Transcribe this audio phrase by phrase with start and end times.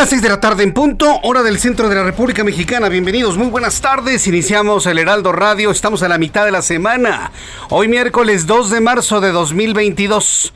[0.00, 2.88] Las 6 de la tarde en punto, hora del centro de la República Mexicana.
[2.88, 4.26] Bienvenidos, muy buenas tardes.
[4.26, 7.32] Iniciamos el Heraldo Radio, estamos a la mitad de la semana.
[7.68, 10.54] Hoy miércoles 2 de marzo de 2022.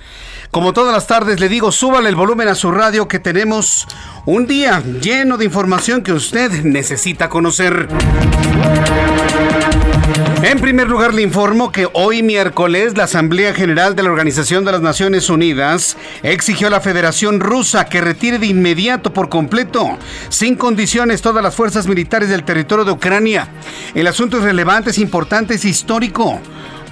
[0.50, 3.86] Como todas las tardes le digo, súbale el volumen a su radio que tenemos
[4.24, 7.88] un día lleno de información que usted necesita conocer.
[10.46, 14.72] En primer lugar, le informo que hoy miércoles la Asamblea General de la Organización de
[14.72, 19.96] las Naciones Unidas exigió a la Federación Rusa que retire de inmediato por completo,
[20.28, 23.48] sin condiciones, todas las fuerzas militares del territorio de Ucrania.
[23.94, 26.38] El asunto es relevante, es importante, es histórico.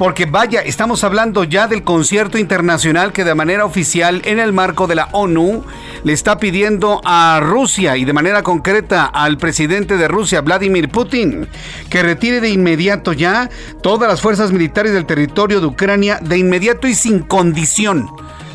[0.02, 4.88] Porque vaya, estamos hablando ya del concierto internacional que de manera oficial en el marco
[4.88, 5.62] de la ONU
[6.02, 11.46] le está pidiendo a Rusia y de manera concreta al presidente de Rusia, Vladimir Putin,
[11.88, 13.48] que retire de inmediato ya
[13.80, 18.10] todas las fuerzas militares del territorio de Ucrania, de inmediato y sin condición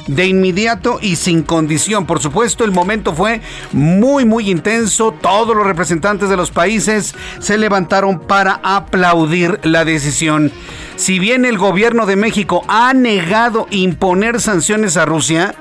[0.07, 2.05] de inmediato y sin condición.
[2.05, 3.41] Por supuesto, el momento fue
[3.71, 5.13] muy, muy intenso.
[5.21, 10.51] Todos los representantes de los países se levantaron para aplaudir la decisión.
[10.95, 15.53] Si bien el gobierno de México ha negado imponer sanciones a Rusia,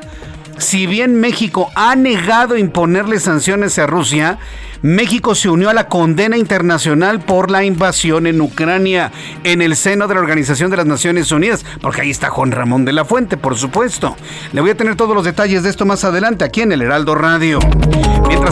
[0.59, 4.39] si bien México ha negado imponerle sanciones a Rusia,
[4.83, 9.13] México se unió a la condena internacional por la invasión en Ucrania
[9.45, 12.85] en el seno de la Organización de las Naciones Unidas, porque ahí está Juan Ramón
[12.85, 14.17] de la Fuente, por supuesto.
[14.53, 17.15] Le voy a tener todos los detalles de esto más adelante aquí en el Heraldo
[17.15, 17.59] Radio.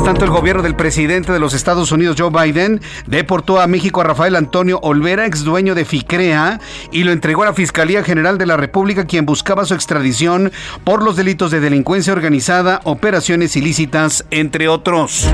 [0.05, 4.05] Tanto, el gobierno del presidente de los Estados Unidos, Joe Biden, deportó a México a
[4.05, 6.61] Rafael Antonio Olvera, ex dueño de FICREA,
[6.93, 10.53] y lo entregó a la Fiscalía General de la República, quien buscaba su extradición
[10.85, 15.27] por los delitos de delincuencia organizada, operaciones ilícitas, entre otros.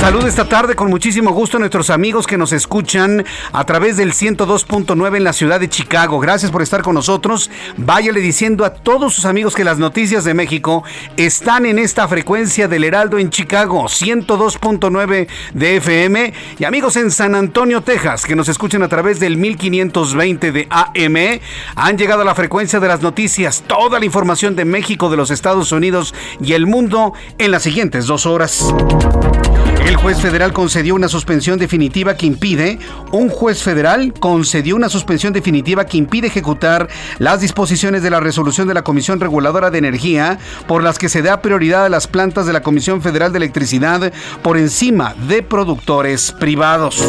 [0.00, 4.14] Salud esta tarde con muchísimo gusto a nuestros amigos que nos escuchan a través del
[4.14, 6.20] 102.9 en la ciudad de Chicago.
[6.20, 7.50] Gracias por estar con nosotros.
[7.76, 10.84] Váyale diciendo a todos sus amigos que las noticias de México
[11.18, 16.32] están en esta frecuencia del Heraldo en Chicago, 102.9 de FM.
[16.58, 21.40] Y amigos en San Antonio, Texas, que nos escuchan a través del 1520 de AM,
[21.74, 25.30] han llegado a la frecuencia de las noticias, toda la información de México, de los
[25.30, 28.72] Estados Unidos y el mundo en las siguientes dos horas.
[29.90, 32.78] El juez federal concedió una suspensión definitiva que impide,
[33.10, 36.86] un juez federal concedió una suspensión definitiva que impide ejecutar
[37.18, 41.22] las disposiciones de la resolución de la Comisión Reguladora de Energía por las que se
[41.22, 44.12] da prioridad a las plantas de la Comisión Federal de Electricidad
[44.42, 47.04] por encima de productores privados.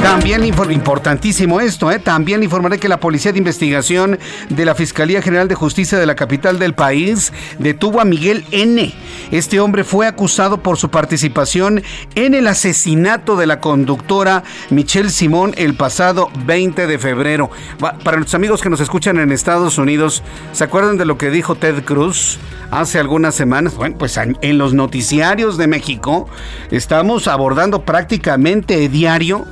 [0.00, 1.98] También importantísimo esto, ¿eh?
[1.98, 4.20] también informaré que la Policía de Investigación
[4.50, 8.94] de la Fiscalía General de Justicia de la capital del país detuvo a Miguel N.
[9.32, 11.82] Este hombre fue acusado por su participación
[12.14, 17.50] en el asesinato de la conductora Michelle Simón el pasado 20 de febrero.
[17.78, 20.22] Para nuestros amigos que nos escuchan en Estados Unidos,
[20.52, 22.38] ¿se acuerdan de lo que dijo Ted Cruz
[22.70, 23.74] hace algunas semanas?
[23.74, 26.28] Bueno, pues en los noticiarios de México
[26.70, 29.46] estamos abordando prácticamente diario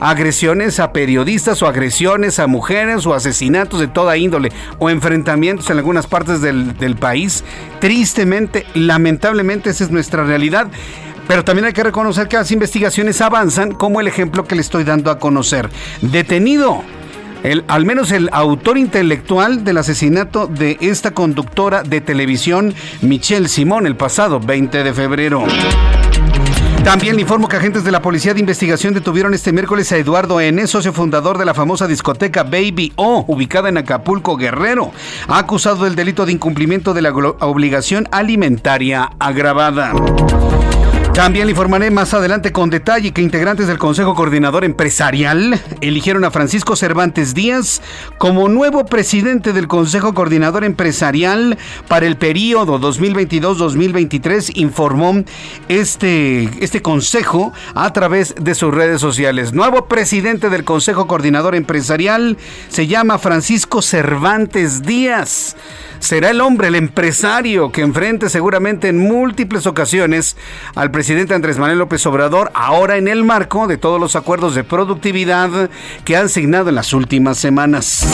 [0.00, 5.78] agresiones a periodistas o agresiones a mujeres o asesinatos de toda índole o enfrentamientos en
[5.78, 7.44] algunas partes del, del país.
[7.78, 10.68] Tristemente, lamentablemente, esa es nuestra realidad.
[11.28, 14.82] Pero también hay que reconocer que las investigaciones avanzan, como el ejemplo que le estoy
[14.82, 15.68] dando a conocer.
[16.00, 16.82] Detenido
[17.42, 23.86] el, al menos el autor intelectual del asesinato de esta conductora de televisión, Michelle Simón,
[23.86, 25.44] el pasado 20 de febrero.
[26.84, 30.40] También le informo que agentes de la Policía de Investigación detuvieron este miércoles a Eduardo
[30.40, 34.92] N., socio fundador de la famosa discoteca Baby O, ubicada en Acapulco, Guerrero,
[35.26, 39.92] acusado del delito de incumplimiento de la obligación alimentaria agravada.
[41.18, 46.30] También le informaré más adelante con detalle que integrantes del Consejo Coordinador Empresarial eligieron a
[46.30, 47.82] Francisco Cervantes Díaz
[48.18, 55.24] como nuevo presidente del Consejo Coordinador Empresarial para el periodo 2022-2023, informó
[55.66, 59.52] este, este consejo a través de sus redes sociales.
[59.52, 62.36] Nuevo presidente del Consejo Coordinador Empresarial
[62.68, 65.56] se llama Francisco Cervantes Díaz
[66.00, 70.36] será el hombre, el empresario que enfrente seguramente en múltiples ocasiones
[70.74, 74.62] al presidente Andrés Manuel López Obrador, ahora en el marco de todos los acuerdos de
[74.62, 75.70] productividad
[76.04, 78.06] que han signado en las últimas semanas.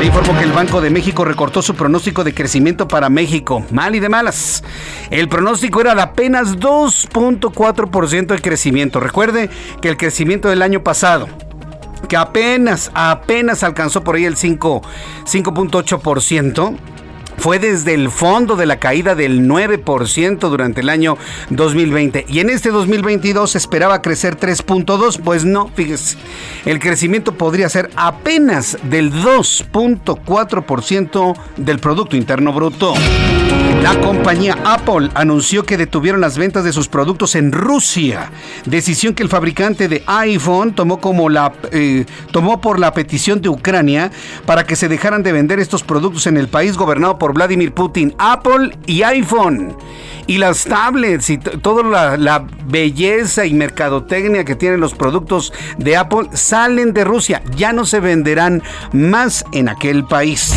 [0.00, 3.94] Le informo que el Banco de México recortó su pronóstico de crecimiento para México, mal
[3.94, 4.64] y de malas.
[5.10, 8.98] El pronóstico era de apenas 2.4% de crecimiento.
[8.98, 9.48] Recuerde
[9.80, 11.28] que el crecimiento del año pasado
[12.08, 16.76] que apenas, apenas alcanzó por ahí el 5.8%,
[17.38, 21.16] fue desde el fondo de la caída del 9% durante el año
[21.50, 22.26] 2020.
[22.28, 26.16] Y en este 2022 se esperaba crecer 3.2, pues no, fíjese,
[26.64, 32.94] el crecimiento podría ser apenas del 2.4% del Producto Interno Bruto.
[33.82, 38.30] La compañía Apple anunció que detuvieron las ventas de sus productos en Rusia,
[38.64, 43.50] decisión que el fabricante de iPhone tomó como la eh, tomó por la petición de
[43.50, 44.10] Ucrania
[44.46, 48.14] para que se dejaran de vender estos productos en el país gobernado por Vladimir Putin,
[48.18, 49.76] Apple y iPhone.
[50.26, 55.96] Y las tablets y toda la, la belleza y mercadotecnia que tienen los productos de
[55.96, 58.62] Apple salen de Rusia, ya no se venderán
[58.92, 60.54] más en aquel país.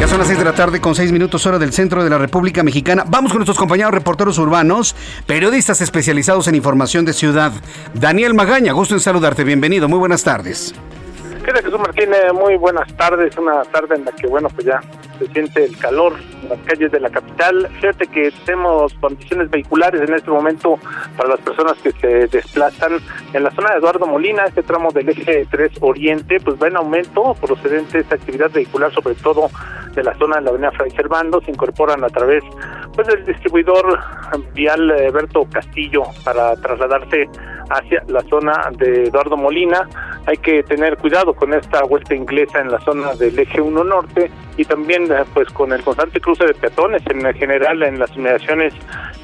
[0.00, 2.18] Ya son las 6 de la tarde con 6 minutos hora del centro de la
[2.18, 3.04] República Mexicana.
[3.08, 4.94] Vamos con nuestros compañeros reporteros urbanos,
[5.24, 7.52] periodistas especializados en información de ciudad.
[7.94, 9.42] Daniel Magaña, gusto en saludarte.
[9.42, 10.74] Bienvenido, muy buenas tardes.
[11.46, 12.32] ¿Qué tal, Jesús Martínez?
[12.34, 13.38] Muy buenas tardes.
[13.38, 14.80] Una tarde en la que, bueno, pues ya
[15.16, 17.68] se siente el calor en las calles de la capital.
[17.80, 20.76] Fíjate que tenemos condiciones vehiculares en este momento
[21.16, 22.98] para las personas que se desplazan
[23.32, 26.78] en la zona de Eduardo Molina, este tramo del eje 3 Oriente, pues va en
[26.78, 29.48] aumento procedente de esta actividad vehicular, sobre todo
[29.94, 32.42] de la zona de la avenida Fray Servando, se incorporan a través
[32.96, 33.98] pues del distribuidor
[34.52, 37.28] vial eh, Berto Castillo para trasladarse
[37.70, 39.88] hacia la zona de Eduardo Molina.
[40.26, 44.30] Hay que tener cuidado con esta vuelta inglesa en la zona del eje 1 norte
[44.56, 48.74] y también eh, pues con el constante cruce de peatones en general en las inmediaciones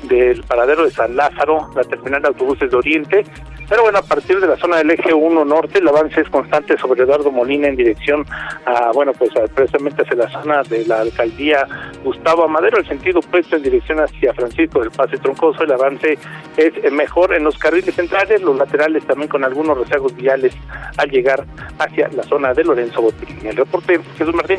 [0.05, 3.25] del paradero de San Lázaro, la terminal de autobuses de Oriente.
[3.73, 6.77] Pero bueno, a partir de la zona del eje 1 norte, el avance es constante
[6.77, 8.23] sobre Eduardo Molina en dirección
[8.67, 11.67] a, bueno, pues precisamente hacia la zona de la alcaldía
[12.05, 15.63] Gustavo Amadero, el sentido opuesto en dirección hacia Francisco del Pase Troncoso.
[15.63, 16.19] El avance
[16.59, 20.53] es mejor en los carriles centrales, los laterales también con algunos rezagos viales
[20.99, 21.47] al llegar
[21.79, 23.39] hacia la zona de Lorenzo Botín.
[23.43, 24.59] El reporte, Jesús Martín.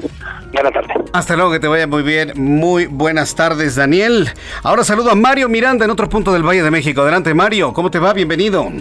[0.53, 0.97] Buenas tardes.
[1.13, 2.31] Hasta luego, que te vaya muy bien.
[2.35, 4.31] Muy buenas tardes, Daniel.
[4.63, 7.01] Ahora saludo a Mario Miranda en otro punto del Valle de México.
[7.01, 7.73] Adelante, Mario.
[7.73, 8.11] ¿Cómo te va?
[8.11, 8.71] Bienvenido.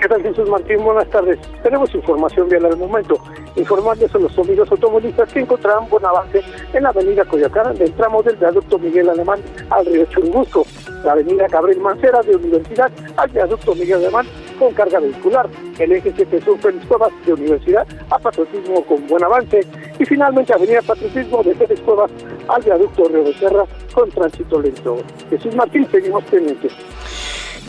[0.00, 0.82] ¿Qué tal, Jesús Martín?
[0.82, 1.38] Buenas tardes.
[1.62, 3.18] Tenemos información vial al momento.
[3.54, 6.42] Informarles a los amigos automovilistas que encontrarán buen avance
[6.72, 10.66] en la avenida Coyacán del tramo del viaducto Miguel Alemán al río Churubusco,
[11.04, 14.26] la avenida Gabriel Mancera de Universidad al viaducto Miguel Alemán
[14.58, 19.22] con carga vehicular, el eje 7 Sur Félix Cuevas de Universidad a Patriotismo con buen
[19.22, 19.60] avance
[19.98, 22.10] y finalmente Avenida Patriotismo de Félix Cuevas
[22.48, 24.96] al viaducto Río de Serra con tránsito lento.
[25.28, 26.72] Jesús Martín, seguimos pendientes.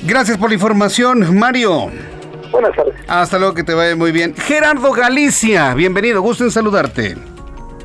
[0.04, 1.92] Gracias por la información, Mario.
[2.52, 2.96] Buenas tardes.
[3.08, 4.36] Hasta luego, que te vaya muy bien.
[4.36, 7.16] Gerardo Galicia, bienvenido, gusto en saludarte.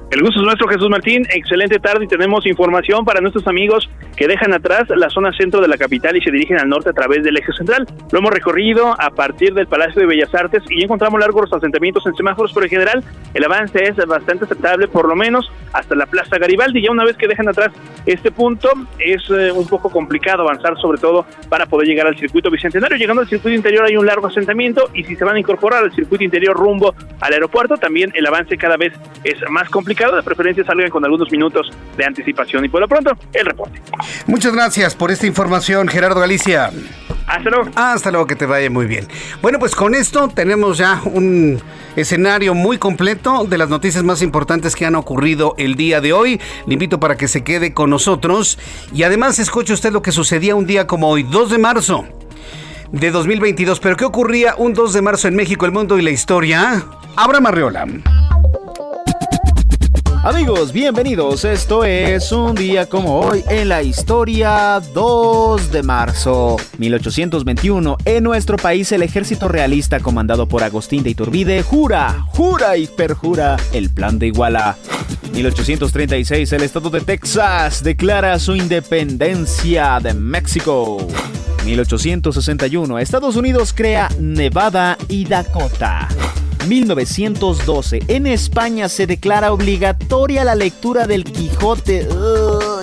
[0.09, 1.27] El gusto es nuestro, Jesús Martín.
[1.35, 5.67] Excelente tarde y tenemos información para nuestros amigos que dejan atrás la zona centro de
[5.67, 7.87] la capital y se dirigen al norte a través del eje central.
[8.13, 12.15] Lo hemos recorrido a partir del Palacio de Bellas Artes y encontramos largos asentamientos en
[12.15, 16.39] semáforos, pero en general el avance es bastante aceptable, por lo menos hasta la Plaza
[16.39, 16.83] Garibaldi.
[16.83, 17.73] Ya una vez que dejan atrás
[18.07, 18.71] este punto,
[19.01, 22.97] es eh, un poco complicado avanzar, sobre todo para poder llegar al circuito bicentenario.
[22.97, 25.93] Llegando al circuito interior hay un largo asentamiento y si se van a incorporar al
[25.93, 28.93] circuito interior rumbo al aeropuerto, también el avance cada vez
[29.25, 32.65] es más complicado de preferencia salgan con algunos minutos de anticipación.
[32.65, 33.81] Y por lo pronto, el reporte.
[34.27, 36.71] Muchas gracias por esta información, Gerardo Galicia.
[37.27, 37.71] Hasta luego.
[37.75, 39.09] Hasta luego, que te vaya muy bien.
[39.43, 41.61] Bueno, pues con esto tenemos ya un
[41.97, 46.41] escenario muy completo de las noticias más importantes que han ocurrido el día de hoy.
[46.67, 48.59] Le invito para que se quede con nosotros
[48.93, 52.05] y además escuche usted lo que sucedía un día como hoy, 2 de marzo
[52.93, 53.81] de 2022.
[53.81, 56.85] Pero ¿qué ocurría un 2 de marzo en México, el mundo y la historia?
[57.17, 57.87] Abra Marriola.
[60.27, 61.45] Amigos, bienvenidos.
[61.45, 67.97] Esto es un día como hoy en la historia 2 de marzo 1821.
[68.05, 73.57] En nuestro país el ejército realista comandado por Agustín de Iturbide jura, jura y perjura
[73.73, 74.77] el plan de Iguala.
[75.33, 81.07] 1836 el estado de Texas declara su independencia de México.
[81.65, 86.09] 1861 Estados Unidos crea Nevada y Dakota.
[86.69, 92.09] 1912, en España se declara obligatoria la lectura del Quijote.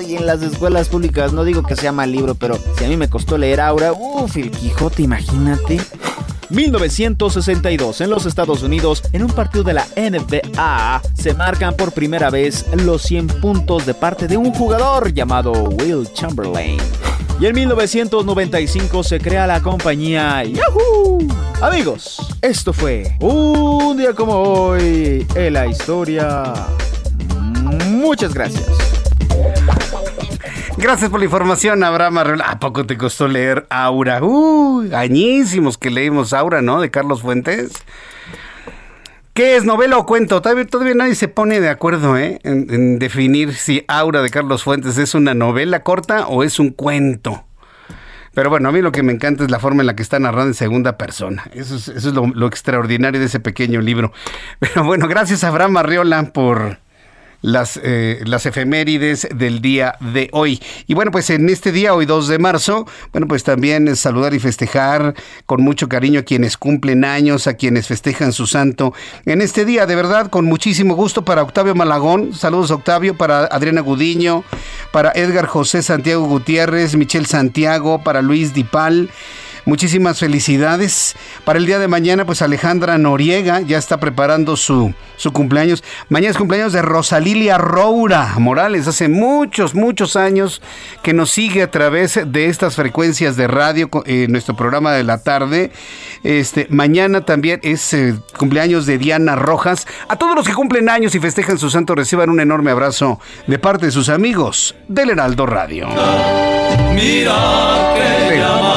[0.07, 2.97] y en las escuelas públicas, no digo que sea mal libro, pero si a mí
[2.97, 5.79] me costó leer Aura, uff, el Quijote, imagínate.
[6.49, 12.29] 1962, en los Estados Unidos, en un partido de la NBA, se marcan por primera
[12.29, 16.77] vez los 100 puntos de parte de un jugador llamado Will Chamberlain.
[17.39, 21.19] Y en 1995 se crea la compañía Yahoo.
[21.61, 26.53] Amigos, esto fue un día como hoy en la historia.
[27.87, 28.65] Muchas gracias.
[30.77, 32.45] Gracias por la información, Abraham Arreola.
[32.45, 34.23] ¿A poco te costó leer Aura?
[34.23, 36.81] Uh, añísimos que leímos Aura, ¿no?
[36.81, 37.71] De Carlos Fuentes.
[39.33, 40.43] ¿Qué es novela o cuento?
[40.43, 42.39] Todavía, nadie se pone de acuerdo ¿eh?
[42.43, 47.43] en, definir si Aura de Carlos Fuentes es una novela corta o es un cuento.
[48.35, 50.19] Pero bueno, a mí lo que me encanta es la forma en la que está
[50.19, 51.45] narrando en segunda persona.
[51.51, 54.11] Eso es, lo, lo, extraordinario de ese pequeño libro.
[54.59, 56.77] Pero bueno, gracias a Abraham Arriola por
[57.43, 60.59] las, eh, las efemérides del día de hoy.
[60.87, 64.39] Y bueno, pues en este día, hoy 2 de marzo, bueno, pues también saludar y
[64.39, 65.13] festejar
[65.45, 68.93] con mucho cariño a quienes cumplen años, a quienes festejan su santo.
[69.25, 73.81] En este día, de verdad, con muchísimo gusto para Octavio Malagón, saludos Octavio, para Adriana
[73.81, 74.43] Gudiño,
[74.91, 79.09] para Edgar José Santiago Gutiérrez, Michelle Santiago, para Luis Dipal.
[79.65, 81.15] Muchísimas felicidades.
[81.45, 84.93] Para el día de mañana, pues Alejandra Noriega ya está preparando su,
[85.23, 85.83] su cumpleaños.
[86.09, 88.87] Mañana es cumpleaños de Rosalilia Roura Morales.
[88.87, 90.61] Hace muchos, muchos años
[91.01, 95.23] que nos sigue a través de estas frecuencias de radio en nuestro programa de la
[95.23, 95.71] tarde.
[96.23, 99.87] Este, mañana también es eh, cumpleaños de Diana Rojas.
[100.09, 103.57] A todos los que cumplen años y festejan su santo, reciban un enorme abrazo de
[103.59, 105.87] parte de sus amigos del Heraldo Radio.
[106.93, 107.93] Mira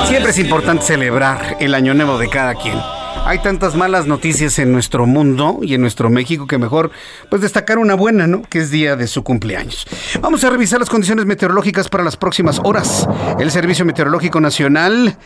[0.07, 2.79] siempre es importante celebrar el año nuevo de cada quien.
[3.25, 6.90] Hay tantas malas noticias en nuestro mundo y en nuestro México que mejor
[7.30, 8.42] pues destacar una buena, ¿no?
[8.42, 9.87] Que es día de su cumpleaños.
[10.20, 13.08] Vamos a revisar las condiciones meteorológicas para las próximas horas.
[13.38, 15.16] El Servicio Meteorológico Nacional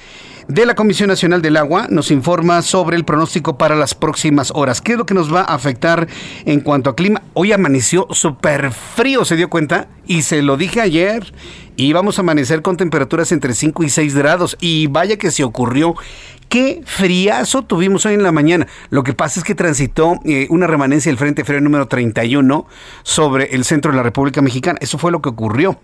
[0.48, 4.80] de la Comisión Nacional del Agua nos informa sobre el pronóstico para las próximas horas.
[4.80, 6.08] ¿Qué es lo que nos va a afectar
[6.44, 7.22] en cuanto a clima?
[7.34, 9.88] Hoy amaneció súper frío, ¿se dio cuenta?
[10.06, 11.32] Y se lo dije ayer.
[11.76, 14.56] Y vamos a amanecer con temperaturas entre 5 y 6 grados.
[14.60, 15.94] Y vaya que se ocurrió
[16.50, 18.66] qué friazo tuvimos hoy en la mañana.
[18.90, 22.66] Lo que pasa es que transitó eh, una remanencia del Frente Frío número 31
[23.04, 24.78] sobre el centro de la República Mexicana.
[24.82, 25.80] Eso fue lo que ocurrió.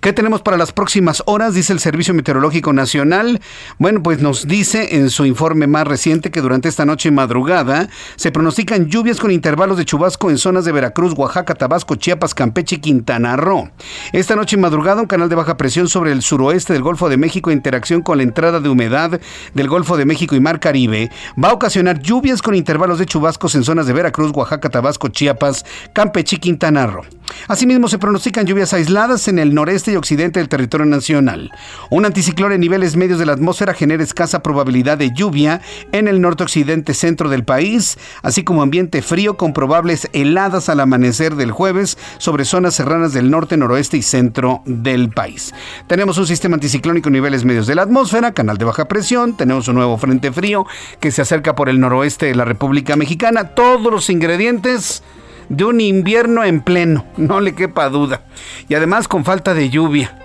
[0.00, 1.54] ¿Qué tenemos para las próximas horas?
[1.54, 3.40] Dice el Servicio Meteorológico Nacional.
[3.78, 7.88] Bueno, pues nos dice en su informe más reciente que durante esta noche y madrugada
[8.16, 12.76] se pronostican lluvias con intervalos de chubasco en zonas de Veracruz, Oaxaca, Tabasco, Chiapas, Campeche
[12.76, 13.70] y Quintana Roo.
[14.12, 17.16] Esta noche y madrugada un canal de baja presión sobre el suroeste del Golfo de
[17.16, 19.20] México interacción con la entrada de humedad
[19.54, 21.10] del Golfo de México y Mar Caribe
[21.42, 25.64] va a ocasionar lluvias con intervalos de chubascos en zonas de Veracruz, Oaxaca, Tabasco, Chiapas,
[25.92, 27.04] Campeche y Quintana Roo.
[27.48, 31.50] Asimismo, se pronostican lluvias aisladas en el noreste y occidente del territorio nacional.
[31.90, 35.60] Un anticiclón en niveles medios de la atmósfera genera escasa probabilidad de lluvia
[35.92, 40.80] en el norte occidente centro del país, así como ambiente frío con probables heladas al
[40.80, 45.54] amanecer del jueves sobre zonas serranas del norte, noroeste y centro del país.
[45.86, 49.68] Tenemos un sistema anticiclónico en niveles medios de la atmósfera, canal de baja presión, tenemos
[49.68, 50.66] un nuevo frente frío
[51.00, 53.54] que se acerca por el noroeste de la República Mexicana.
[53.54, 55.02] Todos los ingredientes
[55.52, 58.22] de un invierno en pleno, no le quepa duda.
[58.68, 60.16] Y además con falta de lluvia.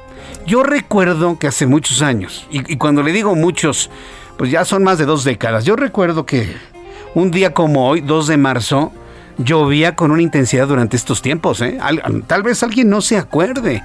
[0.46, 3.89] Yo recuerdo que hace muchos años, y, cuando le digo muchos,
[4.38, 6.55] pues ya son más de dos décadas, yo recuerdo que
[7.15, 8.93] un día como hoy, 2 de marzo,
[9.38, 11.62] llovía con una intensidad durante estos tiempos.
[11.62, 11.77] ¿eh?
[12.27, 13.84] tal vez alguien no se acuerde.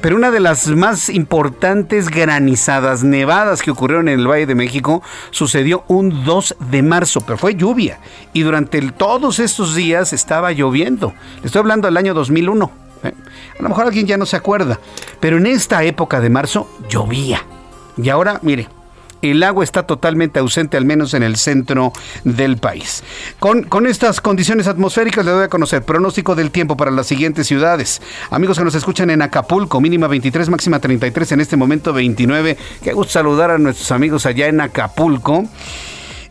[0.00, 5.02] Pero una de las más importantes granizadas, nevadas que ocurrieron en el Valle de México
[5.30, 7.98] sucedió un 2 de marzo, pero fue lluvia.
[8.34, 11.14] Y durante todos estos días estaba lloviendo.
[11.40, 12.70] Le estoy hablando del año 2001.
[13.04, 13.14] ¿eh?
[13.58, 14.78] A lo mejor alguien ya no se acuerda.
[15.20, 17.42] Pero en esta época de marzo llovía.
[17.96, 18.68] Y ahora, mire,
[19.30, 21.92] el agua está totalmente ausente, al menos en el centro
[22.24, 23.02] del país.
[23.38, 27.46] Con, con estas condiciones atmosféricas le doy a conocer pronóstico del tiempo para las siguientes
[27.46, 28.00] ciudades.
[28.30, 32.56] Amigos que nos escuchan en Acapulco, mínima 23, máxima 33, en este momento 29.
[32.82, 35.44] Qué gusto saludar a nuestros amigos allá en Acapulco.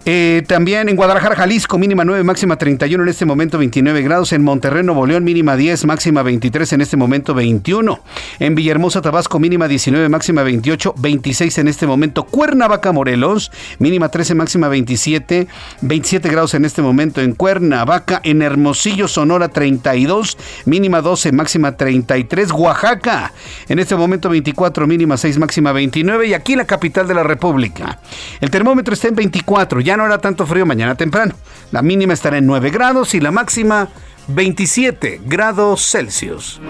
[0.05, 4.33] Eh, también en Guadalajara, Jalisco, mínima 9, máxima 31, en este momento 29 grados.
[4.33, 8.01] En Monterrey, Nuevo León, mínima 10, máxima 23, en este momento 21.
[8.39, 12.25] En Villahermosa, Tabasco, mínima 19, máxima 28, 26 en este momento.
[12.25, 15.47] Cuernavaca, Morelos, mínima 13, máxima 27,
[15.79, 18.19] 27 grados en este momento en Cuernavaca.
[18.25, 22.51] En Hermosillo, Sonora, 32, mínima 12, máxima 33.
[22.51, 23.31] Oaxaca,
[23.69, 26.27] en este momento 24, mínima 6, máxima 29.
[26.27, 27.99] Y aquí la capital de la República.
[28.41, 31.35] El termómetro está en 24, ya no hará tanto frío mañana temprano.
[31.71, 33.89] La mínima estará en 9 grados y la máxima
[34.27, 36.61] 27 grados Celsius.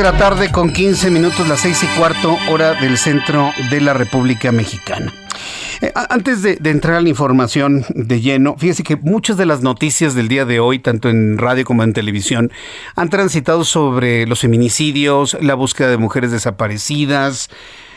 [0.00, 3.92] De la tarde con 15 minutos, las 6 y cuarto hora del centro de la
[3.92, 5.12] República Mexicana.
[5.82, 9.60] Eh, antes de, de, entrar a la información de lleno, fíjese que muchas de las
[9.60, 12.50] noticias del día de hoy, tanto en radio como en televisión,
[12.96, 17.50] han transitado sobre los feminicidios, la búsqueda de mujeres desaparecidas,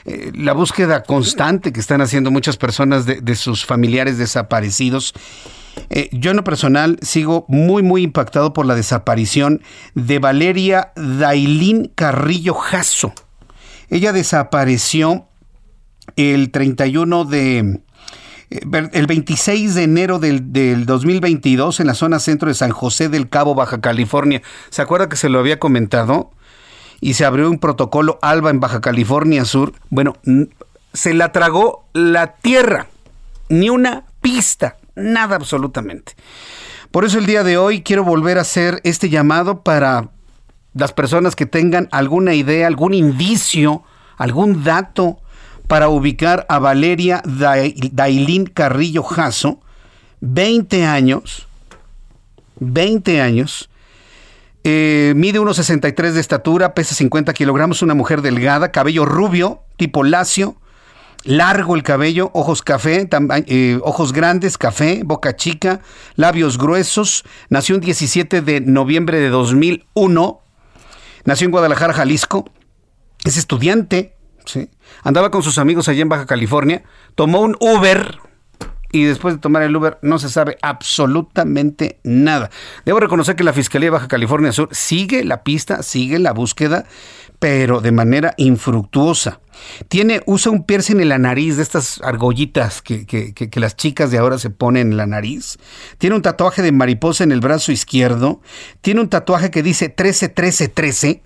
[0.04, 5.14] eh, la búsqueda constante que están haciendo muchas personas de, de sus familiares desaparecidos.
[5.90, 9.62] Eh, yo en lo personal sigo muy, muy impactado por la desaparición
[9.96, 13.14] de Valeria Dailín Carrillo Jasso.
[13.90, 15.28] Ella desapareció
[16.16, 17.82] el 31 de...
[18.50, 23.10] eh, El 26 de enero del, del 2022 en la zona centro de San José
[23.10, 24.42] del Cabo, Baja California.
[24.70, 26.32] ¿Se acuerda que se lo había comentado?
[27.02, 29.74] Y se abrió un protocolo ALBA en Baja California Sur.
[29.90, 30.16] Bueno,
[30.94, 32.88] se la tragó la tierra.
[33.50, 36.14] Ni una pista nada absolutamente.
[36.92, 40.10] Por eso el día de hoy quiero volver a hacer este llamado para
[40.74, 43.84] las personas que tengan alguna idea, algún indicio,
[44.18, 45.20] algún dato
[45.68, 49.60] para ubicar a Valeria Dai- Dailín Carrillo Jasso,
[50.22, 51.48] 20 años,
[52.60, 53.70] 20 años,
[54.64, 60.56] eh, mide 1,63 de estatura, pesa 50 kilogramos, una mujer delgada, cabello rubio, tipo lacio,
[61.24, 63.08] largo el cabello, ojos café,
[63.48, 65.82] eh, ojos grandes, café, boca chica,
[66.16, 67.24] labios gruesos.
[67.50, 70.42] Nació el 17 de noviembre de 2001.
[71.26, 72.46] Nació en Guadalajara, Jalisco.
[73.24, 74.16] Es estudiante.
[74.46, 74.70] ¿sí?
[75.04, 76.84] Andaba con sus amigos allá en Baja California.
[77.16, 78.20] Tomó un Uber.
[78.92, 82.52] Y después de tomar el Uber no se sabe absolutamente nada.
[82.86, 86.86] Debo reconocer que la Fiscalía de Baja California Sur sigue la pista, sigue la búsqueda,
[87.40, 89.40] pero de manera infructuosa.
[89.88, 94.12] Tiene, usa un piercing en la nariz de estas argollitas que, que- que- las chicas
[94.12, 95.58] de ahora se ponen en la nariz.
[95.98, 98.42] Tiene un tatuaje de mariposa en el brazo izquierdo.
[98.82, 101.22] Tiene un tatuaje que dice 13, 13, 13.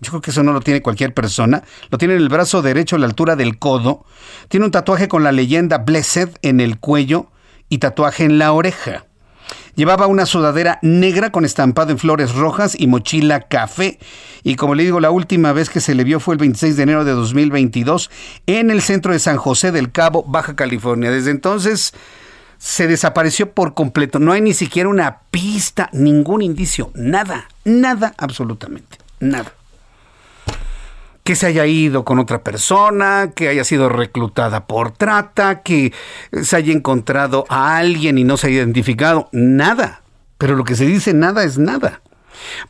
[0.00, 1.64] Yo creo que eso no lo tiene cualquier persona.
[1.90, 4.04] Lo tiene en el brazo derecho a la altura del codo.
[4.48, 7.30] Tiene un tatuaje con la leyenda Blessed en el cuello
[7.68, 9.06] y tatuaje en la oreja.
[9.78, 14.00] Llevaba una sudadera negra con estampado en flores rojas y mochila café.
[14.42, 16.82] Y como le digo, la última vez que se le vio fue el 26 de
[16.82, 18.10] enero de 2022
[18.48, 21.12] en el centro de San José del Cabo, Baja California.
[21.12, 21.94] Desde entonces
[22.58, 24.18] se desapareció por completo.
[24.18, 29.57] No hay ni siquiera una pista, ningún indicio, nada, nada absolutamente, nada
[31.28, 35.92] que se haya ido con otra persona, que haya sido reclutada por trata, que
[36.32, 40.00] se haya encontrado a alguien y no se haya identificado, nada.
[40.38, 42.00] Pero lo que se dice nada es nada.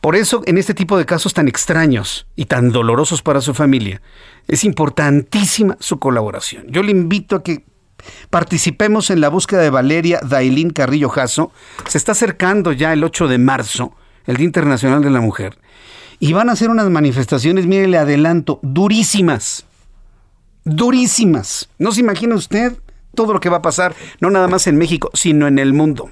[0.01, 4.01] Por eso, en este tipo de casos tan extraños y tan dolorosos para su familia,
[4.45, 6.65] es importantísima su colaboración.
[6.67, 7.63] Yo le invito a que
[8.29, 11.53] participemos en la búsqueda de Valeria Dailín Carrillo Jasso.
[11.87, 13.95] Se está acercando ya el 8 de marzo,
[14.25, 15.57] el Día Internacional de la Mujer.
[16.19, 19.65] Y van a hacer unas manifestaciones, mire, le adelanto, durísimas.
[20.65, 21.69] Durísimas.
[21.77, 22.77] No se imagina usted
[23.15, 26.09] todo lo que va a pasar, no nada más en México, sino en el mundo.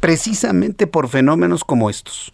[0.00, 2.32] Precisamente por fenómenos como estos.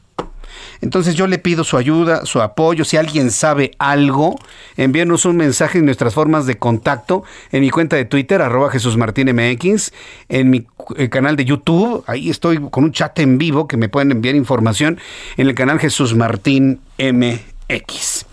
[0.81, 2.85] Entonces yo le pido su ayuda, su apoyo.
[2.85, 4.39] Si alguien sabe algo,
[4.77, 9.93] envíenos un mensaje en nuestras formas de contacto en mi cuenta de Twitter, arroba MX,
[10.29, 12.05] en mi eh, canal de YouTube.
[12.07, 14.99] Ahí estoy con un chat en vivo que me pueden enviar información
[15.37, 18.27] en el canal Jesús Martín MX.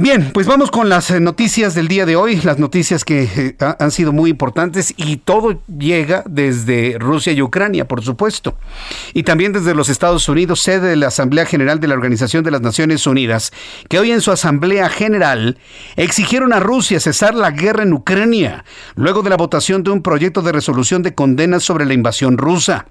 [0.00, 3.56] Bien, pues vamos con las eh, noticias del día de hoy, las noticias que eh,
[3.58, 8.56] ha- han sido muy importantes y todo llega desde Rusia y Ucrania, por supuesto,
[9.12, 12.52] y también desde los Estados Unidos, sede de la Asamblea General de la Organización de
[12.52, 13.52] las Naciones Unidas,
[13.88, 15.58] que hoy en su Asamblea General
[15.96, 20.42] exigieron a Rusia cesar la guerra en Ucrania, luego de la votación de un proyecto
[20.42, 22.86] de resolución de condena sobre la invasión rusa.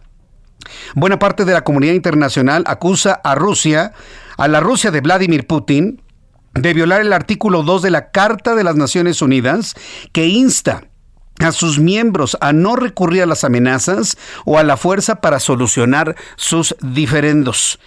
[0.94, 3.94] Buena parte de la comunidad internacional acusa a Rusia,
[4.36, 6.02] a la Rusia de Vladimir Putin,
[6.62, 9.76] de violar el artículo 2 de la Carta de las Naciones Unidas
[10.12, 10.86] que insta
[11.40, 16.16] a sus miembros a no recurrir a las amenazas o a la fuerza para solucionar
[16.36, 17.80] sus diferendos.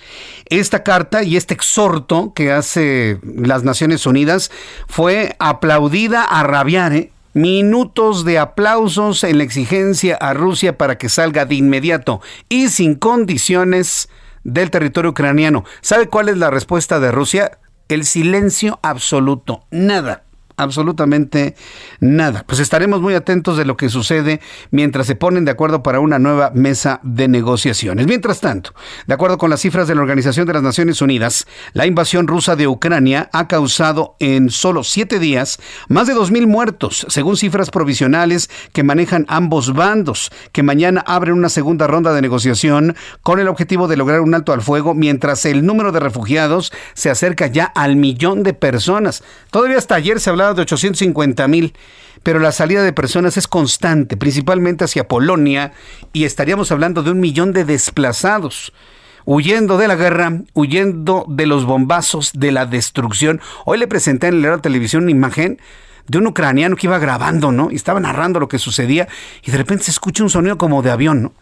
[0.47, 4.53] Esta carta y este exhorto que hace las Naciones Unidas
[4.87, 7.13] fue aplaudida a rabiar, ¿eh?
[7.33, 12.97] Minutos de aplausos en la exigencia a Rusia para que salga de inmediato y sin
[12.97, 14.09] condiciones
[14.43, 15.65] del territorio ucraniano.
[15.81, 17.59] ¿Sabe cuál es la respuesta de Rusia?
[17.91, 19.65] El silencio absoluto.
[19.73, 20.23] Nada
[20.63, 21.55] absolutamente
[22.01, 22.45] nada.
[22.47, 26.19] Pues estaremos muy atentos de lo que sucede mientras se ponen de acuerdo para una
[26.19, 28.07] nueva mesa de negociaciones.
[28.07, 28.75] Mientras tanto,
[29.07, 32.57] de acuerdo con las cifras de la Organización de las Naciones Unidas, la invasión rusa
[32.57, 38.51] de Ucrania ha causado en solo siete días más de 2.000 muertos, según cifras provisionales
[38.73, 43.89] que manejan ambos bandos, que mañana abren una segunda ronda de negociación con el objetivo
[43.89, 47.97] de lograr un alto al fuego mientras el número de refugiados se acerca ya al
[47.97, 49.23] millón de personas.
[49.51, 51.75] Todavía hasta ayer se hablaba de 850 mil,
[52.23, 55.73] pero la salida de personas es constante, principalmente hacia Polonia,
[56.13, 58.73] y estaríamos hablando de un millón de desplazados
[59.25, 63.41] huyendo de la guerra, huyendo de los bombazos, de la destrucción.
[63.65, 65.61] Hoy le presenté en la televisión una imagen
[66.09, 67.71] de un ucraniano que iba grabando, ¿no?
[67.71, 69.09] Y estaba narrando lo que sucedía
[69.45, 71.33] y de repente se escucha un sonido como de avión, ¿no?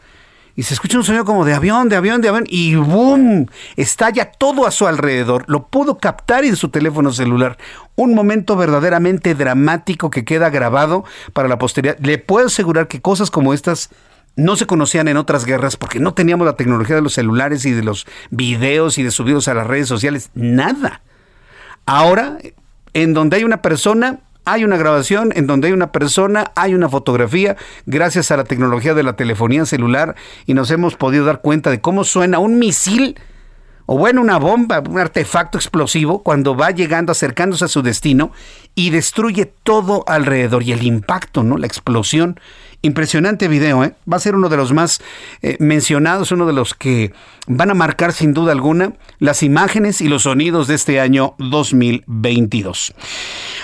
[0.58, 3.46] Y se escucha un sonido como de avión, de avión, de avión, y ¡boom!
[3.76, 5.44] Estalla todo a su alrededor.
[5.46, 7.58] Lo pudo captar en su teléfono celular.
[7.94, 11.96] Un momento verdaderamente dramático que queda grabado para la posteridad.
[12.00, 13.90] Le puedo asegurar que cosas como estas
[14.34, 17.70] no se conocían en otras guerras porque no teníamos la tecnología de los celulares y
[17.70, 20.30] de los videos y de subidos a las redes sociales.
[20.34, 21.02] Nada.
[21.86, 22.36] Ahora,
[22.94, 24.18] en donde hay una persona,
[24.52, 27.56] hay una grabación en donde hay una persona, hay una fotografía,
[27.86, 31.80] gracias a la tecnología de la telefonía celular, y nos hemos podido dar cuenta de
[31.80, 33.16] cómo suena un misil
[33.90, 38.32] o bueno, una bomba, un artefacto explosivo, cuando va llegando, acercándose a su destino
[38.74, 40.62] y destruye todo alrededor.
[40.62, 41.56] Y el impacto, ¿no?
[41.56, 42.38] La explosión
[42.80, 43.94] Impresionante video, ¿eh?
[44.10, 45.00] va a ser uno de los más
[45.42, 47.12] eh, mencionados, uno de los que
[47.48, 52.94] van a marcar sin duda alguna las imágenes y los sonidos de este año 2022.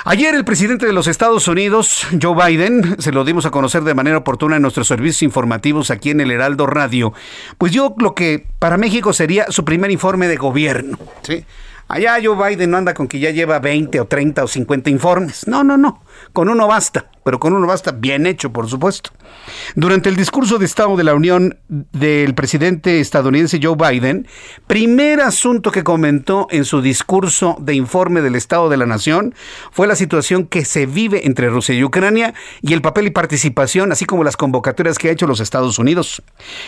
[0.04, 3.94] Ayer el presidente de los Estados Unidos, Joe Biden, se lo dimos a conocer de
[3.94, 7.12] manera oportuna en nuestros servicios informativos aquí en el Heraldo Radio,
[7.56, 10.98] pues yo lo que para México sería su primer informe de gobierno.
[11.22, 11.44] ¿sí?
[11.88, 15.46] Allá Joe Biden no anda con que ya lleva 20 o 30 o 50 informes.
[15.46, 16.02] No, no, no.
[16.32, 19.10] Con uno basta, pero con uno basta bien hecho, por supuesto.
[19.74, 24.26] Durante el discurso de Estado de la Unión del presidente estadounidense Joe Biden,
[24.66, 29.34] primer asunto que comentó en su discurso de informe del Estado de la Nación
[29.70, 33.92] fue la situación que se vive entre Rusia y Ucrania y el papel y participación,
[33.92, 36.22] así como las convocatorias que ha hecho los Estados Unidos.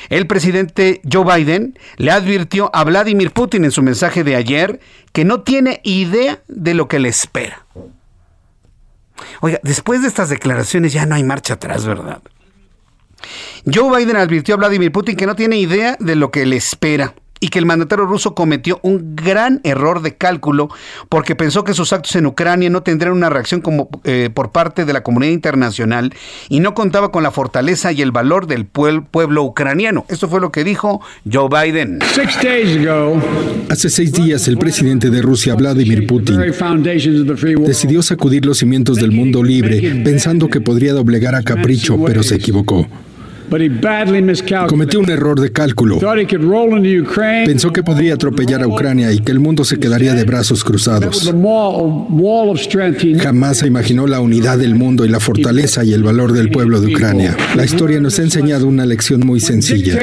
[0.09, 4.81] El presidente Joe Biden le advirtió a Vladimir Putin en su mensaje de ayer
[5.13, 7.67] que no tiene idea de lo que le espera.
[9.41, 12.23] Oiga, después de estas declaraciones ya no hay marcha atrás, ¿verdad?
[13.73, 17.15] Joe Biden advirtió a Vladimir Putin que no tiene idea de lo que le espera
[17.41, 20.69] y que el mandatario ruso cometió un gran error de cálculo
[21.09, 24.85] porque pensó que sus actos en Ucrania no tendrían una reacción como eh, por parte
[24.85, 26.15] de la comunidad internacional
[26.49, 30.05] y no contaba con la fortaleza y el valor del pueblo ucraniano.
[30.09, 31.99] Esto fue lo que dijo Joe Biden.
[33.69, 36.41] Hace seis días el presidente de Rusia, Vladimir Putin,
[37.65, 42.37] decidió sacudir los cimientos del mundo libre pensando que podría doblegar a capricho, pero se
[42.37, 42.87] equivocó.
[44.69, 45.99] Cometió un error de cálculo.
[47.45, 51.33] Pensó que podría atropellar a Ucrania y que el mundo se quedaría de brazos cruzados.
[53.21, 56.81] Jamás se imaginó la unidad del mundo y la fortaleza y el valor del pueblo
[56.81, 57.37] de Ucrania.
[57.55, 59.99] La historia nos ha enseñado una lección muy sencilla.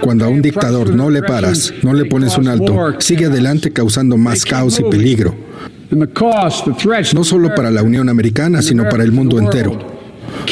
[0.00, 4.16] Cuando a un dictador no le paras, no le pones un alto, sigue adelante causando
[4.16, 5.34] más caos y peligro.
[7.14, 9.89] No solo para la Unión Americana, sino para el mundo entero.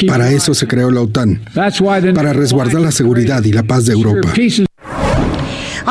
[0.07, 1.41] Para eso se creó la OTAN,
[2.13, 4.29] para resguardar la seguridad y la paz de Europa.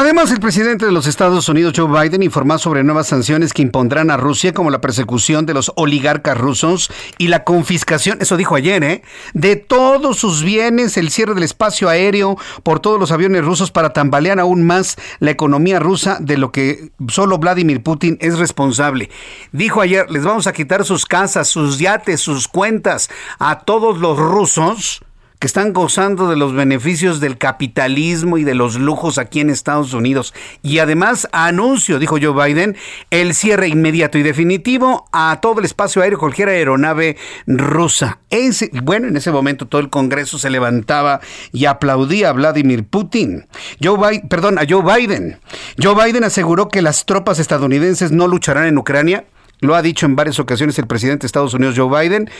[0.01, 4.13] Además, el presidente de los Estados Unidos, Joe Biden, informó sobre nuevas sanciones que impondrán
[4.13, 8.85] a Rusia, como la persecución de los oligarcas rusos y la confiscación, eso dijo ayer,
[8.85, 9.03] ¿eh?
[9.35, 13.93] de todos sus bienes, el cierre del espacio aéreo por todos los aviones rusos para
[13.93, 19.11] tambalear aún más la economía rusa de lo que solo Vladimir Putin es responsable.
[19.51, 24.17] Dijo ayer, les vamos a quitar sus casas, sus yates, sus cuentas a todos los
[24.17, 25.03] rusos
[25.39, 29.93] que están gozando de los beneficios del capitalismo y de los lujos aquí en Estados
[29.95, 30.35] Unidos.
[30.63, 32.77] Y además anuncio, dijo Joe Biden,
[33.11, 38.19] el cierre inmediato y definitivo a todo el espacio aéreo, cualquier aeronave rusa.
[38.31, 41.21] Ese, bueno, en ese momento todo el Congreso se levantaba
[41.53, 43.47] y aplaudía a Vladimir Putin.
[43.83, 45.39] Joe Biden, perdón, a Joe Biden.
[45.81, 49.25] Joe Biden aseguró que las tropas estadounidenses no lucharán en Ucrania
[49.61, 52.31] lo ha dicho en varias ocasiones el presidente de Estados Unidos, Joe Biden,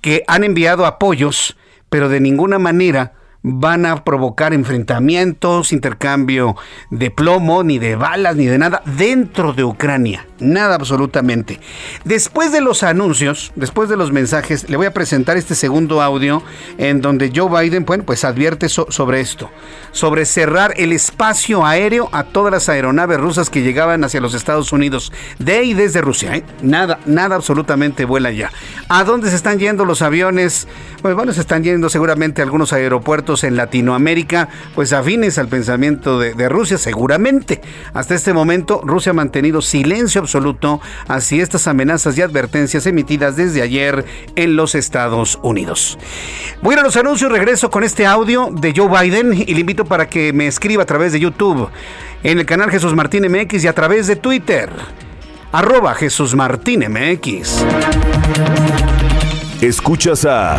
[0.00, 1.56] que han enviado apoyos
[1.92, 6.56] pero de ninguna manera van a provocar enfrentamientos, intercambio
[6.90, 10.26] de plomo, ni de balas, ni de nada dentro de Ucrania.
[10.38, 11.60] Nada absolutamente.
[12.04, 16.42] Después de los anuncios, después de los mensajes, le voy a presentar este segundo audio
[16.78, 19.50] en donde Joe Biden, bueno, pues advierte sobre esto,
[19.92, 24.72] sobre cerrar el espacio aéreo a todas las aeronaves rusas que llegaban hacia los Estados
[24.72, 26.36] Unidos, de y desde Rusia.
[26.36, 26.44] ¿eh?
[26.62, 28.50] Nada, nada absolutamente vuela ya.
[28.88, 30.66] ¿A dónde se están yendo los aviones?
[31.02, 36.18] Pues bueno, se están yendo seguramente a algunos aeropuertos en Latinoamérica, pues afines al pensamiento
[36.18, 37.62] de, Rusia, seguramente.
[37.94, 43.62] Hasta este momento, Rusia ha mantenido silencio absoluto hacia estas amenazas y advertencias emitidas desde
[43.62, 44.04] ayer
[44.36, 45.98] en los Estados Unidos.
[46.60, 50.32] Voy los anuncios, regreso con este audio de Joe Biden y le invito para que
[50.32, 51.68] me escriba a través de YouTube,
[52.22, 54.70] en el canal Jesús Martín MX y a través de Twitter,
[55.52, 57.64] arroba Jesús Martín MX.
[59.60, 60.58] Escuchas a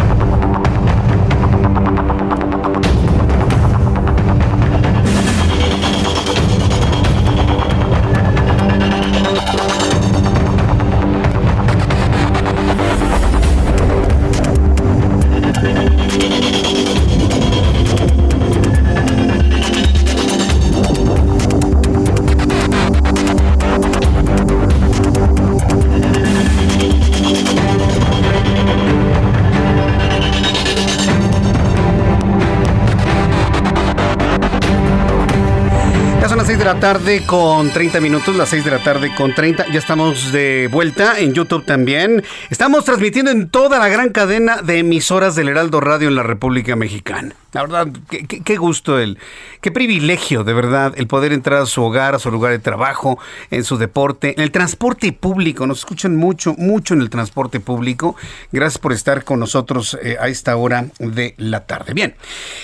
[36.73, 39.67] La tarde con 30 minutos, las 6 de la tarde con 30.
[39.73, 42.23] Ya estamos de vuelta en YouTube también.
[42.49, 46.77] Estamos transmitiendo en toda la gran cadena de emisoras del Heraldo Radio en la República
[46.77, 47.35] Mexicana.
[47.51, 49.17] La verdad, qué, gusto, el,
[49.59, 53.19] qué privilegio, de verdad, el poder entrar a su hogar, a su lugar de trabajo,
[53.49, 55.67] en su deporte, en el transporte público.
[55.67, 58.15] Nos escuchan mucho, mucho en el transporte público.
[58.53, 61.93] Gracias por estar con nosotros eh, a esta hora de la tarde.
[61.93, 62.15] Bien,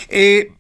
[0.08, 0.54] eh,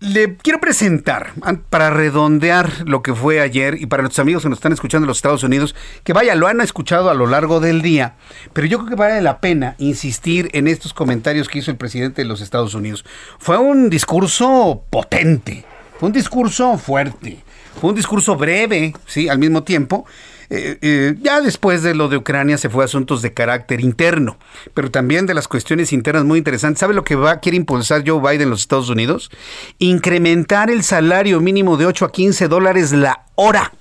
[0.00, 1.32] le quiero presentar,
[1.70, 5.08] para redondear lo que fue ayer y para nuestros amigos que nos están escuchando en
[5.08, 8.14] los Estados Unidos, que vaya, lo han escuchado a lo largo del día,
[8.52, 12.22] pero yo creo que vale la pena insistir en estos comentarios que hizo el presidente
[12.22, 13.04] de los Estados Unidos.
[13.38, 15.64] Fue un discurso potente,
[15.98, 17.42] fue un discurso fuerte,
[17.80, 20.06] fue un discurso breve, sí, al mismo tiempo,
[20.50, 24.36] eh, eh, ya después de lo de Ucrania se fue a asuntos de carácter interno,
[24.74, 26.80] pero también de las cuestiones internas muy interesantes.
[26.80, 29.30] ¿Sabe lo que va, quiere impulsar Joe Biden en los Estados Unidos?
[29.78, 33.72] Incrementar el salario mínimo de 8 a 15 dólares la hora.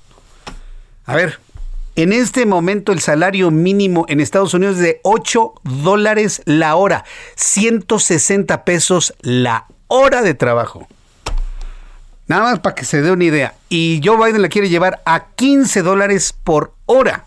[1.05, 1.39] A ver,
[1.95, 7.05] en este momento el salario mínimo en Estados Unidos es de 8 dólares la hora,
[7.35, 10.87] 160 pesos la hora de trabajo.
[12.27, 13.55] Nada más para que se dé una idea.
[13.69, 17.25] Y Joe Biden la quiere llevar a 15 dólares por hora.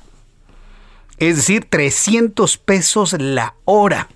[1.19, 4.09] Es decir, 300 pesos la hora.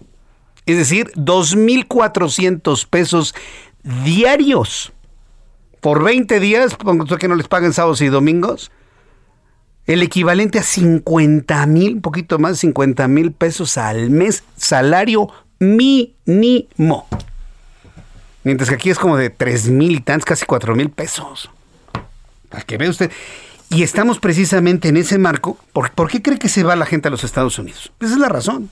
[0.67, 3.35] Es decir, 2.400 pesos
[4.05, 4.93] diarios.
[5.81, 6.77] Por 20 días,
[7.19, 8.71] que no les paguen sábados y domingos.
[9.87, 14.45] El equivalente a 50 mil, un poquito más, 50 mil pesos al mes.
[14.57, 17.09] Salario mínimo.
[18.45, 21.51] Mientras que aquí es como de tres mil y tantos, casi cuatro mil pesos.
[22.49, 23.11] Para que vea usted.
[23.69, 25.59] Y estamos precisamente en ese marco.
[25.73, 27.93] ¿Por, ¿Por, qué cree que se va la gente a los Estados Unidos?
[28.01, 28.71] Esa es la razón.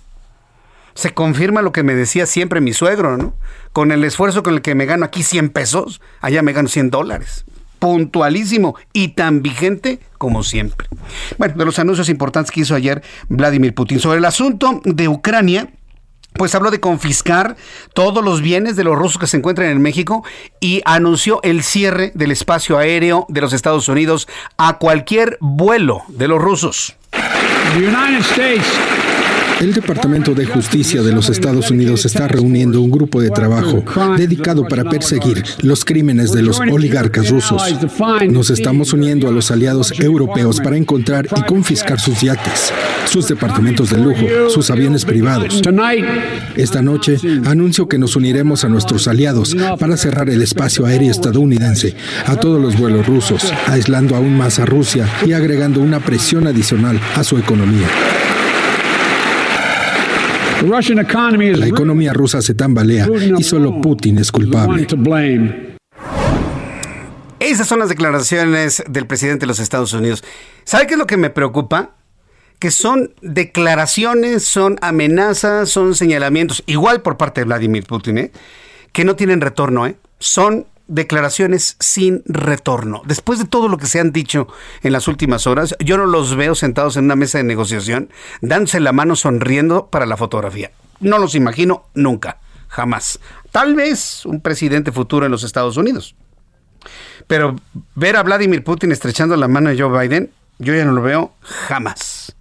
[0.94, 3.34] Se confirma lo que me decía siempre mi suegro, ¿no?
[3.72, 6.90] Con el esfuerzo con el que me gano aquí 100 pesos, allá me gano 100
[6.90, 7.44] dólares.
[7.78, 10.88] Puntualísimo y tan vigente como siempre.
[11.36, 15.68] Bueno, de los anuncios importantes que hizo ayer Vladimir Putin sobre el asunto de Ucrania,
[16.34, 17.56] pues habló de confiscar
[17.94, 20.24] todos los bienes de los rusos que se encuentran en México
[20.60, 26.28] y anunció el cierre del espacio aéreo de los Estados Unidos a cualquier vuelo de
[26.28, 26.96] los rusos.
[29.60, 33.82] El Departamento de Justicia de los Estados Unidos está reuniendo un grupo de trabajo
[34.16, 37.62] dedicado para perseguir los crímenes de los oligarcas rusos.
[38.30, 42.72] Nos estamos uniendo a los aliados europeos para encontrar y confiscar sus yates,
[43.06, 45.60] sus departamentos de lujo, sus aviones privados.
[46.54, 51.96] Esta noche anuncio que nos uniremos a nuestros aliados para cerrar el espacio aéreo estadounidense
[52.26, 57.00] a todos los vuelos rusos, aislando aún más a Rusia y agregando una presión adicional
[57.16, 57.88] a su economía.
[60.62, 63.06] La economía rusa se tambalea
[63.38, 64.86] y solo Putin es culpable.
[67.38, 70.24] Esas son las declaraciones del presidente de los Estados Unidos.
[70.64, 71.92] ¿Sabe qué es lo que me preocupa?
[72.58, 78.32] Que son declaraciones, son amenazas, son señalamientos, igual por parte de Vladimir Putin, ¿eh?
[78.92, 79.86] que no tienen retorno.
[79.86, 79.94] ¿eh?
[80.18, 83.02] Son declaraciones sin retorno.
[83.06, 84.48] Después de todo lo que se han dicho
[84.82, 88.80] en las últimas horas, yo no los veo sentados en una mesa de negociación, dándose
[88.80, 90.72] la mano sonriendo para la fotografía.
[91.00, 93.20] No los imagino nunca, jamás.
[93.52, 96.16] Tal vez un presidente futuro en los Estados Unidos.
[97.26, 97.56] Pero
[97.94, 101.34] ver a Vladimir Putin estrechando la mano de Joe Biden, yo ya no lo veo
[101.42, 102.34] jamás.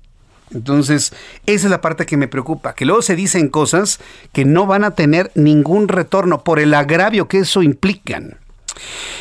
[0.53, 1.13] Entonces,
[1.45, 3.99] esa es la parte que me preocupa, que luego se dicen cosas
[4.31, 8.37] que no van a tener ningún retorno por el agravio que eso implican.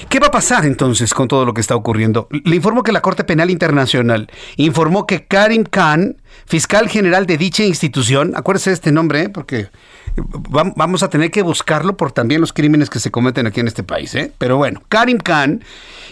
[0.08, 2.28] ¿Qué va a pasar entonces con todo lo que está ocurriendo?
[2.30, 7.64] Le informo que la Corte Penal Internacional informó que Karim Khan, fiscal general de dicha
[7.64, 9.28] institución, acuérdese de este nombre, ¿eh?
[9.28, 9.68] porque
[10.16, 13.82] vamos a tener que buscarlo por también los crímenes que se cometen aquí en este
[13.82, 14.32] país, ¿eh?
[14.38, 15.62] pero bueno, Karim Khan,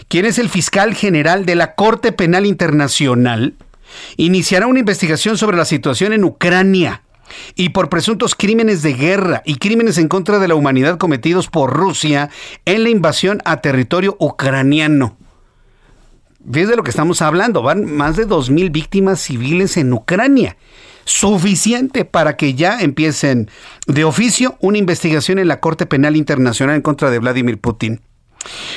[0.07, 3.53] quien es el fiscal general de la Corte Penal Internacional,
[4.17, 7.03] iniciará una investigación sobre la situación en Ucrania
[7.55, 11.73] y por presuntos crímenes de guerra y crímenes en contra de la humanidad cometidos por
[11.73, 12.29] Rusia
[12.65, 15.17] en la invasión a territorio ucraniano.
[16.39, 17.63] ¿Ves de lo que estamos hablando?
[17.63, 20.57] Van más de 2.000 víctimas civiles en Ucrania.
[21.03, 23.49] Suficiente para que ya empiecen
[23.87, 28.01] de oficio una investigación en la Corte Penal Internacional en contra de Vladimir Putin.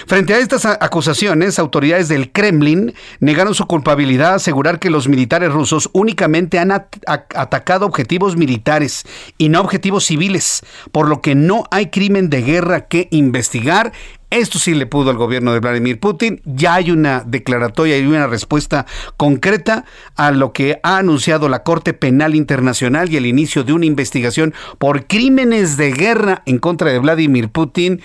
[0.06, 5.90] Frente a estas acusaciones, autoridades del Kremlin negaron su culpabilidad, asegurar que los militares rusos
[5.92, 9.04] únicamente han atacado objetivos militares
[9.36, 13.92] y no objetivos civiles, por lo que no hay crimen de guerra que investigar.
[14.30, 16.42] Esto sí le pudo al gobierno de Vladimir Putin.
[16.44, 18.84] Ya hay una declaratoria y una respuesta
[19.16, 23.86] concreta a lo que ha anunciado la Corte Penal Internacional y el inicio de una
[23.86, 28.02] investigación por crímenes de guerra en contra de Vladimir Putin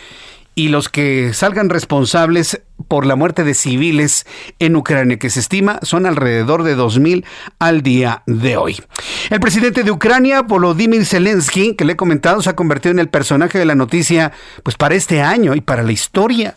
[0.55, 4.25] y los que salgan responsables por la muerte de civiles
[4.59, 7.25] en Ucrania, que se estima son alrededor de 2.000
[7.59, 8.81] al día de hoy.
[9.29, 13.09] El presidente de Ucrania, Volodymyr Zelensky, que le he comentado, se ha convertido en el
[13.09, 14.31] personaje de la noticia
[14.63, 16.55] pues para este año y para la historia.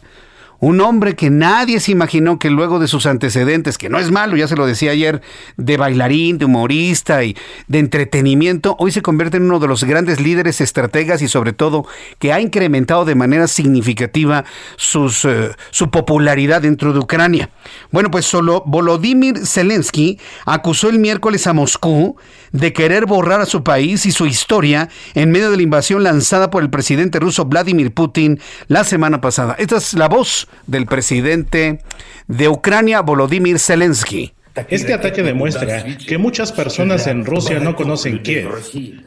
[0.59, 4.37] Un hombre que nadie se imaginó que luego de sus antecedentes, que no es malo,
[4.37, 5.21] ya se lo decía ayer,
[5.57, 7.37] de bailarín, de humorista y
[7.69, 11.87] de entretenimiento, hoy se convierte en uno de los grandes líderes, estrategas y sobre todo
[12.19, 17.51] que ha incrementado de manera significativa eh, su popularidad dentro de Ucrania.
[17.91, 22.17] Bueno, pues solo Volodymyr Zelensky acusó el miércoles a Moscú
[22.53, 26.51] de querer borrar a su país y su historia en medio de la invasión lanzada
[26.51, 29.55] por el presidente ruso Vladimir Putin la semana pasada.
[29.59, 31.81] Esta es la voz del presidente
[32.27, 34.33] de Ucrania, Volodymyr Zelensky.
[34.69, 38.49] Este ataque demuestra que muchas personas en Rusia no conocen Kiev,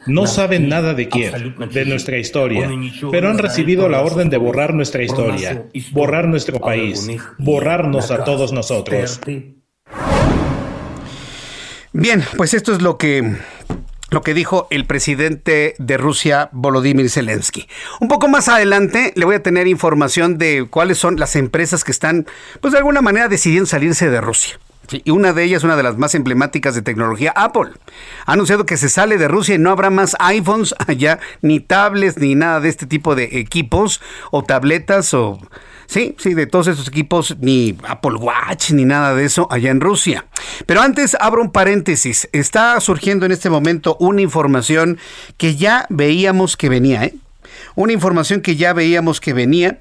[0.06, 2.70] no saben nada de Kiev, de nuestra historia,
[3.10, 8.52] pero han recibido la orden de borrar nuestra historia, borrar nuestro país, borrarnos a todos
[8.52, 9.20] nosotros.
[11.92, 13.34] Bien, pues esto es lo que
[14.10, 17.68] lo que dijo el presidente de Rusia, Volodymyr Zelensky.
[18.00, 21.92] Un poco más adelante le voy a tener información de cuáles son las empresas que
[21.92, 22.26] están,
[22.60, 24.58] pues de alguna manera, decidiendo salirse de Rusia.
[24.92, 27.70] y una de ellas, una de las más emblemáticas de tecnología, Apple.
[28.26, 32.18] Ha anunciado que se sale de Rusia y no habrá más iPhones allá, ni tablets,
[32.18, 34.00] ni nada de este tipo de equipos
[34.32, 35.38] o tabletas o
[35.90, 39.80] Sí, sí, de todos esos equipos, ni Apple Watch, ni nada de eso allá en
[39.80, 40.24] Rusia.
[40.64, 42.28] Pero antes abro un paréntesis.
[42.30, 44.98] Está surgiendo en este momento una información
[45.36, 47.16] que ya veíamos que venía, ¿eh?
[47.74, 49.78] Una información que ya veíamos que venía.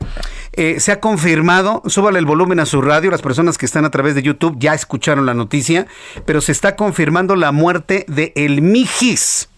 [0.54, 3.92] Eh, se ha confirmado, súbale el volumen a su radio, las personas que están a
[3.92, 5.86] través de YouTube ya escucharon la noticia,
[6.26, 9.49] pero se está confirmando la muerte de El Mijis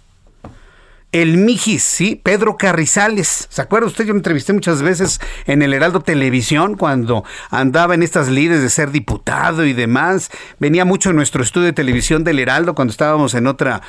[1.11, 3.47] el Mijis, sí, Pedro Carrizales.
[3.49, 4.05] ¿Se acuerda usted?
[4.05, 8.69] Yo lo entrevisté muchas veces en el Heraldo Televisión cuando andaba en estas lides de
[8.69, 10.31] ser diputado y demás.
[10.59, 13.81] Venía mucho en nuestro estudio de televisión del Heraldo cuando estábamos en otra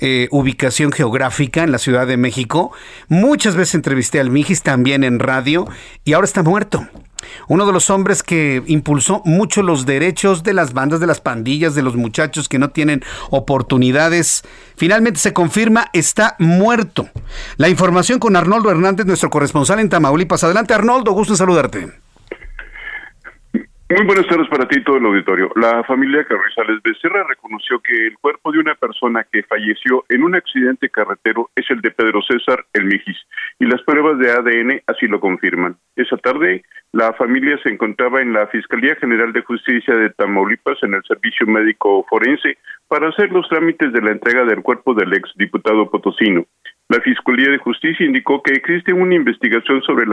[0.00, 2.72] eh, ubicación geográfica en la Ciudad de México.
[3.08, 5.68] Muchas veces entrevisté al Mijis también en radio
[6.04, 6.86] y ahora está muerto.
[7.48, 11.74] Uno de los hombres que impulsó mucho los derechos de las bandas, de las pandillas,
[11.74, 14.42] de los muchachos que no tienen oportunidades.
[14.76, 17.08] Finalmente se confirma, está muerto.
[17.56, 20.44] La información con Arnoldo Hernández, nuestro corresponsal en Tamaulipas.
[20.44, 22.09] Adelante Arnoldo, gusto en saludarte.
[23.90, 25.50] Muy buenas tardes para ti todo el auditorio.
[25.56, 30.36] La familia Carrizales Becerra reconoció que el cuerpo de una persona que falleció en un
[30.36, 33.18] accidente carretero es el de Pedro César El Mijis
[33.58, 35.76] y las pruebas de ADN así lo confirman.
[35.96, 36.62] Esa tarde,
[36.92, 41.48] la familia se encontraba en la Fiscalía General de Justicia de Tamaulipas en el Servicio
[41.48, 46.46] Médico Forense para hacer los trámites de la entrega del cuerpo del ex diputado potosino.
[46.90, 50.06] La Fiscalía de Justicia indicó que existe una investigación sobre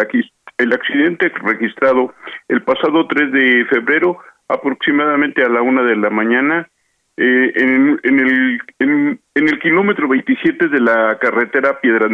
[0.58, 2.14] el accidente registrado
[2.48, 6.68] el pasado 3 de febrero, aproximadamente a la una de la mañana,
[7.18, 12.12] eh, en, el, en, el kilómetro 27 de la carretera Piedras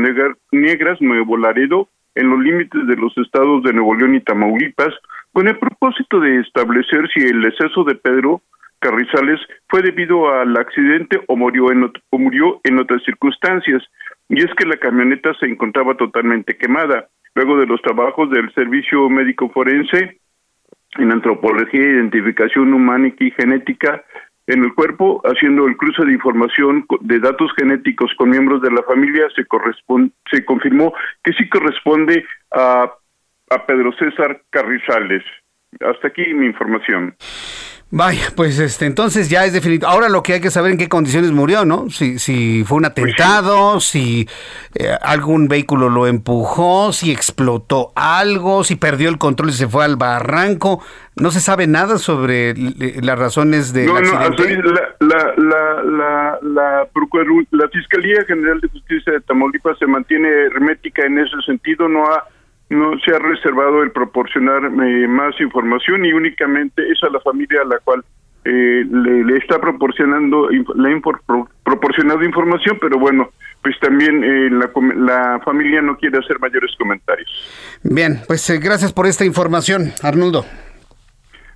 [0.51, 4.93] Negras, Nuevo Laredo, en los límites de los estados de Nuevo León y Tamaulipas,
[5.31, 8.41] con el propósito de establecer si el exceso de Pedro
[8.79, 9.39] Carrizales
[9.69, 13.81] fue debido al accidente o murió en, o murió en otras circunstancias.
[14.29, 17.07] Y es que la camioneta se encontraba totalmente quemada.
[17.35, 20.19] Luego de los trabajos del Servicio Médico Forense
[20.97, 24.03] en antropología, identificación humana y genética
[24.45, 28.83] en el cuerpo, haciendo el cruce de información de datos genéticos con miembros de la
[28.83, 29.45] familia, se,
[30.31, 32.91] se confirmó que sí corresponde a,
[33.49, 35.23] a Pedro César Carrizales.
[35.79, 37.15] Hasta aquí mi información.
[37.95, 39.87] Vaya, pues este, entonces ya es definitivo.
[39.87, 41.91] Ahora lo que hay que saber en qué condiciones murió, ¿no?
[41.91, 44.27] Si, si fue un atentado, si
[44.73, 49.85] eh, algún vehículo lo empujó, si explotó algo, si perdió el control y se fue
[49.85, 50.83] al barranco.
[51.15, 53.85] No se sabe nada sobre las razones de.
[53.85, 54.31] No, no, la,
[54.99, 56.87] la, la, la,
[57.51, 62.25] la Fiscalía General de Justicia de Tamaulipas se mantiene hermética en ese sentido, no ha
[62.73, 67.61] no se ha reservado el proporcionar eh, más información y únicamente es a la familia
[67.61, 68.03] a la cual
[68.45, 71.01] eh, le, está proporcionando le
[71.63, 77.29] proporcionado información, pero bueno, pues también eh, la, la, familia no quiere hacer mayores comentarios.
[77.83, 80.45] Bien, pues gracias por esta información, Arnoldo.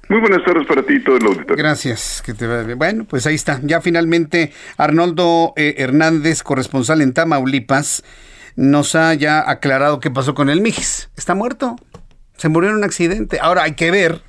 [0.08, 1.58] Muy buenas tardes para ti y todo el auditorio.
[1.58, 3.60] Gracias, que te Bueno, pues ahí está.
[3.64, 8.06] Ya finalmente Arnoldo Hernández, corresponsal en Tamaulipas,
[8.58, 11.10] nos ha ya aclarado qué pasó con el Mijis.
[11.16, 11.78] Está muerto.
[12.38, 13.40] Se murió en un accidente.
[13.40, 14.24] Ahora hay que ver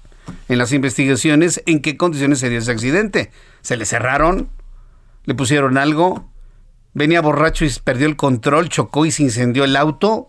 [0.49, 3.33] en las investigaciones en qué condiciones se dio ese accidente.
[3.63, 4.51] ¿Se le cerraron?
[5.25, 6.31] ¿Le pusieron algo?
[6.93, 8.69] ¿Venía borracho y perdió el control?
[8.69, 10.29] ¿Chocó y se incendió el auto?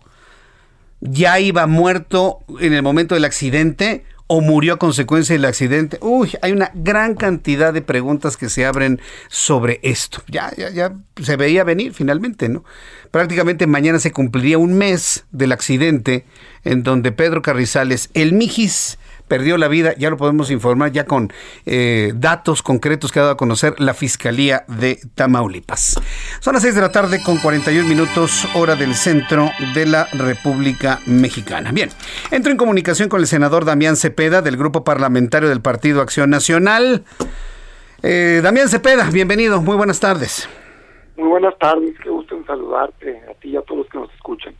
[1.00, 4.04] ¿Ya iba muerto en el momento del accidente?
[4.32, 5.98] O murió a consecuencia del accidente.
[6.00, 10.22] Uy, hay una gran cantidad de preguntas que se abren sobre esto.
[10.28, 12.62] Ya, ya, ya se veía venir finalmente, ¿no?
[13.10, 16.26] Prácticamente mañana se cumpliría un mes del accidente
[16.62, 19.00] en donde Pedro Carrizales, el Mijis,
[19.30, 21.32] perdió la vida, ya lo podemos informar ya con
[21.64, 26.00] eh, datos concretos que ha dado a conocer la Fiscalía de Tamaulipas.
[26.40, 30.98] Son las 6 de la tarde con 41 minutos hora del centro de la República
[31.06, 31.70] Mexicana.
[31.70, 31.90] Bien,
[32.32, 37.04] entro en comunicación con el senador Damián Cepeda del Grupo Parlamentario del Partido Acción Nacional.
[38.02, 40.48] Eh, Damián Cepeda, bienvenido, muy buenas tardes.
[41.16, 44.12] Muy buenas tardes, qué gusto en saludarte a ti y a todos los que nos
[44.14, 44.54] escuchan.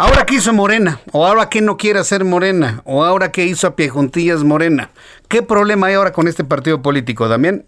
[0.00, 3.66] Ahora que hizo Morena, o ahora que no quiere hacer Morena, o ahora que hizo
[3.66, 4.90] a pie juntillas Morena.
[5.28, 7.64] ¿Qué problema hay ahora con este partido político, Damián?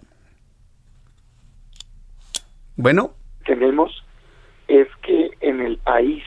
[2.77, 3.15] Bueno.
[3.45, 4.05] Tenemos
[4.69, 6.23] es que en el país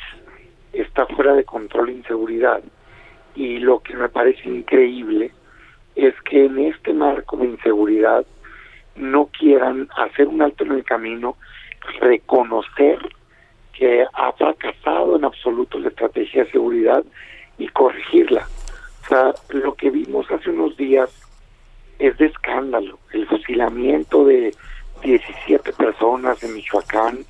[0.73, 2.61] está fuera de control inseguridad
[3.33, 5.31] y lo que me parece increíble
[5.95, 8.25] es que en este marco de inseguridad
[8.97, 11.37] no quieran hacer un alto en el camino,
[12.01, 12.99] reconocer
[13.73, 17.03] que ha fracasado en absoluto la estrategia de seguridad
[17.57, 18.47] y corregirla.
[19.03, 21.09] O sea, lo que vimos hace unos días
[21.99, 22.99] es de escándalo.
[23.11, 24.53] El fusilamiento de
[25.01, 27.25] 17 personas en Michoacán,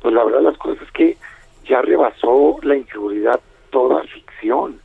[0.00, 1.16] pues la verdad las cosas es que
[1.64, 4.80] ya rebasó la inseguridad toda ficción.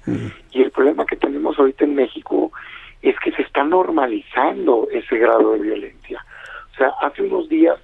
[0.52, 2.52] Y el problema que tenemos ahorita en México
[3.02, 6.24] es que se está normalizando ese grado de violencia.
[6.74, 7.78] O sea, hace unos días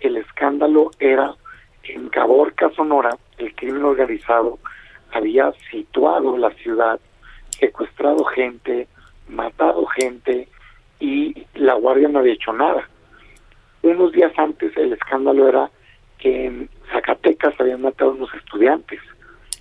[0.00, 1.34] el escándalo era
[1.84, 4.58] en Caborca, Sonora, el crimen organizado
[5.12, 7.00] había situado la ciudad,
[7.58, 8.88] secuestrado gente,
[9.28, 10.48] matado gente
[11.00, 12.88] y la guardia no había hecho nada.
[13.82, 15.70] Unos días antes el escándalo era
[16.18, 19.00] que en Zacatecas habían matado a unos estudiantes.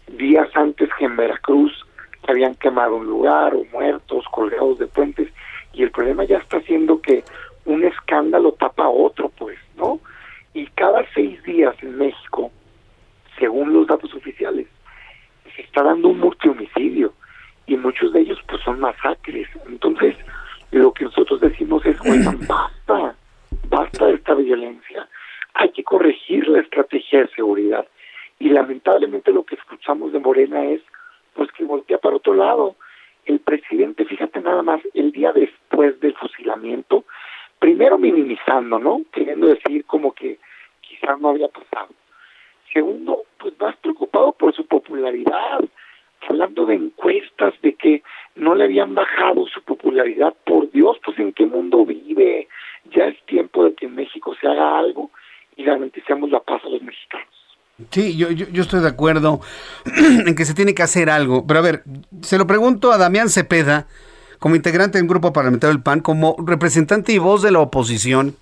[0.07, 1.73] Días antes que en Veracruz
[2.27, 5.27] habían quemado un lugar o muertos, colgados de puentes.
[5.73, 7.23] Y el problema ya está siendo que
[7.65, 9.99] un escándalo tapa otro, pues, ¿no?
[10.53, 12.51] y cada seis días en México,
[13.37, 14.67] según los datos oficiales,
[15.55, 17.13] se está dando un multihomicidio
[17.67, 19.47] y muchos de ellos pues son masacres.
[19.67, 20.15] Entonces,
[20.71, 23.15] lo que nosotros decimos es, oigan, basta,
[23.69, 25.07] basta de esta violencia.
[25.53, 27.85] Hay que corregir la estrategia de seguridad.
[28.39, 30.81] Y lamentablemente lo que escuchamos de Morena es,
[31.33, 32.75] pues que voltea para otro lado.
[33.25, 37.05] El presidente, fíjate nada más, el día después del fusilamiento,
[37.59, 39.01] primero minimizando, ¿no?
[39.11, 40.39] Queriendo decir como que
[41.19, 41.89] no había pasado.
[42.73, 45.61] Segundo, pues más preocupado por su popularidad,
[46.27, 48.03] hablando de encuestas, de que
[48.35, 50.33] no le habían bajado su popularidad.
[50.45, 52.47] Por Dios, pues en qué mundo vive.
[52.95, 55.11] Ya es tiempo de que en México se haga algo
[55.55, 57.27] y garanticemos la paz a los mexicanos.
[57.89, 59.41] Sí, yo, yo, yo, estoy de acuerdo
[60.25, 61.45] en que se tiene que hacer algo.
[61.47, 61.83] Pero a ver,
[62.21, 63.87] se lo pregunto a Damián Cepeda,
[64.39, 68.35] como integrante del grupo parlamentario del PAN, como representante y voz de la oposición.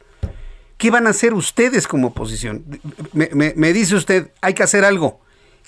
[0.79, 2.63] ¿Qué van a hacer ustedes como oposición?
[3.11, 5.19] Me, me, me dice usted, hay que hacer algo.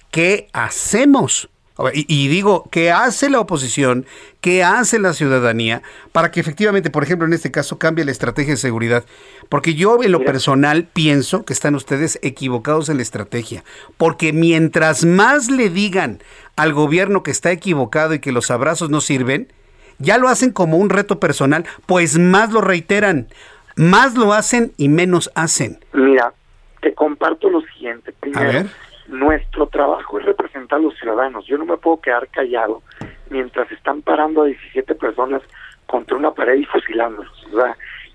[0.09, 1.49] ¿Qué hacemos?
[1.93, 4.05] Y, y, digo, ¿qué hace la oposición?
[4.39, 5.81] ¿Qué hace la ciudadanía
[6.13, 9.03] para que efectivamente, por ejemplo, en este caso, cambie la estrategia de seguridad?
[9.49, 13.65] Porque yo en lo personal pienso que están ustedes equivocados en la estrategia.
[13.97, 16.23] Porque mientras más le digan
[16.55, 19.51] al gobierno que está equivocado y que los abrazos no sirven,
[19.99, 23.27] ya lo hacen como un reto personal, pues más lo reiteran,
[23.81, 25.79] más lo hacen y menos hacen.
[25.93, 26.33] Mira,
[26.81, 28.13] te comparto lo siguiente.
[28.19, 28.65] Primero, A ver
[29.11, 31.45] nuestro trabajo es representar a los ciudadanos.
[31.45, 32.81] Yo no me puedo quedar callado
[33.29, 35.41] mientras están parando a 17 personas
[35.85, 37.47] contra una pared y fusilándolos.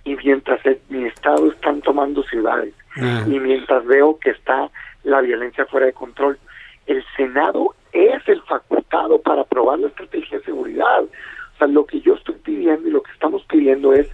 [0.04, 2.74] Y mientras en mi estado están tomando ciudades.
[2.96, 4.70] Uh Y mientras veo que está
[5.04, 6.38] la violencia fuera de control.
[6.86, 11.02] El Senado es el facultado para aprobar la estrategia de seguridad.
[11.02, 14.08] O sea, lo que yo estoy pidiendo y lo que estamos pidiendo es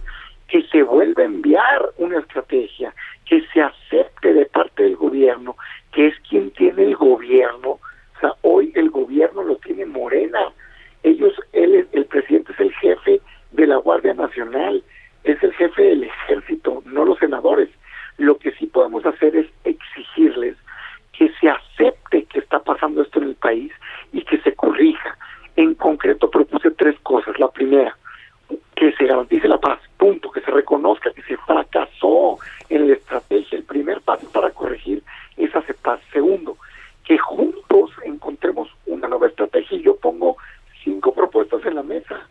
[0.53, 2.93] que se vuelva a enviar una estrategia,
[3.25, 5.55] que se acepte de parte del gobierno
[5.91, 7.69] que es quien tiene el gobierno.
[7.69, 10.53] O sea, hoy el gobierno lo tiene Morena.
[11.01, 13.19] Ellos, él, el presidente es el jefe
[13.51, 14.83] de la Guardia Nacional,
[15.23, 17.69] es el jefe del ejército, no los senadores.
[18.19, 20.55] Lo que sí podemos hacer es exigirles
[21.13, 23.71] que se acepte que está pasando esto en el país
[24.11, 25.17] y que se corrija.
[25.55, 27.39] En concreto propuse tres cosas.
[27.39, 27.97] La primera,
[28.75, 32.37] que se garantice la paz, punto, que se reconozca que se fracasó
[32.69, 33.57] en la estrategia.
[33.57, 35.03] El primer paso para corregir
[35.37, 35.99] es aceptar.
[36.11, 36.57] Segundo,
[37.05, 40.37] que juntos encontremos una nueva estrategia y yo pongo
[40.83, 42.27] cinco propuestas en la mesa.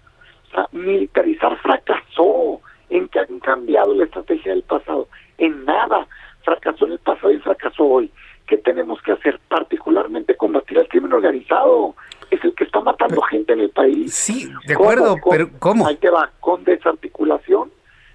[0.48, 2.60] O sea, militarizar fracasó.
[2.90, 5.08] ¿En qué han cambiado la estrategia del pasado?
[5.38, 6.06] En nada.
[6.44, 8.10] Fracasó en el pasado y fracasó hoy.
[8.46, 9.40] ¿Qué tenemos que hacer?
[9.48, 11.94] Particularmente combatir al crimen organizado.
[12.30, 14.14] Es el que está matando gente en el país.
[14.14, 15.86] Sí, de acuerdo, pero ¿cómo?
[15.86, 17.70] Ahí te va, con desarticulación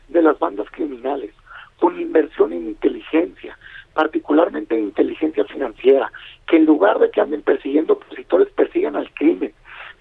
[0.07, 1.31] de las bandas criminales,
[1.79, 3.57] con inversión en inteligencia,
[3.93, 6.11] particularmente en inteligencia financiera,
[6.47, 9.53] que en lugar de que anden persiguiendo opositores, persigan al crimen,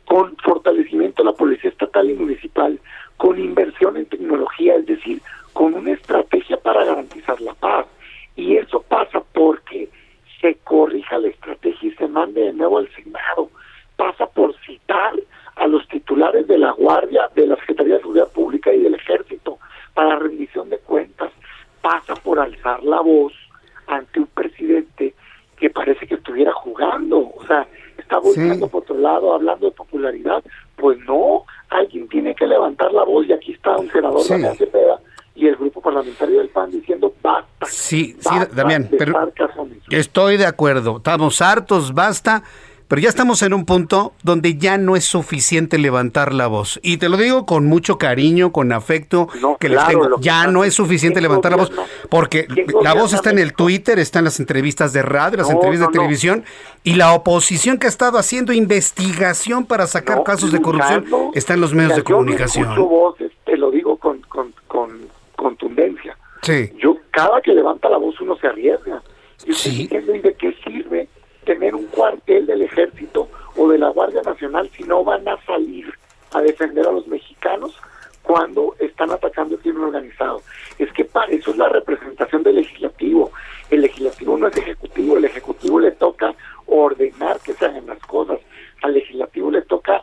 [0.07, 2.79] con fortalecimiento de la policía estatal y municipal,
[3.17, 5.21] con inversión en tecnología, es decir,
[5.53, 7.87] con una estrategia para garantizar la paz.
[8.37, 9.06] Y eso pasa
[10.47, 13.51] se corrija la estrategia y se mande de nuevo al Senado.
[13.97, 15.15] Pasa por citar
[15.57, 19.59] a los titulares de la Guardia, de la Secretaría de Seguridad Pública y del Ejército
[19.95, 21.33] para rendición de cuentas.
[21.83, 23.33] Pasa por alzar la voz
[23.89, 25.15] ante un presidente
[25.57, 27.67] que parece que estuviera jugando, o sea,
[27.97, 28.71] está volviendo sí.
[28.71, 30.45] por otro lado, hablando de popularidad,
[30.77, 34.35] pues no, alguien tiene que levantar la voz y aquí está un senador sí.
[34.35, 35.01] de Cepeda
[35.37, 37.67] y el grupo parlamentario del PAN diciendo basta.
[37.67, 39.33] Sí, basta sí, Damián, pero
[39.91, 42.43] estoy de acuerdo, estamos hartos, basta,
[42.89, 46.79] pero ya estamos en un punto donde ya no es suficiente levantar la voz.
[46.85, 50.21] Y te lo digo con mucho cariño, con afecto no, que claro, les tengo.
[50.21, 51.73] Ya no es suficiente levantar la voz,
[52.09, 52.47] porque
[52.85, 53.55] la voz está en el?
[53.55, 56.45] Twitter, está en las entrevistas de radio, las No, entrevistas no, de televisión,
[56.85, 61.61] y la oposición que ha estado haciendo investigación para sacar casos de corrupción está en
[61.63, 62.65] los medios Mira, de yo comunicación.
[62.67, 64.91] escucho voces, te lo digo con, con, con
[65.35, 66.17] contundencia.
[66.43, 66.71] Sí.
[66.81, 69.03] Yo, cada que levanta la voz uno se arriesga.
[69.47, 69.71] Y Sí.
[69.71, 69.89] sí.
[69.91, 71.09] ¿y de qué sirve
[71.45, 75.93] tener un cuartel del ejército o de la Guardia Nacional si no van a salir
[76.33, 77.75] a defender a los mexicanos
[78.23, 80.43] cuando están atacando el crimen organizado?
[80.79, 83.31] Es que para eso es la representación del legislativo.
[83.71, 86.35] El legislativo no es ejecutivo, el ejecutivo le toca
[86.67, 88.41] ordenar que se hagan las cosas.
[88.83, 90.03] Al legislativo le toca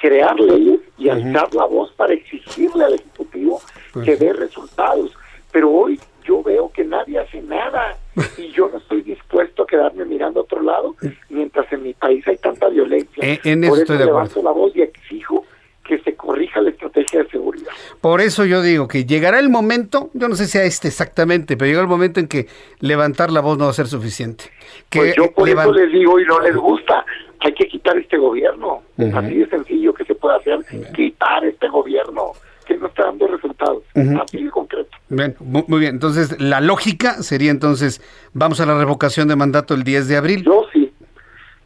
[0.00, 3.60] crear leyes y alzar la voz para exigirle al ejecutivo
[3.92, 5.16] Pues que dé resultados.
[5.52, 7.96] Pero hoy yo veo que nadie hace nada
[8.38, 10.94] y yo no estoy dispuesto a quedarme mirando a otro lado
[11.28, 13.22] mientras en mi país hay tanta violencia.
[13.22, 14.48] Eh, en Por eso estoy de levanto acuerdo.
[14.50, 15.44] la voz y exijo
[15.84, 17.70] que se corrija la estrategia de seguridad.
[18.00, 21.58] Por eso yo digo que llegará el momento, yo no sé si a este exactamente,
[21.58, 22.46] pero llega el momento en que
[22.80, 24.44] levantar la voz no va a ser suficiente.
[24.88, 27.04] Que Pues yo por eso les digo y no les gusta,
[27.40, 28.82] hay que quitar este gobierno.
[29.14, 30.60] Así de sencillo, ¿qué se puede hacer?
[30.94, 32.32] Quitar este gobierno.
[32.64, 33.82] Que no está dando resultados.
[33.94, 34.90] Así de concreto.
[35.08, 35.94] Bien, muy bien.
[35.94, 38.00] Entonces, la lógica sería entonces,
[38.32, 40.44] vamos a la revocación de mandato el 10 de abril.
[40.44, 40.92] Yo sí,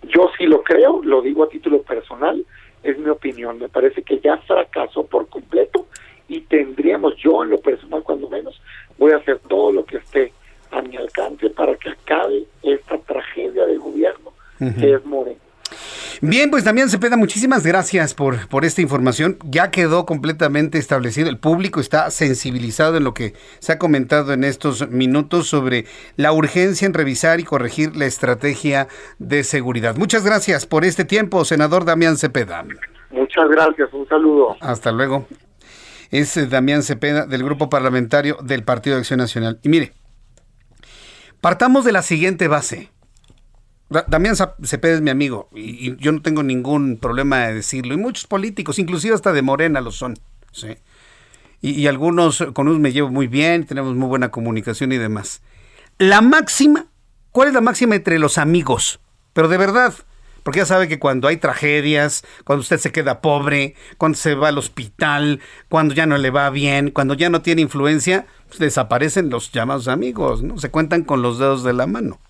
[0.02, 2.44] yo sí lo creo, lo digo a título personal,
[2.82, 3.58] es mi opinión.
[3.58, 5.86] Me parece que ya fracasó por completo
[6.28, 8.60] y tendríamos, yo en lo personal cuando menos,
[8.98, 10.32] voy a hacer todo lo que esté
[10.70, 15.47] a mi alcance para que acabe esta tragedia de gobierno que es Moreno.
[16.20, 19.38] Bien, pues también Cepeda, muchísimas gracias por, por esta información.
[19.44, 21.28] Ya quedó completamente establecido.
[21.28, 25.84] El público está sensibilizado en lo que se ha comentado en estos minutos sobre
[26.16, 28.88] la urgencia en revisar y corregir la estrategia
[29.18, 29.96] de seguridad.
[29.96, 32.64] Muchas gracias por este tiempo, senador Damián Cepeda.
[33.10, 34.56] Muchas gracias, un saludo.
[34.60, 35.26] Hasta luego.
[36.10, 39.60] Es eh, Damián Cepeda del Grupo Parlamentario del Partido de Acción Nacional.
[39.62, 39.92] Y mire,
[41.40, 42.90] partamos de la siguiente base.
[43.88, 47.94] Damián Cepeda es mi amigo y, yo no tengo ningún problema de decirlo.
[47.94, 50.18] Y muchos políticos, inclusive hasta de Morena, lo son.
[50.52, 50.76] ¿sí?
[51.60, 55.42] Y, algunos con unos me llevo muy bien, tenemos muy buena comunicación y demás.
[55.98, 56.86] La máxima,
[57.32, 59.00] ¿cuál es la máxima entre los amigos?
[59.32, 59.94] Pero de verdad,
[60.42, 64.48] porque ya sabe que cuando hay tragedias, cuando usted se queda pobre, cuando se va
[64.48, 69.30] al hospital, cuando ya no le va bien, cuando ya no tiene influencia, pues desaparecen
[69.30, 70.58] los llamados amigos, ¿no?
[70.58, 72.20] Se cuentan con los dedos de la mano.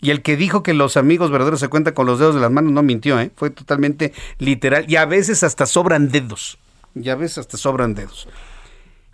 [0.00, 2.50] Y el que dijo que los amigos verdaderos se cuentan con los dedos de las
[2.50, 3.30] manos no mintió, ¿eh?
[3.34, 4.84] fue totalmente literal.
[4.88, 6.58] Y a veces hasta sobran dedos.
[6.94, 8.28] Y a veces hasta sobran dedos.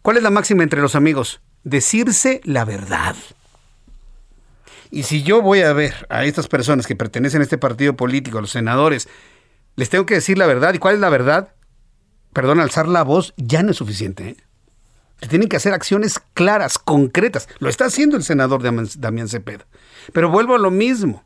[0.03, 1.41] ¿Cuál es la máxima entre los amigos?
[1.63, 3.15] Decirse la verdad.
[4.91, 8.39] Y si yo voy a ver a estas personas que pertenecen a este partido político,
[8.39, 9.09] a los senadores,
[9.77, 10.75] les tengo que decir la verdad.
[10.75, 11.55] ¿Y cuál es la verdad?
[12.33, 14.31] Perdón, alzar la voz ya no es suficiente.
[14.31, 14.37] ¿eh?
[15.29, 17.49] Tienen que hacer acciones claras, concretas.
[17.59, 19.67] Lo está haciendo el senador Damián Cepeda.
[20.13, 21.23] Pero vuelvo a lo mismo.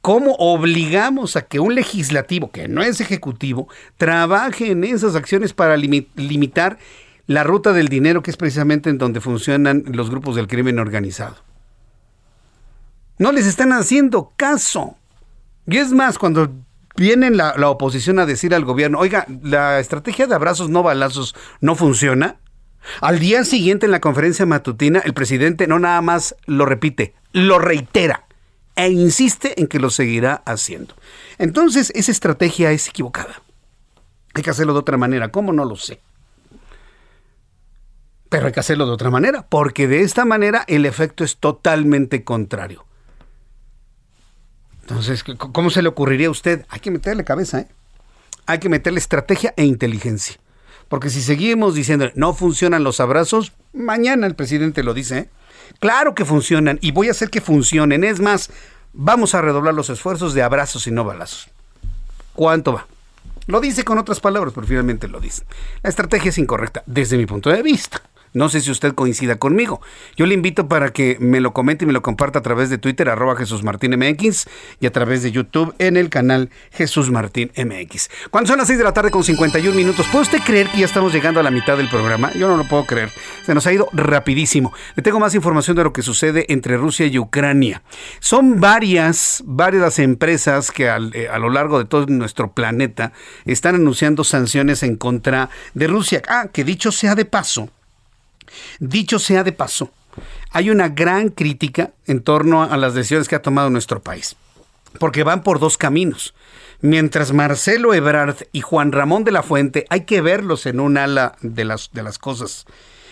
[0.00, 5.76] ¿Cómo obligamos a que un legislativo, que no es ejecutivo, trabaje en esas acciones para
[5.76, 6.78] limitar
[7.26, 11.36] la ruta del dinero, que es precisamente en donde funcionan los grupos del crimen organizado?
[13.18, 14.96] No les están haciendo caso.
[15.66, 16.52] Y es más, cuando
[16.96, 21.74] viene la oposición a decir al gobierno, oiga, la estrategia de abrazos no balazos no
[21.74, 22.36] funciona,
[23.00, 27.58] al día siguiente en la conferencia matutina, el presidente no nada más lo repite, lo
[27.58, 28.24] reitera
[28.76, 30.94] e insiste en que lo seguirá haciendo.
[31.38, 33.42] Entonces, esa estrategia es equivocada.
[34.34, 35.32] Hay que hacerlo de otra manera.
[35.32, 35.52] ¿Cómo?
[35.52, 36.00] No lo sé.
[38.28, 42.22] Pero hay que hacerlo de otra manera, porque de esta manera el efecto es totalmente
[42.24, 42.84] contrario.
[44.82, 46.64] Entonces, ¿cómo se le ocurriría a usted?
[46.68, 47.68] Hay que meterle cabeza, ¿eh?
[48.46, 50.38] Hay que meterle estrategia e inteligencia.
[50.88, 55.18] Porque si seguimos diciendo no funcionan los abrazos, mañana el presidente lo dice.
[55.18, 55.28] ¿eh?
[55.80, 58.04] Claro que funcionan y voy a hacer que funcionen.
[58.04, 58.50] Es más,
[58.92, 61.48] vamos a redoblar los esfuerzos de abrazos y no balazos.
[62.34, 62.86] ¿Cuánto va?
[63.46, 65.44] Lo dice con otras palabras, pero finalmente lo dice.
[65.82, 68.02] La estrategia es incorrecta desde mi punto de vista.
[68.32, 69.80] No sé si usted coincida conmigo.
[70.16, 72.78] Yo le invito para que me lo comente y me lo comparta a través de
[72.78, 74.46] Twitter, arroba Jesús Martín MX,
[74.80, 78.10] y a través de YouTube en el canal Jesús Martín MX.
[78.30, 80.86] Cuando son las 6 de la tarde con 51 minutos, ¿puede usted creer que ya
[80.86, 82.32] estamos llegando a la mitad del programa?
[82.34, 83.10] Yo no lo puedo creer.
[83.44, 84.72] Se nos ha ido rapidísimo.
[84.94, 87.82] Le tengo más información de lo que sucede entre Rusia y Ucrania.
[88.20, 93.12] Son varias, varias las empresas que eh, a lo largo de todo nuestro planeta
[93.44, 96.22] están anunciando sanciones en contra de Rusia.
[96.28, 97.70] Ah, que dicho sea de paso,
[98.78, 99.90] Dicho sea de paso,
[100.50, 104.36] hay una gran crítica en torno a las decisiones que ha tomado nuestro país,
[104.98, 106.34] porque van por dos caminos.
[106.80, 111.36] Mientras Marcelo Ebrard y Juan Ramón de la Fuente, hay que verlos en un ala
[111.40, 112.66] de las, de las cosas,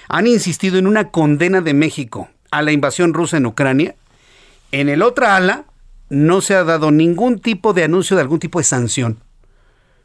[0.09, 3.97] han insistido en una condena de México a la invasión rusa en Ucrania,
[4.72, 5.64] en el otro ala
[6.09, 9.18] no se ha dado ningún tipo de anuncio de algún tipo de sanción.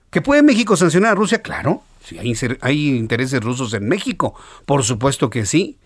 [0.10, 1.42] ¿Que puede México sancionar a Rusia?
[1.42, 1.84] Claro.
[2.04, 2.18] Sí,
[2.62, 4.34] hay, intereses rusos en México,
[4.66, 5.78] por supuesto que sí,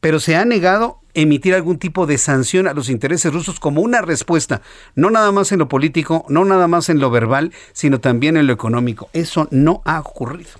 [0.00, 4.02] pero se ha negado emitir algún tipo de sanción a los intereses rusos como una
[4.02, 4.62] respuesta,
[4.94, 8.46] no nada más en lo político, no nada más en lo verbal, sino también en
[8.46, 9.08] lo económico.
[9.12, 10.50] Eso no ha ocurrido.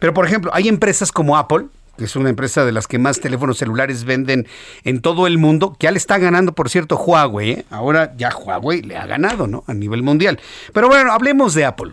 [0.00, 1.66] Pero, por ejemplo, hay empresas como Apple,
[1.98, 4.46] que es una empresa de las que más teléfonos celulares venden
[4.84, 7.50] en todo el mundo, que ya le está ganando, por cierto, Huawei.
[7.50, 7.64] ¿eh?
[7.70, 9.64] Ahora ya Huawei le ha ganado, ¿no?
[9.66, 10.40] A nivel mundial.
[10.72, 11.92] Pero bueno, hablemos de Apple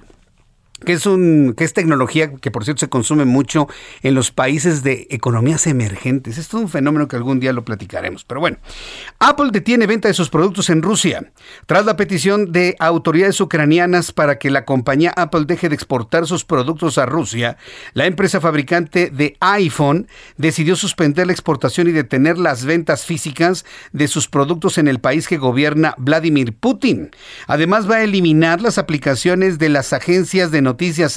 [0.86, 3.67] que es un que es tecnología que por cierto se consume mucho
[4.03, 6.38] en los países de economías emergentes.
[6.38, 8.23] Esto es un fenómeno que algún día lo platicaremos.
[8.23, 8.57] Pero bueno,
[9.19, 11.31] Apple detiene venta de sus productos en Rusia
[11.65, 16.45] tras la petición de autoridades ucranianas para que la compañía Apple deje de exportar sus
[16.45, 17.57] productos a Rusia.
[17.93, 20.07] La empresa fabricante de iPhone
[20.38, 25.27] decidió suspender la exportación y detener las ventas físicas de sus productos en el país
[25.27, 27.11] que gobierna Vladimir Putin.
[27.47, 30.74] Además va a eliminar las aplicaciones de las agencias de noticias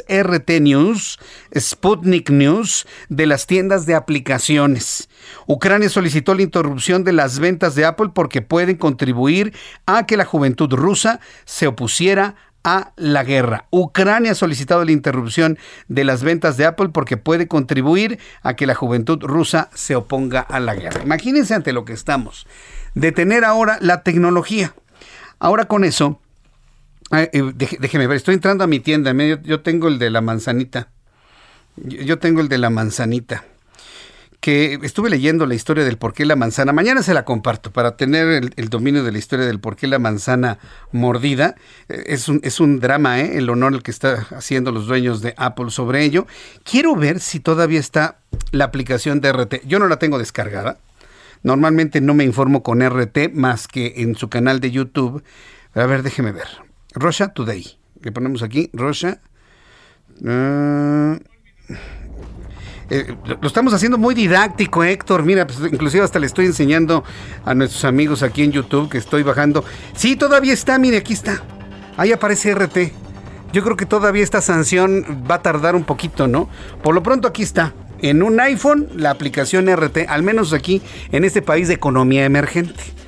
[0.08, 1.18] RT News,
[1.56, 5.08] Sputnik News, de las tiendas de aplicaciones.
[5.46, 9.54] Ucrania solicitó la interrupción de las ventas de Apple porque pueden contribuir
[9.86, 13.66] a que la juventud rusa se opusiera a la guerra.
[13.70, 18.66] Ucrania ha solicitado la interrupción de las ventas de Apple porque puede contribuir a que
[18.66, 21.02] la juventud rusa se oponga a la guerra.
[21.02, 22.46] Imagínense ante lo que estamos.
[22.94, 24.74] Detener ahora la tecnología.
[25.38, 26.20] Ahora con eso,
[27.12, 29.12] eh, déjeme ver, estoy entrando a mi tienda.
[29.42, 30.90] Yo, tengo el de la manzanita.
[31.76, 33.44] yo tengo el de la manzanita
[34.40, 37.96] que estuve leyendo la historia del por qué la manzana, mañana se la comparto para
[37.96, 40.58] tener el, dominio de la historia del por qué la manzana
[40.92, 41.56] mordida.
[41.88, 43.38] Eh, es un, es un drama, ¿eh?
[43.38, 46.26] el honor que está haciendo los dueños de Apple sobre ello.
[46.62, 48.18] Quiero ver si todavía está
[48.52, 49.66] la aplicación de RT.
[49.66, 50.78] Yo no la tengo descargada.
[51.42, 55.22] Normalmente no me informo con RT más que en su canal de YouTube.
[55.74, 56.67] A ver, déjeme ver.
[56.98, 57.64] Rosha Today.
[58.02, 59.20] Le ponemos aquí, Rosha.
[60.26, 61.18] Ah,
[62.90, 65.22] eh, lo estamos haciendo muy didáctico, Héctor.
[65.22, 67.04] Mira, pues, inclusive hasta le estoy enseñando
[67.44, 69.64] a nuestros amigos aquí en YouTube que estoy bajando.
[69.94, 71.42] Sí, todavía está, mire, aquí está.
[71.96, 72.92] Ahí aparece RT.
[73.52, 76.48] Yo creo que todavía esta sanción va a tardar un poquito, ¿no?
[76.82, 77.74] Por lo pronto aquí está.
[78.00, 82.98] En un iPhone, la aplicación RT, al menos aquí en este país de economía emergente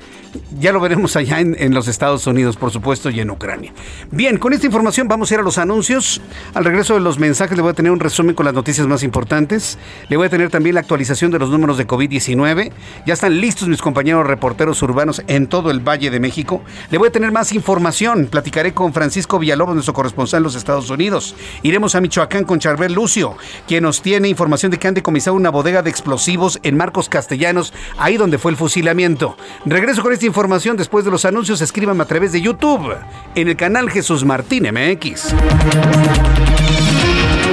[0.59, 3.73] ya lo veremos allá en, los Estados Unidos, por supuesto, y en Ucrania.
[4.11, 6.21] Bien, con esta información vamos a ir a los anuncios.
[6.53, 9.03] Al regreso de los mensajes le voy a tener un resumen con las noticias más
[9.03, 9.77] importantes.
[10.09, 12.71] Le voy a tener también la actualización de los números de COVID-19.
[13.05, 16.61] Ya están listos mis compañeros reporteros urbanos en todo el Valle de México.
[16.89, 18.27] Le voy a tener más información.
[18.27, 21.35] Platicaré con Francisco Villalobos, nuestro corresponsal en los Estados Unidos.
[21.63, 23.35] Iremos a Michoacán con Charbel Lucio,
[23.67, 27.73] quien nos tiene información de que han decomisado una bodega de explosivos en Marcos Castellanos,
[27.97, 29.37] ahí donde fue el fusilamiento.
[29.65, 32.95] Regreso con esta información después de los anuncios, escríbanme a través de YouTube
[33.35, 35.33] en el canal Jesús Martín MX.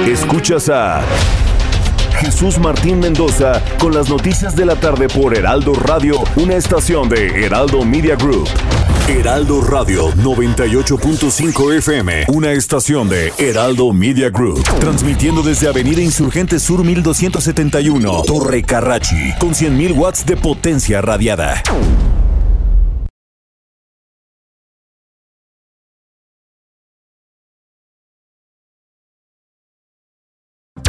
[0.07, 1.01] Escuchas a
[2.19, 7.45] Jesús Martín Mendoza con las noticias de la tarde por Heraldo Radio, una estación de
[7.45, 8.49] Heraldo Media Group.
[9.07, 16.83] Heraldo Radio 98.5 FM, una estación de Heraldo Media Group, transmitiendo desde Avenida Insurgente Sur
[16.83, 21.63] 1271, Torre Carrachi, con 100.000 watts de potencia radiada.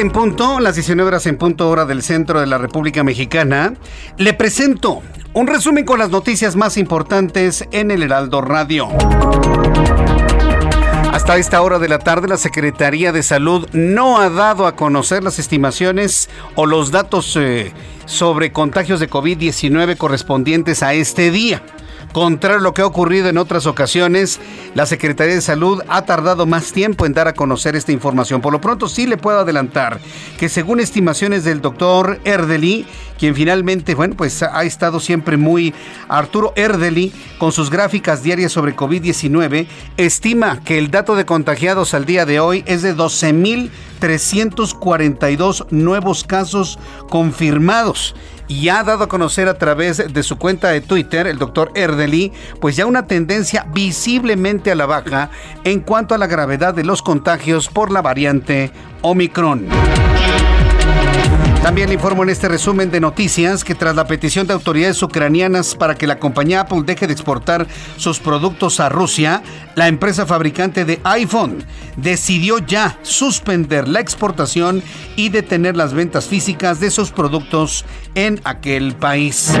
[0.00, 3.74] En punto, las 19 horas en punto hora del centro de la República Mexicana,
[4.16, 5.02] le presento
[5.34, 8.88] un resumen con las noticias más importantes en el Heraldo Radio.
[11.12, 15.22] Hasta esta hora de la tarde, la Secretaría de Salud no ha dado a conocer
[15.22, 17.72] las estimaciones o los datos eh,
[18.06, 21.62] sobre contagios de COVID-19 correspondientes a este día.
[22.12, 24.40] Contrario a lo que ha ocurrido en otras ocasiones,
[24.74, 28.40] la Secretaría de Salud ha tardado más tiempo en dar a conocer esta información.
[28.40, 30.00] Por lo pronto sí le puedo adelantar
[30.36, 32.84] que según estimaciones del doctor Erdeli,
[33.16, 35.72] quien finalmente, bueno, pues ha estado siempre muy
[36.08, 42.06] Arturo Erdeli con sus gráficas diarias sobre COVID-19, estima que el dato de contagiados al
[42.06, 48.16] día de hoy es de 12.342 nuevos casos confirmados
[48.50, 52.32] y ha dado a conocer a través de su cuenta de Twitter, el doctor Erdeli,
[52.60, 55.30] pues ya una tendencia visiblemente a la baja
[55.62, 58.72] en cuanto a la gravedad de los contagios por la variante
[59.02, 59.68] Omicron.
[61.62, 65.74] También le informo en este resumen de noticias que tras la petición de autoridades ucranianas
[65.74, 67.66] para que la compañía Apple deje de exportar
[67.98, 69.42] sus productos a Rusia,
[69.74, 71.62] la empresa fabricante de iPhone
[71.96, 74.82] decidió ya suspender la exportación
[75.16, 77.84] y detener las ventas físicas de sus productos
[78.14, 79.52] en aquel país.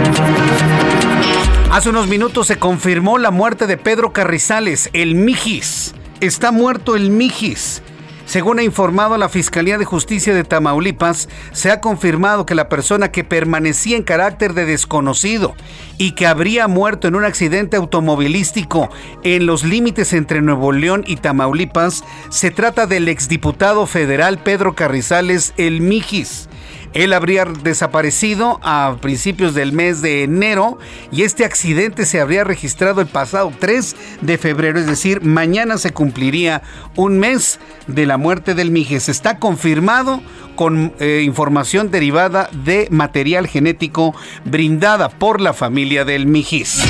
[1.70, 5.94] Hace unos minutos se confirmó la muerte de Pedro Carrizales, el Mijis.
[6.20, 7.82] Está muerto el Mijis.
[8.30, 13.10] Según ha informado la Fiscalía de Justicia de Tamaulipas, se ha confirmado que la persona
[13.10, 15.56] que permanecía en carácter de desconocido
[15.98, 18.88] y que habría muerto en un accidente automovilístico
[19.24, 25.52] en los límites entre Nuevo León y Tamaulipas se trata del exdiputado federal Pedro Carrizales
[25.56, 26.48] El Mijis
[26.92, 30.78] Él habría desaparecido a principios del mes de enero
[31.12, 35.92] y este accidente se habría registrado el pasado 3 de febrero, es decir, mañana se
[35.92, 36.62] cumpliría
[36.96, 39.08] un mes de la muerte del Mijes.
[39.08, 40.20] Está confirmado
[40.56, 44.14] con eh, información derivada de material genético
[44.44, 46.82] brindada por la familia del Mijis.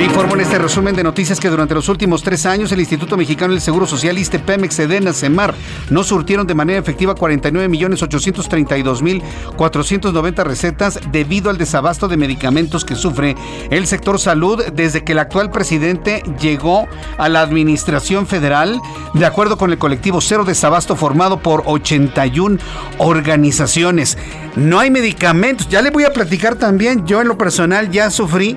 [0.00, 3.18] Le informo en este resumen de noticias que durante los últimos tres años el Instituto
[3.18, 5.54] Mexicano del Seguro Social, Pemex, Edena, Semar,
[5.90, 9.22] no surtieron de manera efectiva 49 millones 832 mil
[9.56, 13.36] 490 recetas debido al desabasto de medicamentos que sufre
[13.68, 16.88] el sector salud desde que el actual presidente llegó
[17.18, 18.80] a la administración federal,
[19.12, 22.56] de acuerdo con el colectivo Cero Desabasto formado por 81
[22.96, 24.16] organizaciones.
[24.56, 28.56] No hay medicamentos, ya le voy a platicar también, yo en lo personal ya sufrí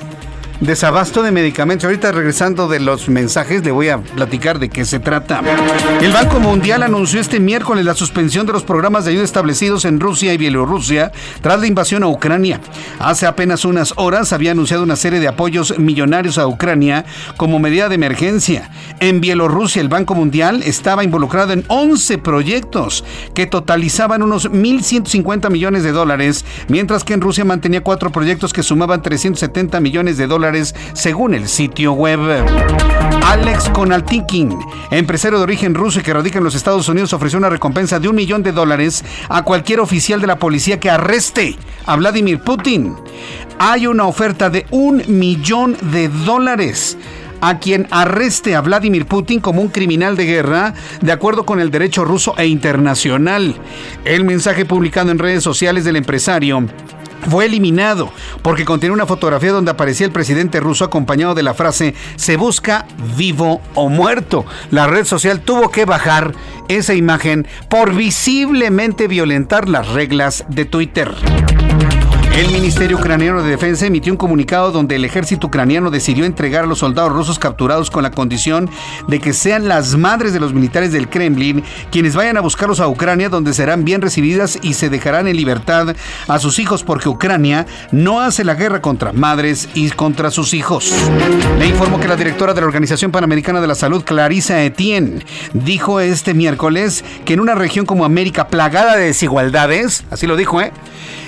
[0.59, 1.85] desabasto de medicamentos.
[1.85, 5.41] Ahorita regresando de los mensajes le voy a platicar de qué se trata.
[6.01, 9.99] El Banco Mundial anunció este miércoles la suspensión de los programas de ayuda establecidos en
[9.99, 12.59] Rusia y Bielorrusia tras la invasión a Ucrania.
[12.99, 17.05] Hace apenas unas horas había anunciado una serie de apoyos millonarios a Ucrania
[17.37, 18.69] como medida de emergencia.
[18.99, 25.83] En Bielorrusia el Banco Mundial estaba involucrado en 11 proyectos que totalizaban unos 1.150 millones
[25.83, 30.42] de dólares, mientras que en Rusia mantenía cuatro proyectos que sumaban 370 millones de dólares
[30.93, 32.19] según el sitio web.
[33.25, 34.59] Alex Konaltikin,
[34.91, 38.09] empresario de origen ruso y que radica en los Estados Unidos, ofreció una recompensa de
[38.09, 42.95] un millón de dólares a cualquier oficial de la policía que arreste a Vladimir Putin.
[43.57, 46.97] Hay una oferta de un millón de dólares
[47.39, 51.71] a quien arreste a Vladimir Putin como un criminal de guerra, de acuerdo con el
[51.71, 53.55] derecho ruso e internacional.
[54.05, 56.67] El mensaje publicado en redes sociales del empresario
[57.29, 58.11] fue eliminado
[58.41, 62.85] porque contiene una fotografía donde aparecía el presidente ruso acompañado de la frase se busca
[63.17, 64.45] vivo o muerto.
[64.71, 66.33] La red social tuvo que bajar
[66.67, 71.13] esa imagen por visiblemente violentar las reglas de Twitter.
[72.35, 76.67] El Ministerio Ucraniano de Defensa emitió un comunicado donde el ejército ucraniano decidió entregar a
[76.67, 78.71] los soldados rusos capturados con la condición
[79.07, 82.87] de que sean las madres de los militares del Kremlin quienes vayan a buscarlos a
[82.87, 85.95] Ucrania donde serán bien recibidas y se dejarán en libertad
[86.27, 90.91] a sus hijos porque Ucrania no hace la guerra contra madres y contra sus hijos.
[91.59, 95.23] Le informo que la directora de la Organización Panamericana de la Salud, Clarissa Etienne,
[95.53, 100.59] dijo este miércoles que en una región como América plagada de desigualdades, así lo dijo,
[100.61, 100.71] ¿eh?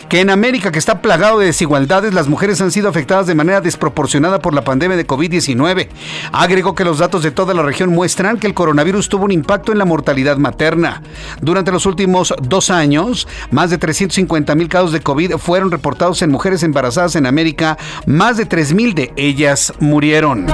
[0.09, 3.61] Que en América, que está plagado de desigualdades, las mujeres han sido afectadas de manera
[3.61, 5.87] desproporcionada por la pandemia de COVID-19.
[6.31, 9.71] Agregó que los datos de toda la región muestran que el coronavirus tuvo un impacto
[9.71, 11.01] en la mortalidad materna.
[11.41, 16.31] Durante los últimos dos años, más de 350 mil casos de COVID fueron reportados en
[16.31, 17.77] mujeres embarazadas en América.
[18.05, 20.45] Más de 3 mil de ellas murieron.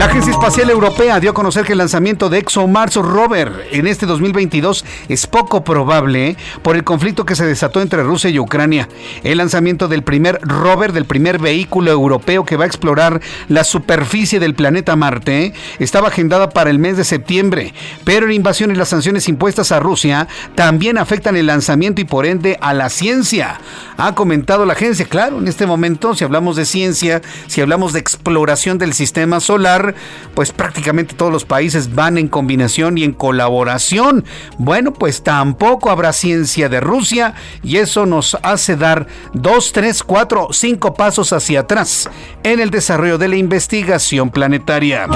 [0.00, 4.06] La Agencia Espacial Europea dio a conocer que el lanzamiento de ExoMars Rover en este
[4.06, 8.88] 2022 es poco probable por el conflicto que se desató entre Rusia y Ucrania.
[9.24, 14.40] El lanzamiento del primer rover, del primer vehículo europeo que va a explorar la superficie
[14.40, 18.88] del planeta Marte, estaba agendada para el mes de septiembre, pero la invasión y las
[18.88, 23.60] sanciones impuestas a Rusia también afectan el lanzamiento y por ende a la ciencia.
[23.98, 28.00] Ha comentado la agencia, claro, en este momento si hablamos de ciencia, si hablamos de
[28.00, 29.89] exploración del sistema solar,
[30.34, 34.24] pues prácticamente todos los países van en combinación y en colaboración.
[34.58, 40.48] Bueno, pues tampoco habrá ciencia de Rusia y eso nos hace dar dos, tres, cuatro,
[40.52, 42.08] cinco pasos hacia atrás
[42.42, 45.06] en el desarrollo de la investigación planetaria.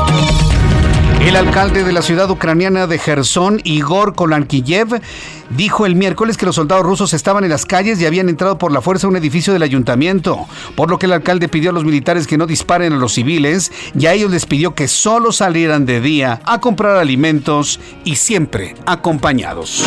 [1.25, 5.01] El alcalde de la ciudad ucraniana de Gerson, Igor Kolankiyev,
[5.49, 8.71] dijo el miércoles que los soldados rusos estaban en las calles y habían entrado por
[8.71, 10.47] la fuerza a un edificio del ayuntamiento,
[10.77, 13.73] por lo que el alcalde pidió a los militares que no disparen a los civiles
[13.99, 18.75] y a ellos les pidió que solo salieran de día a comprar alimentos y siempre
[18.85, 19.83] acompañados.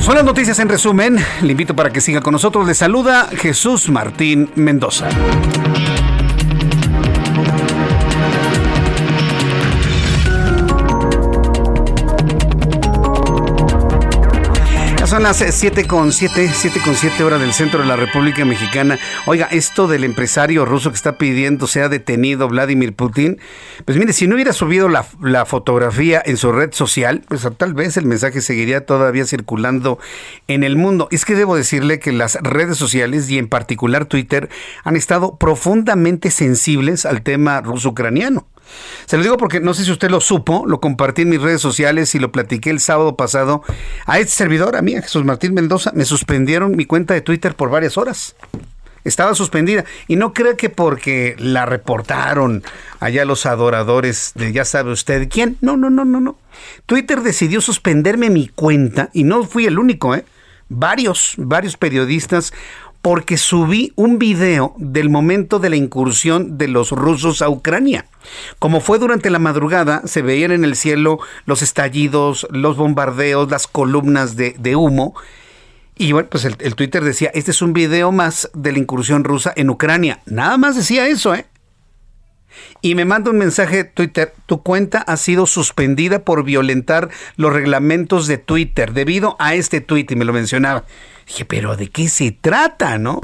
[0.00, 1.18] Son las noticias en resumen.
[1.42, 2.66] Le invito para que siga con nosotros.
[2.66, 5.08] Le saluda Jesús Martín Mendoza.
[15.20, 18.98] Son las 7 con 7, 7 con 7 horas del centro de la República Mexicana.
[19.26, 23.38] Oiga, esto del empresario ruso que está pidiendo sea detenido Vladimir Putin,
[23.84, 27.74] pues mire, si no hubiera subido la, la fotografía en su red social, pues tal
[27.74, 29.98] vez el mensaje seguiría todavía circulando
[30.48, 31.06] en el mundo.
[31.10, 34.48] Es que debo decirle que las redes sociales y en particular Twitter
[34.84, 38.46] han estado profundamente sensibles al tema ruso-ucraniano.
[39.06, 41.60] Se lo digo porque no sé si usted lo supo, lo compartí en mis redes
[41.60, 43.62] sociales y lo platiqué el sábado pasado.
[44.06, 47.54] A este servidor, a mí, a Jesús Martín Mendoza, me suspendieron mi cuenta de Twitter
[47.54, 48.36] por varias horas.
[49.02, 49.84] Estaba suspendida.
[50.08, 52.62] Y no creo que porque la reportaron
[53.00, 55.56] allá los adoradores de ya sabe usted quién.
[55.60, 56.36] No, no, no, no, no.
[56.86, 60.24] Twitter decidió suspenderme mi cuenta y no fui el único, ¿eh?
[60.70, 62.54] varios, varios periodistas
[63.02, 68.06] porque subí un video del momento de la incursión de los rusos a Ucrania.
[68.58, 73.66] Como fue durante la madrugada, se veían en el cielo los estallidos, los bombardeos, las
[73.66, 75.14] columnas de, humo.
[75.96, 79.24] Y bueno, pues el, el, Twitter decía, este es un video más de la incursión
[79.24, 80.20] rusa en Ucrania.
[80.26, 81.46] Nada más decía eso, ¿eh?
[82.80, 88.26] Y me manda un mensaje Twitter, tu cuenta ha sido suspendida por violentar los reglamentos
[88.26, 90.84] de Twitter debido a este tweet y me lo mencionaba.
[91.26, 93.20] Dije, pero ¿de qué se trata, no?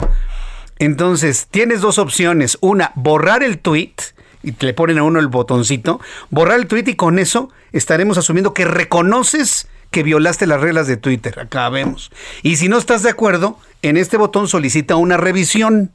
[0.78, 2.58] Entonces, tienes dos opciones.
[2.60, 3.94] Una, borrar el tweet
[4.42, 6.00] y le ponen a uno el botoncito,
[6.30, 10.96] borrar el tweet y con eso estaremos asumiendo que reconoces que violaste las reglas de
[10.96, 11.38] Twitter.
[11.38, 12.12] Acá vemos.
[12.42, 15.92] Y si no estás de acuerdo, en este botón solicita una revisión.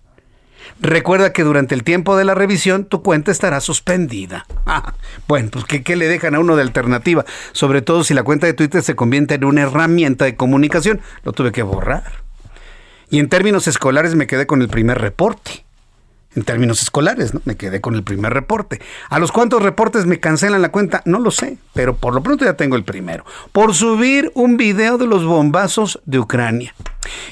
[0.80, 4.45] Recuerda que durante el tiempo de la revisión tu cuenta estará suspendida.
[4.65, 4.93] Ah,
[5.28, 7.26] bueno, pues ¿qué, ¿qué, le dejan a uno de alternativa?
[7.51, 11.01] Sobre todo si la cuenta de Twitter se convierte en una herramienta de comunicación.
[11.24, 12.24] Lo tuve que borrar.
[13.09, 15.65] Y en términos escolares me quedé con el primer reporte
[16.36, 17.42] en términos escolares, ¿no?
[17.46, 18.80] Me quedé con el primer reporte.
[19.10, 21.02] ¿A los cuántos reportes me cancelan la cuenta?
[21.06, 23.26] No lo sé, pero por lo pronto ya tengo el primero.
[23.52, 26.74] Por subir un video de los bombazos de Ucrania.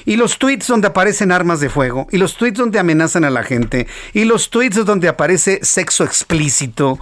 [0.04, 3.42] Y los tweets donde aparecen armas de fuego, y los tweets donde amenazan a la
[3.42, 6.98] gente, y los tweets donde aparece sexo explícito.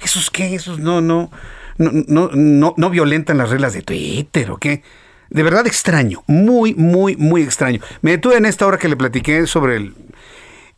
[0.00, 0.54] ¿Esos qué?
[0.54, 1.30] Esos no, no,
[1.76, 4.82] no, no, no, no violentan las reglas de Twitter, ¿o qué?
[5.28, 7.80] De verdad extraño, muy, muy, muy extraño.
[8.02, 9.94] Me detuve en esta hora que le platiqué sobre el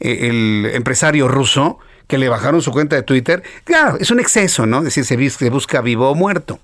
[0.04, 3.42] el empresario ruso que le bajaron su cuenta de Twitter.
[3.64, 4.82] Claro, es un exceso, ¿no?
[4.82, 6.60] Decir, se, busca vivo o muerto.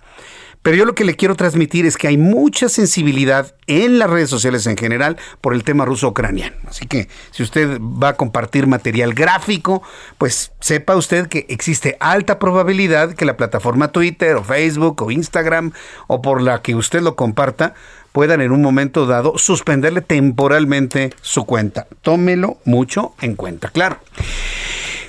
[0.63, 4.29] Pero yo lo que le quiero transmitir es que hay mucha sensibilidad en las redes
[4.29, 6.55] sociales en general por el tema ruso-ucraniano.
[6.67, 9.83] Así que si usted va a compartir material gráfico,
[10.19, 15.73] pues sepa usted que existe alta probabilidad que la plataforma Twitter o Facebook o Instagram
[16.09, 17.73] o por la que usted lo comparta
[18.13, 21.87] puedan en un momento dado suspenderle temporalmente su cuenta.
[22.03, 23.97] Tómelo mucho en cuenta, claro.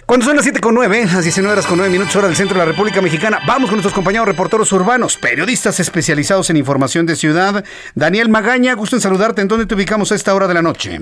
[0.05, 2.55] Cuando son las 7 con 9, las 19 horas con 9 minutos hora del centro
[2.59, 7.15] de la República Mexicana, vamos con nuestros compañeros reporteros urbanos, periodistas especializados en información de
[7.15, 7.63] ciudad.
[7.95, 9.41] Daniel Magaña, gusto en saludarte.
[9.41, 10.99] ¿En dónde te ubicamos a esta hora de la noche?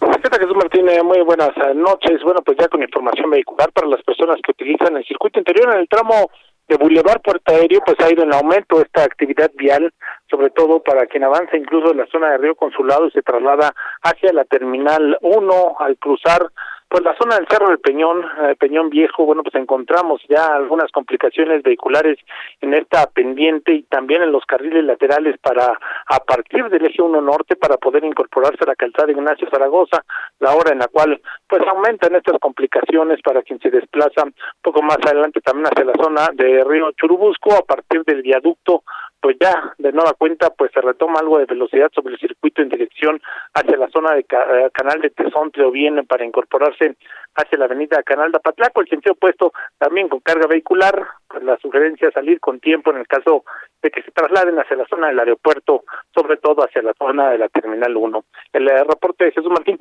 [0.00, 1.02] ¿Qué tal, Jesús Martínez?
[1.02, 2.22] Muy buenas noches.
[2.22, 5.80] Bueno, pues ya con información vehicular para las personas que utilizan el circuito interior en
[5.80, 6.30] el tramo
[6.70, 9.92] de Boulevard Puerto Aéreo, pues ha ido en aumento esta actividad vial,
[10.30, 13.74] sobre todo para quien avanza incluso en la zona de Río Consulado y se traslada
[14.02, 16.46] hacia la Terminal 1 al cruzar
[16.90, 20.90] pues la zona del Cerro del Peñón, eh, Peñón Viejo, bueno, pues encontramos ya algunas
[20.90, 22.18] complicaciones vehiculares
[22.60, 27.20] en esta pendiente y también en los carriles laterales para a partir del eje 1
[27.20, 30.02] norte para poder incorporarse a la calzada Ignacio Zaragoza,
[30.40, 34.82] la hora en la cual pues aumentan estas complicaciones para quien se desplaza un poco
[34.82, 38.82] más adelante también hacia la zona de Río Churubusco a partir del viaducto
[39.20, 42.68] pues ya de nueva cuenta pues se retoma algo de velocidad sobre el circuito en
[42.68, 43.20] dirección
[43.54, 46.96] hacia la zona de eh, Canal de Tezontle o bien para incorporarse
[47.34, 51.58] hacia la avenida Canal de Apatlaco, el sentido opuesto también con carga vehicular, pues la
[51.58, 53.44] sugerencia es salir con tiempo en el caso
[53.82, 57.38] de que se trasladen hacia la zona del aeropuerto, sobre todo hacia la zona de
[57.38, 58.24] la Terminal 1.
[58.52, 59.78] El eh, reporte de Jesús Martín.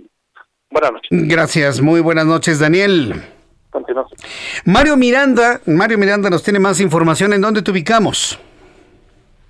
[0.70, 1.10] Buenas noches.
[1.12, 3.14] Gracias, muy buenas noches Daniel.
[3.72, 4.12] Continuamos.
[4.66, 7.34] Mario Miranda, Mario Miranda nos tiene más información.
[7.34, 8.40] ¿En dónde te ubicamos?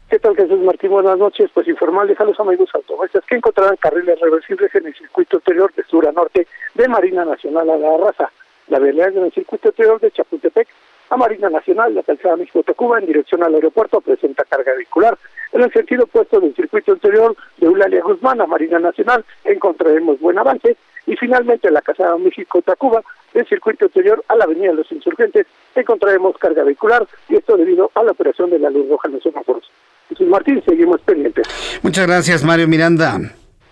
[0.10, 0.90] ¿Qué tal, Jesús Martín?
[0.90, 1.52] Buenas noches.
[1.54, 5.84] Pues informarles a los amigos automovilistas que encontrarán carriles reversibles en el circuito exterior de
[5.84, 8.32] sur a norte de Marina Nacional a la Raza,
[8.70, 10.68] la vialidad en el circuito exterior de Chapultepec
[11.12, 15.16] a Marina Nacional, la calzada México-Tacuba en dirección al aeropuerto presenta carga vehicular.
[15.52, 20.40] En el sentido opuesto del circuito exterior de Eulalia Guzmán a Marina Nacional encontraremos buen
[20.40, 23.04] avance y finalmente la calzada México-Tacuba
[23.36, 25.46] del circuito exterior a la avenida de los Insurgentes
[25.76, 29.24] encontraremos carga vehicular y esto debido a la operación de la luz roja en los
[29.24, 29.70] semáforos.
[30.10, 31.48] Jesús Martín, seguimos pendientes.
[31.84, 33.20] Muchas gracias, Mario Miranda.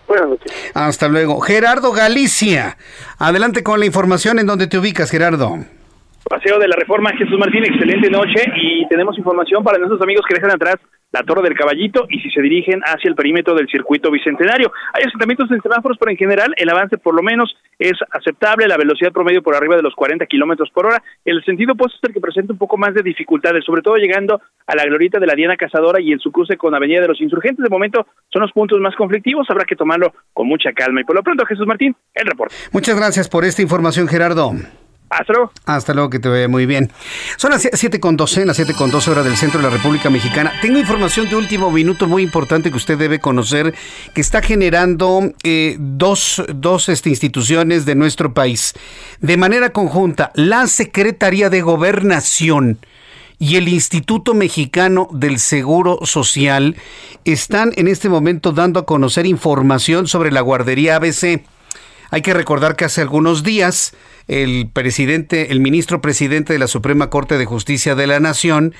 [0.06, 0.52] Buenas noches.
[0.72, 1.40] Hasta luego.
[1.40, 2.78] Gerardo Galicia,
[3.18, 5.58] adelante con la información en donde te ubicas, Gerardo.
[6.28, 10.34] Paseo de la Reforma, Jesús Martín, excelente noche y tenemos información para nuestros amigos que
[10.34, 10.76] dejan atrás
[11.10, 14.70] la Torre del Caballito y si se dirigen hacia el perímetro del circuito bicentenario.
[14.92, 18.76] Hay asentamientos en semáforos, pero en general el avance por lo menos es aceptable, la
[18.76, 21.02] velocidad promedio por arriba de los 40 kilómetros por hora.
[21.24, 24.42] El sentido opuesto es el que presenta un poco más de dificultades, sobre todo llegando
[24.66, 27.22] a la glorieta de la Diana Cazadora y en su cruce con Avenida de los
[27.22, 27.62] Insurgentes.
[27.64, 31.00] De momento son los puntos más conflictivos, habrá que tomarlo con mucha calma.
[31.00, 32.54] Y por lo pronto, Jesús Martín, el reporte.
[32.72, 34.52] Muchas gracias por esta información, Gerardo.
[35.10, 35.52] Hasta luego.
[35.64, 36.92] Hasta luego, que te vea muy bien.
[37.36, 40.10] Son las 7 con 12, las 7 con 12 horas del centro de la República
[40.10, 40.52] Mexicana.
[40.60, 43.74] Tengo información de último minuto muy importante que usted debe conocer,
[44.14, 48.74] que está generando eh, dos, dos este, instituciones de nuestro país
[49.20, 50.30] de manera conjunta.
[50.34, 52.78] La Secretaría de Gobernación
[53.38, 56.76] y el Instituto Mexicano del Seguro Social
[57.24, 61.42] están en este momento dando a conocer información sobre la guardería ABC.
[62.10, 63.94] Hay que recordar que hace algunos días
[64.28, 68.74] el presidente, el ministro presidente de la Suprema Corte de Justicia de la Nación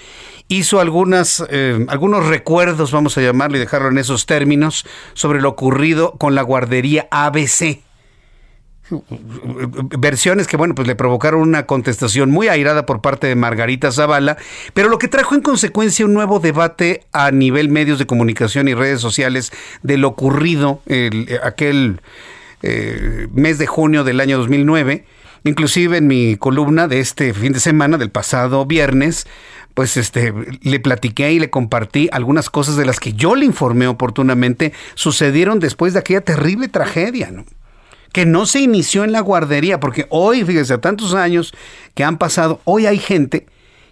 [0.48, 5.50] hizo algunas, eh, algunos recuerdos, vamos a llamarlo y dejarlo en esos términos, sobre lo
[5.50, 7.80] ocurrido con la guardería ABC
[9.98, 14.38] versiones que, bueno, pues le provocaron una contestación muy airada por parte de Margarita Zavala,
[14.74, 18.74] pero lo que trajo en consecuencia un nuevo debate a nivel medios de comunicación y
[18.74, 22.00] redes sociales de lo ocurrido el, aquel
[22.62, 25.04] eh, mes de junio del año 2009.
[25.44, 29.26] Inclusive en mi columna de este fin de semana, del pasado viernes,
[29.74, 33.86] pues este, le platiqué y le compartí algunas cosas de las que yo le informé
[33.86, 37.44] oportunamente sucedieron después de aquella terrible tragedia, ¿no?
[38.12, 41.52] que no se inició en la guardería, porque hoy, fíjese, a tantos años
[41.94, 43.46] que han pasado, hoy hay gente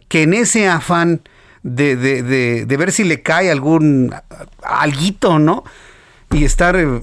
[0.09, 1.21] que en ese afán
[1.63, 4.15] de, de ver si le cae algún
[4.63, 5.65] alguito, ¿no?
[6.31, 7.03] Y estar eh,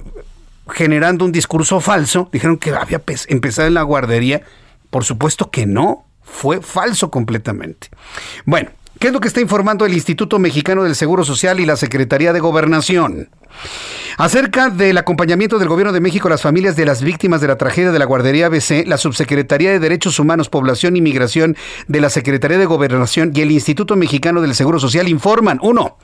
[0.68, 4.42] generando un discurso falso, dijeron que había empezado en la guardería.
[4.90, 7.88] Por supuesto que no, fue falso completamente.
[8.44, 11.76] Bueno, ¿qué es lo que está informando el Instituto Mexicano del Seguro Social y la
[11.76, 13.28] Secretaría de Gobernación?
[14.16, 17.58] Acerca del acompañamiento del Gobierno de México a las familias de las víctimas de la
[17.58, 21.56] tragedia de la guardería ABC, la Subsecretaría de Derechos Humanos, Población y Migración
[21.88, 25.58] de la Secretaría de Gobernación y el Instituto Mexicano del Seguro Social informan.
[25.62, 25.98] Uno,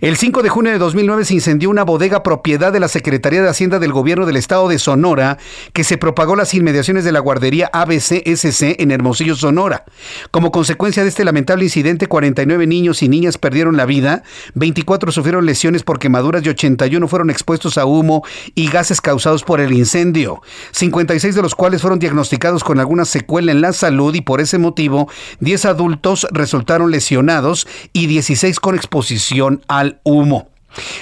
[0.00, 3.48] el 5 de junio de 2009 se incendió una bodega propiedad de la Secretaría de
[3.48, 5.38] Hacienda del Gobierno del Estado de Sonora
[5.72, 9.84] que se propagó las inmediaciones de la guardería ABC-SC en Hermosillo, Sonora.
[10.30, 14.22] Como consecuencia de este lamentable incidente, 49 niños y niñas perdieron la vida,
[14.54, 19.60] 24 sufrieron lesiones por quemaduras y 81 fueron expuestos a humo y gases causados por
[19.60, 20.42] el incendio,
[20.72, 24.58] 56 de los cuales fueron diagnosticados con alguna secuela en la salud y por ese
[24.58, 25.08] motivo
[25.40, 30.48] 10 adultos resultaron lesionados y 16 con exposición al humo.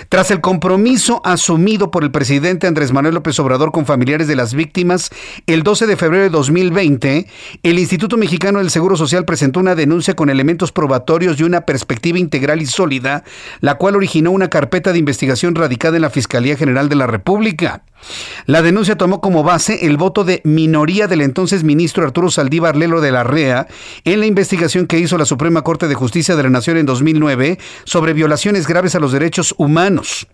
[0.08, 4.54] Tras el compromiso asumido por el presidente Andrés Manuel López Obrador con familiares de las
[4.54, 5.10] víctimas,
[5.46, 7.26] el 12 de febrero de 2020,
[7.62, 12.18] el Instituto Mexicano del Seguro Social presentó una denuncia con elementos probatorios y una perspectiva
[12.18, 13.24] integral y sólida,
[13.60, 17.82] la cual originó una carpeta de investigación radicada en la Fiscalía General de la República.
[18.46, 23.00] La denuncia tomó como base el voto de minoría del entonces ministro Arturo Saldívar Lelo
[23.00, 23.66] de la REA
[24.04, 27.58] en la investigación que hizo la Suprema Corte de Justicia de la Nación en 2009
[27.84, 30.26] sobre violaciones graves a los derechos humanos.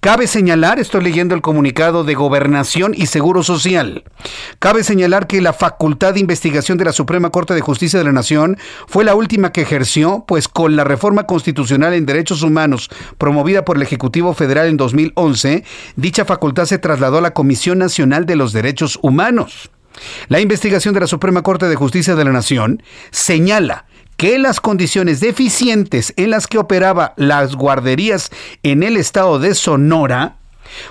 [0.00, 4.04] Cabe señalar, estoy leyendo el comunicado de Gobernación y Seguro Social,
[4.58, 8.12] cabe señalar que la facultad de investigación de la Suprema Corte de Justicia de la
[8.12, 13.64] Nación fue la última que ejerció, pues con la reforma constitucional en derechos humanos promovida
[13.64, 15.64] por el Ejecutivo Federal en 2011,
[15.96, 19.70] dicha facultad se trasladó a la Comisión Nacional de los Derechos Humanos.
[20.28, 23.86] La investigación de la Suprema Corte de Justicia de la Nación señala
[24.16, 28.30] que las condiciones deficientes en las que operaba las guarderías
[28.62, 30.36] en el estado de Sonora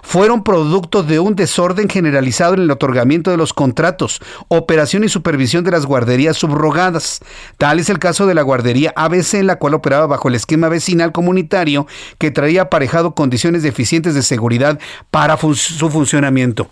[0.02, 5.64] fueron producto de un desorden generalizado en el otorgamiento de los contratos, operación y supervisión
[5.64, 7.20] de las guarderías subrogadas.
[7.58, 10.70] Tal es el caso de la guardería ABC, en la cual operaba bajo el esquema
[10.70, 14.80] vecinal comunitario que traía aparejado condiciones deficientes de seguridad
[15.12, 16.70] para su funcionamiento.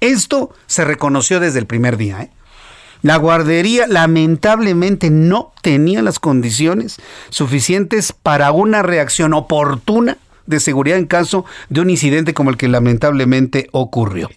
[0.00, 2.22] Esto se reconoció desde el primer día.
[2.22, 2.30] ¿eh?
[3.06, 6.96] La guardería lamentablemente no tenía las condiciones
[7.30, 12.66] suficientes para una reacción oportuna de seguridad en caso de un incidente como el que
[12.66, 14.28] lamentablemente ocurrió.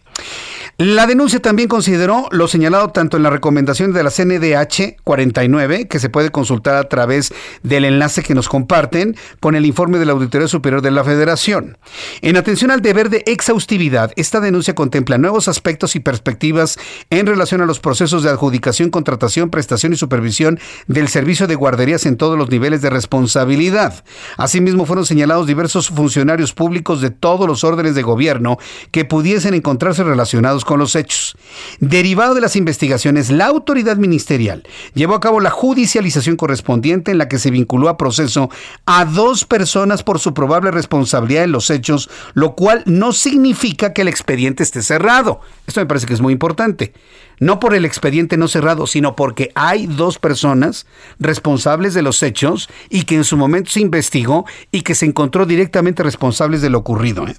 [0.82, 6.00] La denuncia también consideró lo señalado tanto en la recomendación de la CNDH 49, que
[6.00, 10.14] se puede consultar a través del enlace que nos comparten, con el informe de la
[10.14, 11.78] Auditoría Superior de la Federación.
[12.22, 17.60] En atención al deber de exhaustividad, esta denuncia contempla nuevos aspectos y perspectivas en relación
[17.60, 22.38] a los procesos de adjudicación, contratación, prestación y supervisión del servicio de guarderías en todos
[22.38, 24.06] los niveles de responsabilidad.
[24.38, 28.58] Asimismo, fueron señalados diversos funcionarios públicos de todos los órdenes de gobierno
[28.92, 31.36] que pudiesen encontrarse relacionados con los hechos.
[31.80, 34.62] Derivado de las investigaciones, la autoridad ministerial
[34.94, 38.52] llevó a cabo la judicialización correspondiente en la que se vinculó a proceso
[38.86, 44.04] a dos personas por su probable responsabilidad en los hechos, lo cual no significa que
[44.04, 45.42] el expediente esté cerrado.
[45.66, 46.94] Esto me parece que es muy importante
[47.40, 50.86] no por el expediente no cerrado, sino porque hay dos personas
[51.20, 55.46] responsables de los hechos y que en su momento se investigó y que se encontró
[55.46, 57.26] directamente responsables de lo ocurrido.
[57.28, 57.36] ¿eh?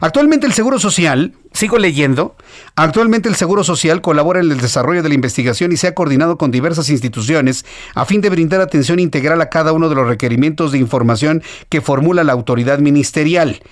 [0.00, 2.36] Actualmente el Seguro Social, sigo leyendo,
[2.76, 6.38] actualmente el Seguro Social colabora en el desarrollo de la investigación y se ha coordinado
[6.38, 7.64] con diversas instituciones
[7.94, 11.80] a fin de brindar atención integral a cada uno de los requerimientos de información que
[11.80, 13.62] formula la autoridad ministerial.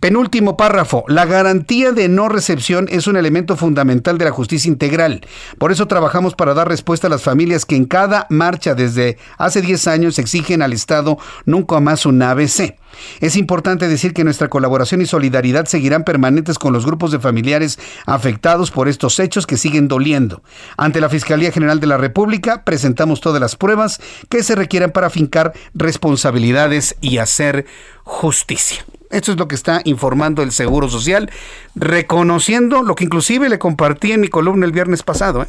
[0.00, 1.04] Penúltimo párrafo.
[1.08, 5.26] La garantía de no recepción es un elemento fundamental de la justicia integral.
[5.58, 9.60] Por eso trabajamos para dar respuesta a las familias que en cada marcha desde hace
[9.60, 12.76] 10 años exigen al Estado nunca más un ABC.
[13.20, 17.78] Es importante decir que nuestra colaboración y solidaridad seguirán permanentes con los grupos de familiares
[18.06, 20.42] afectados por estos hechos que siguen doliendo.
[20.76, 25.10] Ante la Fiscalía General de la República presentamos todas las pruebas que se requieran para
[25.10, 27.66] fincar responsabilidades y hacer
[28.04, 28.84] justicia.
[29.10, 31.30] Esto es lo que está informando el Seguro Social,
[31.74, 35.42] reconociendo lo que inclusive le compartí en mi columna el viernes pasado.
[35.42, 35.48] ¿eh?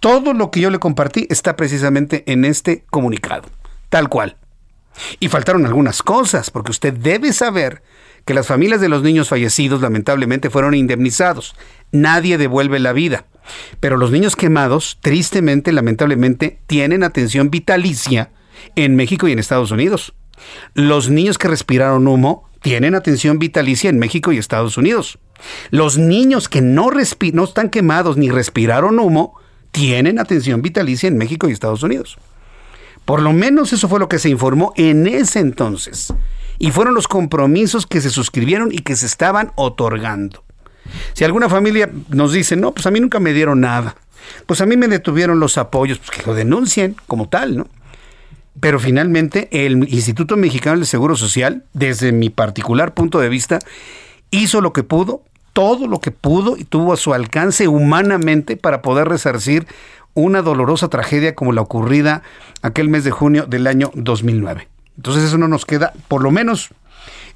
[0.00, 3.48] Todo lo que yo le compartí está precisamente en este comunicado,
[3.88, 4.36] tal cual.
[5.20, 7.82] Y faltaron algunas cosas, porque usted debe saber
[8.24, 11.54] que las familias de los niños fallecidos lamentablemente fueron indemnizados.
[11.92, 13.24] Nadie devuelve la vida.
[13.80, 18.30] Pero los niños quemados, tristemente, lamentablemente, tienen atención vitalicia
[18.76, 20.14] en México y en Estados Unidos.
[20.74, 25.18] Los niños que respiraron humo tienen atención vitalicia en México y Estados Unidos.
[25.70, 26.90] Los niños que no,
[27.32, 29.34] no están quemados ni respiraron humo
[29.72, 32.18] tienen atención vitalicia en México y Estados Unidos.
[33.04, 36.14] Por lo menos eso fue lo que se informó en ese entonces.
[36.58, 40.44] Y fueron los compromisos que se suscribieron y que se estaban otorgando.
[41.14, 43.96] Si alguna familia nos dice, no, pues a mí nunca me dieron nada,
[44.46, 47.68] pues a mí me detuvieron los apoyos, pues que lo denuncien como tal, ¿no?
[48.60, 53.58] Pero finalmente el Instituto Mexicano del Seguro Social, desde mi particular punto de vista,
[54.30, 55.22] hizo lo que pudo,
[55.52, 59.66] todo lo que pudo y tuvo a su alcance humanamente para poder resarcir
[60.14, 62.22] una dolorosa tragedia como la ocurrida
[62.60, 64.68] aquel mes de junio del año 2009.
[64.96, 66.70] Entonces eso no nos queda, por lo menos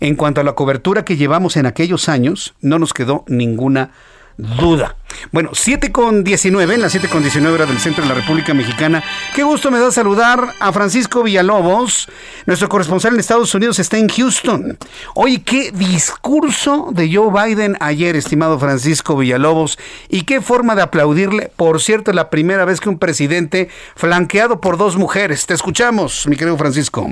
[0.00, 3.92] en cuanto a la cobertura que llevamos en aquellos años, no nos quedó ninguna
[4.36, 4.96] duda.
[5.32, 8.52] Bueno, 7 con 19, en las 7 con 19 horas del centro de la República
[8.54, 9.02] Mexicana.
[9.34, 12.08] Qué gusto me da saludar a Francisco Villalobos,
[12.44, 14.78] nuestro corresponsal en Estados Unidos está en Houston.
[15.14, 21.50] Oye, qué discurso de Joe Biden ayer, estimado Francisco Villalobos, y qué forma de aplaudirle.
[21.56, 25.46] Por cierto, la primera vez que un presidente flanqueado por dos mujeres.
[25.46, 27.08] Te escuchamos, mi querido Francisco.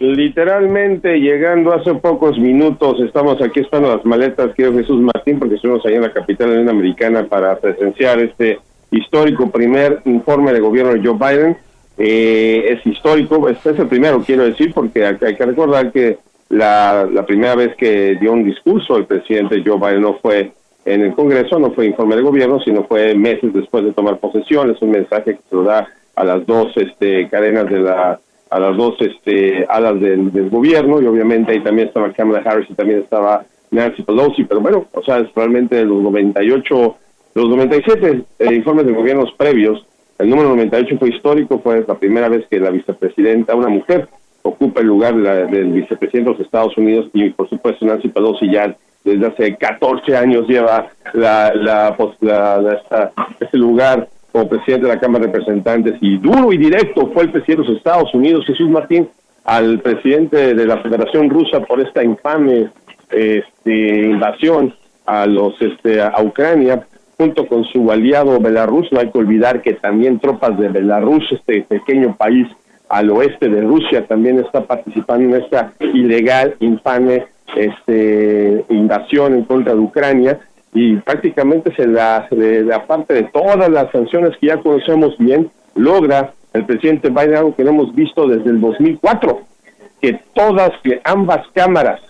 [0.00, 5.84] Literalmente llegando hace pocos minutos, estamos aquí esperando las maletas, quiero Jesús Martín, porque estuvimos
[5.84, 8.60] allá en la capital de la americana para presenciar este
[8.92, 11.56] histórico primer informe de gobierno de Joe Biden.
[11.98, 16.18] Eh, es histórico, es el primero, quiero decir, porque hay, que recordar que
[16.48, 20.52] la, la primera vez que dio un discurso el presidente Joe Biden no fue
[20.84, 24.70] en el Congreso, no fue informe de gobierno, sino fue meses después de tomar posesión.
[24.70, 28.20] Es un mensaje que se lo da a las dos este, cadenas de la
[28.50, 32.74] a las dos este, alas del, gobierno y obviamente ahí también estaba Kamala Harris y
[32.74, 36.96] también estaba Nancy Pelosi, pero bueno, o sea, es probablemente de los 98,
[37.34, 39.84] los 97 eh, informes de gobiernos previos,
[40.18, 44.08] el número 98 fue histórico, fue la primera vez que la vicepresidenta, una mujer,
[44.42, 48.74] ocupa el lugar del vicepresidente de los Estados Unidos y por supuesto Nancy Pelosi ya
[49.04, 55.26] desde hace 14 años lleva la, la, la, este lugar como presidente de la Cámara
[55.26, 59.08] de Representantes y duro y directo fue el presidente de los Estados Unidos, Jesús Martín,
[59.44, 62.68] al presidente de la Federación Rusa por esta infame
[63.10, 64.74] este, invasión
[65.06, 66.86] a los este, a Ucrania
[67.16, 68.92] junto con su aliado Belarus.
[68.92, 72.46] No hay que olvidar que también tropas de Belarus, este pequeño país
[72.88, 77.26] al oeste de Rusia, también está participando en esta ilegal, infame
[77.56, 80.38] este, invasión en contra de Ucrania
[80.74, 86.32] y prácticamente se la, de, aparte de todas las sanciones que ya conocemos bien, logra
[86.52, 89.40] el presidente Biden algo que no hemos visto desde el 2004,
[90.00, 92.00] que todas, que ambas cámaras,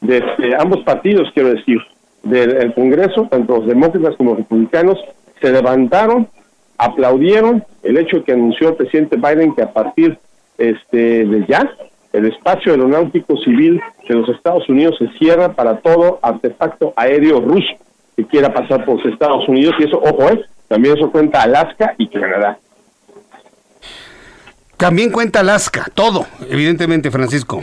[0.00, 0.22] de,
[0.58, 1.78] ambos partidos, quiero decir,
[2.22, 4.98] del Congreso, tanto los demócratas como los republicanos,
[5.40, 6.28] se levantaron,
[6.76, 10.18] aplaudieron el hecho que anunció el presidente Biden que a partir
[10.58, 11.70] este, de ya
[12.12, 17.76] el espacio aeronáutico civil de los Estados Unidos se cierra para todo artefacto aéreo ruso
[18.16, 20.44] que quiera pasar por los Estados Unidos y eso, ojo, ¿eh?
[20.68, 22.58] también eso cuenta Alaska y Canadá.
[24.76, 27.62] También cuenta Alaska, todo, evidentemente, Francisco.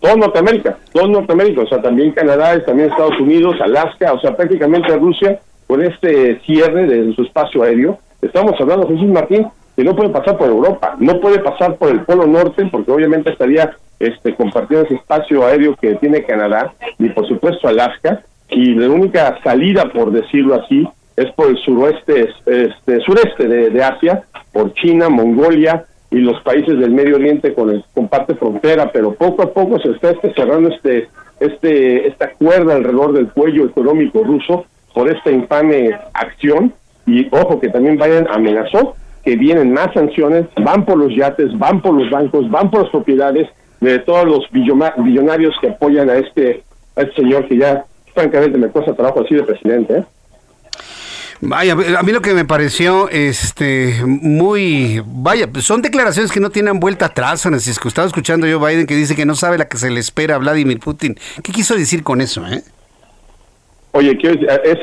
[0.00, 4.94] Todo Norteamérica, todo Norteamérica, o sea, también Canadá, también Estados Unidos, Alaska, o sea, prácticamente
[4.96, 10.10] Rusia, con este cierre de su espacio aéreo, estamos hablando, Jesús Martín, que no puede
[10.10, 14.86] pasar por Europa, no puede pasar por el Polo Norte, porque obviamente estaría este, compartiendo
[14.86, 20.12] ese espacio aéreo que tiene Canadá, y por supuesto Alaska, y la única salida, por
[20.12, 20.86] decirlo así,
[21.16, 26.90] es por el suroeste, este, sureste de, Asia, por China, Mongolia y los países del
[26.90, 31.08] Medio Oriente con el comparte frontera, pero poco a poco se está este, cerrando este,
[31.40, 36.72] este, esta cuerda alrededor del cuello económico ruso por esta infame acción.
[37.06, 38.94] Y ojo que también Biden amenazó
[39.24, 42.90] que vienen más sanciones, van por los yates, van por los bancos, van por las
[42.90, 43.48] propiedades,
[43.80, 46.62] de todos los billonarios que apoyan a este,
[46.96, 47.84] a este señor que ya
[48.16, 49.98] francamente me cuesta trabajo así de presidente.
[49.98, 50.04] ¿eh?
[51.42, 56.80] Vaya, a mí lo que me pareció este muy vaya, son declaraciones que no tienen
[56.80, 57.88] vuelta atrás, Francisco.
[57.88, 60.38] Estaba escuchando yo Biden que dice que no sabe la que se le espera a
[60.38, 61.14] Vladimir Putin.
[61.42, 62.62] ¿Qué quiso decir con eso, eh?
[63.92, 64.18] Oye,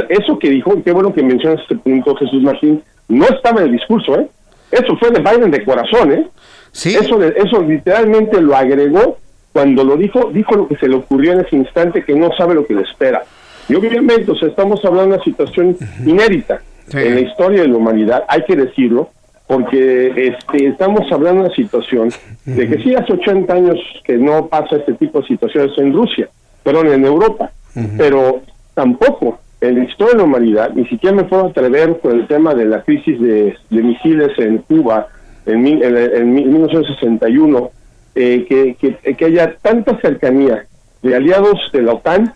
[0.10, 3.72] eso que dijo, qué bueno que mencionas este punto, Jesús Martín, no estaba en el
[3.73, 4.27] discurso, ¿eh?
[4.72, 6.27] Eso fue de Biden de corazón, ¿eh?
[6.72, 6.95] Sí.
[6.95, 9.18] Eso, eso literalmente lo agregó
[9.53, 12.55] cuando lo dijo, dijo lo que se le ocurrió en ese instante que no sabe
[12.55, 13.23] lo que le espera.
[13.69, 16.61] Y obviamente, o sea, estamos hablando de una situación inédita
[16.91, 19.09] en la historia de la humanidad, hay que decirlo,
[19.47, 22.09] porque este, estamos hablando de una situación
[22.45, 26.30] de que sí hace 80 años que no pasa este tipo de situaciones en Rusia,
[26.63, 27.51] perdón, en Europa,
[27.97, 28.41] pero
[28.73, 32.53] tampoco en la historia de la humanidad, ni siquiera me puedo atrever con el tema
[32.53, 35.07] de la crisis de, misiles en Cuba
[35.45, 37.71] en, en, 1961,
[38.15, 40.65] eh, que, que, que haya tanta cercanía
[41.02, 42.34] de aliados de la OTAN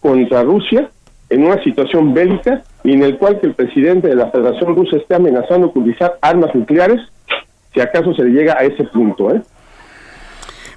[0.00, 0.90] contra Rusia
[1.28, 4.96] en una situación bélica y en el cual que el presidente de la Federación Rusa
[4.96, 7.00] esté amenazando con utilizar armas nucleares,
[7.72, 9.40] si acaso se le llega a ese punto, ¿eh?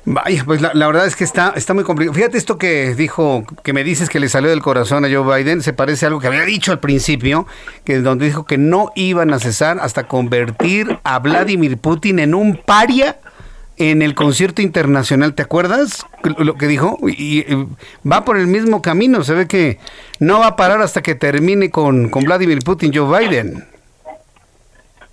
[0.05, 2.13] Vaya, pues la, verdad es que está, está muy complicado.
[2.13, 5.61] Fíjate esto que dijo, que me dices que le salió del corazón a Joe Biden,
[5.61, 7.47] se parece a algo que había dicho al principio,
[7.85, 12.57] que donde dijo que no iban a cesar hasta convertir a Vladimir Putin en un
[12.57, 13.15] paria
[13.77, 16.05] en el concierto internacional, ¿te acuerdas
[16.37, 16.97] lo que dijo?
[17.07, 17.45] Y,
[18.09, 19.79] va por el mismo camino, se ve que
[20.19, 23.65] no va a parar hasta que termine con, con Vladimir Putin, Joe Biden.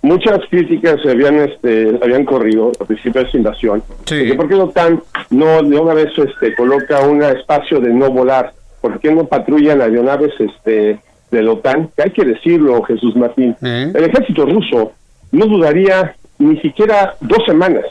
[0.03, 3.83] Muchas críticas se habían este, habían corrido al principio de esta invasión.
[4.05, 4.33] Sí.
[4.33, 8.51] ¿Por qué la OTAN no de una vez este, coloca un espacio de no volar?
[8.81, 11.91] ¿Por qué no patrullan aeronaves este, de la OTAN?
[11.95, 13.55] Que hay que decirlo, Jesús Martín.
[13.61, 13.91] ¿Eh?
[13.93, 14.93] El ejército ruso
[15.31, 17.85] no dudaría ni siquiera dos semanas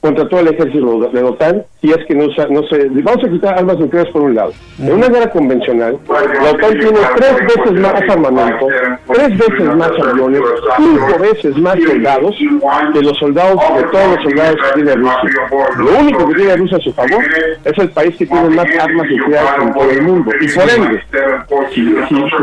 [0.00, 2.88] contra todo el ejército de la OTAN si es que no, no se...
[2.88, 4.52] Vamos a quitar armas nucleares por un lado.
[4.78, 8.66] En una guerra convencional, la OTAN tiene tres veces más armamento,
[9.12, 10.40] tres veces más aviones,
[10.76, 12.36] cinco veces más soldados
[12.92, 15.30] que los soldados, de todos los soldados que tiene Rusia.
[15.78, 17.24] Lo único que tiene Rusia a su favor
[17.64, 20.30] es el país que tiene más armas nucleares en todo el mundo.
[20.40, 21.02] Y por ende,
[21.72, 21.94] si,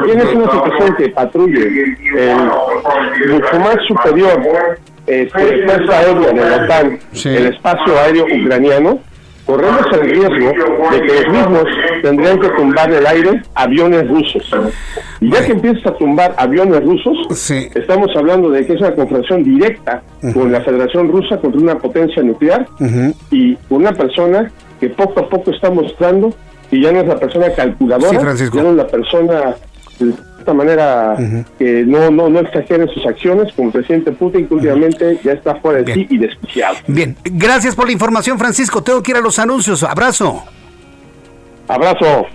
[0.05, 1.97] tienes una situación que patrulle
[3.27, 4.77] mucho más superior
[5.07, 8.99] este, fuerza aérea de la OTAN, el espacio aéreo ucraniano,
[9.45, 11.63] corremos el riesgo de que los mismos
[12.01, 14.51] tendrían que tumbar el aire aviones rusos.
[15.21, 19.43] Y ya que empiezas a tumbar aviones rusos, estamos hablando de que es una confrontación
[19.43, 20.03] directa
[20.33, 22.67] con la Federación Rusa contra una potencia nuclear
[23.31, 26.33] y una persona que poco a poco está mostrando
[26.69, 29.55] que ya no es la persona calculadora, ya no es la persona
[30.47, 31.17] esta manera
[31.59, 35.55] que no, no, no exageren sus acciones, como el presidente Putin, que últimamente ya está
[35.55, 36.77] fuera de sí y despreciado.
[36.87, 38.81] Bien, gracias por la información, Francisco.
[38.81, 39.83] Tengo que ir a los anuncios.
[39.83, 40.45] Abrazo.
[41.67, 42.27] Abrazo.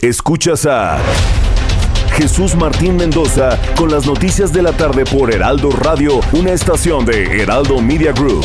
[0.00, 0.98] Escuchas a
[2.12, 7.42] Jesús Martín Mendoza con las noticias de la tarde por Heraldo Radio, una estación de
[7.42, 8.44] Heraldo Media Group.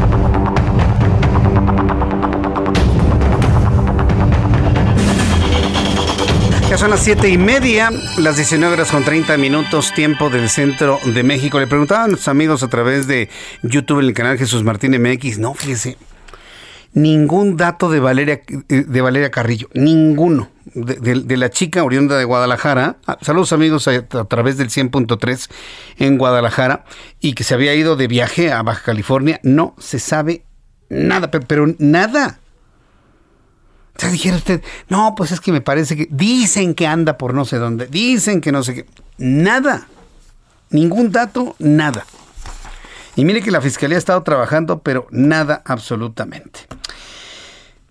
[6.71, 10.99] Ya son las siete y media, las 19 horas con 30 minutos, tiempo del centro
[11.03, 11.59] de México.
[11.59, 13.27] Le preguntaban a nuestros amigos a través de
[13.61, 15.37] YouTube en el canal Jesús Martín MX.
[15.39, 15.97] No, fíjese,
[16.93, 20.49] ningún dato de Valeria, de Valeria Carrillo, ninguno.
[20.73, 25.49] De, la chica oriunda de Guadalajara, ah, saludos amigos a, través del 100.3
[25.97, 26.85] en Guadalajara,
[27.19, 30.45] y que se había ido de viaje a Baja California, no se sabe
[30.87, 32.39] nada, pero nada.
[33.97, 37.45] Sea, dijera usted, no, pues es que me parece que dicen que anda por no
[37.45, 38.85] sé dónde, dicen que no sé qué.
[39.17, 39.87] Nada.
[40.69, 42.05] Ningún dato, nada.
[43.15, 46.61] Y mire que la fiscalía ha estado trabajando, pero nada absolutamente.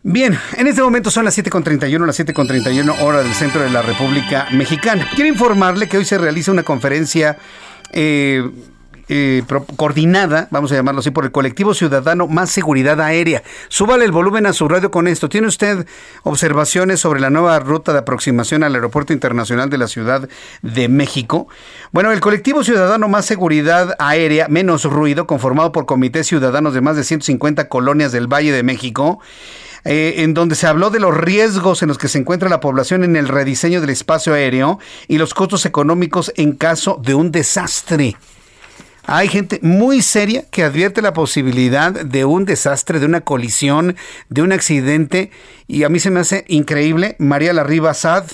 [0.03, 4.49] Bien, en este momento son las 7.31, las 7.31 hora del centro de la República
[4.51, 5.07] Mexicana.
[5.15, 7.37] Quiero informarle que hoy se realiza una conferencia
[7.93, 8.51] eh,
[9.13, 9.43] eh,
[9.75, 13.43] coordinada, vamos a llamarlo así, por el colectivo ciudadano Más Seguridad Aérea.
[13.69, 15.29] Súbale el volumen a su radio con esto.
[15.29, 15.85] ¿Tiene usted
[16.23, 20.29] observaciones sobre la nueva ruta de aproximación al Aeropuerto Internacional de la Ciudad
[20.63, 21.49] de México?
[21.91, 26.95] Bueno, el colectivo ciudadano Más Seguridad Aérea, menos ruido, conformado por comités ciudadanos de más
[26.95, 29.19] de 150 colonias del Valle de México,
[29.85, 33.03] eh, en donde se habló de los riesgos en los que se encuentra la población
[33.03, 34.79] en el rediseño del espacio aéreo
[35.09, 38.17] y los costos económicos en caso de un desastre.
[39.05, 43.97] Hay gente muy seria que advierte la posibilidad de un desastre, de una colisión,
[44.29, 45.31] de un accidente.
[45.67, 48.25] Y a mí se me hace increíble, María Larriba Sad,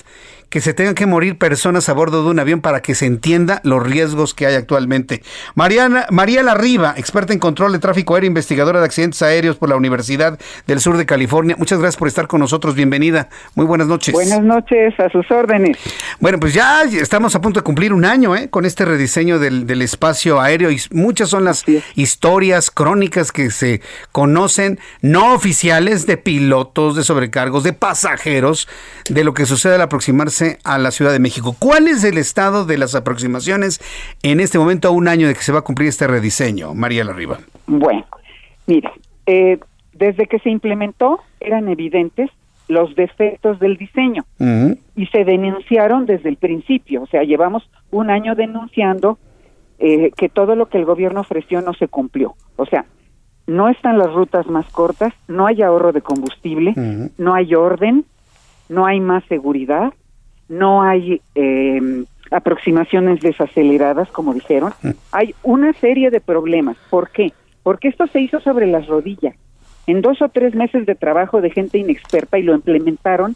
[0.49, 3.59] que se tengan que morir personas a bordo de un avión para que se entienda
[3.63, 5.21] los riesgos que hay actualmente.
[5.55, 9.75] Mariana, María Larriba, experta en control de tráfico aéreo, investigadora de accidentes aéreos por la
[9.75, 11.55] Universidad del Sur de California.
[11.57, 12.75] Muchas gracias por estar con nosotros.
[12.75, 13.29] Bienvenida.
[13.55, 14.13] Muy buenas noches.
[14.13, 15.77] Buenas noches, a sus órdenes.
[16.19, 18.49] Bueno, pues ya estamos a punto de cumplir un año ¿eh?
[18.49, 21.65] con este rediseño del, del espacio aéreo y muchas son las
[21.95, 28.67] historias, crónicas que se conocen, no oficiales, de pilotos, de sobrecargos, de pasajeros,
[29.09, 31.55] de lo que sucede al aproximarse a la Ciudad de México.
[31.57, 33.79] ¿Cuál es el estado de las aproximaciones
[34.23, 36.73] en este momento a un año de que se va a cumplir este rediseño?
[36.73, 37.39] María Larriba.
[37.65, 38.05] Bueno,
[38.65, 38.91] mira,
[39.25, 39.59] eh,
[39.93, 42.29] desde que se implementó eran evidentes
[42.67, 44.25] los defectos del diseño
[44.95, 49.17] y se denunciaron desde el principio, o sea, llevamos un año denunciando
[49.79, 52.85] eh, que todo lo que el gobierno ofreció no se cumplió, o sea,
[53.45, 56.73] no están las rutas más cortas, no hay ahorro de combustible,
[57.17, 58.03] no hay orden,
[58.67, 59.93] no hay más seguridad,
[60.49, 64.73] no hay eh, aproximaciones desaceleradas, como dijeron.
[64.81, 64.89] Mm.
[65.11, 66.77] Hay una serie de problemas.
[66.89, 67.33] ¿Por qué?
[67.63, 69.35] Porque esto se hizo sobre las rodillas.
[69.87, 73.35] En dos o tres meses de trabajo de gente inexperta y lo implementaron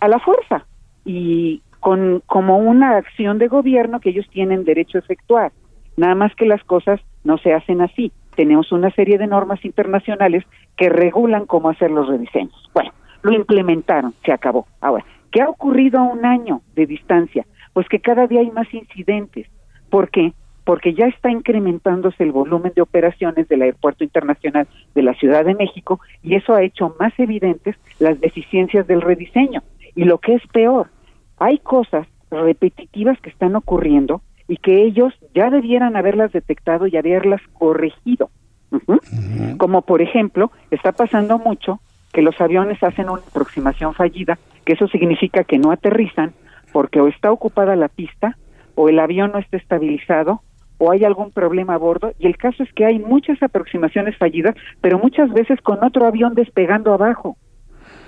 [0.00, 0.66] a la fuerza
[1.04, 5.52] y con como una acción de gobierno que ellos tienen derecho a efectuar.
[5.96, 8.12] Nada más que las cosas no se hacen así.
[8.36, 10.44] Tenemos una serie de normas internacionales
[10.76, 12.70] que regulan cómo hacer los rediseños.
[12.72, 12.92] Bueno,
[13.22, 14.66] lo implementaron, se acabó.
[14.80, 17.46] Ahora, ¿Qué ha ocurrido a un año de distancia?
[17.72, 19.48] Pues que cada día hay más incidentes.
[19.90, 20.34] ¿Por qué?
[20.64, 25.54] Porque ya está incrementándose el volumen de operaciones del Aeropuerto Internacional de la Ciudad de
[25.54, 29.62] México y eso ha hecho más evidentes las deficiencias del rediseño.
[29.96, 30.88] Y lo que es peor,
[31.38, 37.40] hay cosas repetitivas que están ocurriendo y que ellos ya debieran haberlas detectado y haberlas
[37.54, 38.30] corregido.
[39.58, 41.80] Como por ejemplo, está pasando mucho
[42.12, 46.32] que los aviones hacen una aproximación fallida, que eso significa que no aterrizan
[46.72, 48.36] porque o está ocupada la pista
[48.74, 50.42] o el avión no está estabilizado
[50.78, 54.56] o hay algún problema a bordo y el caso es que hay muchas aproximaciones fallidas,
[54.80, 57.36] pero muchas veces con otro avión despegando abajo.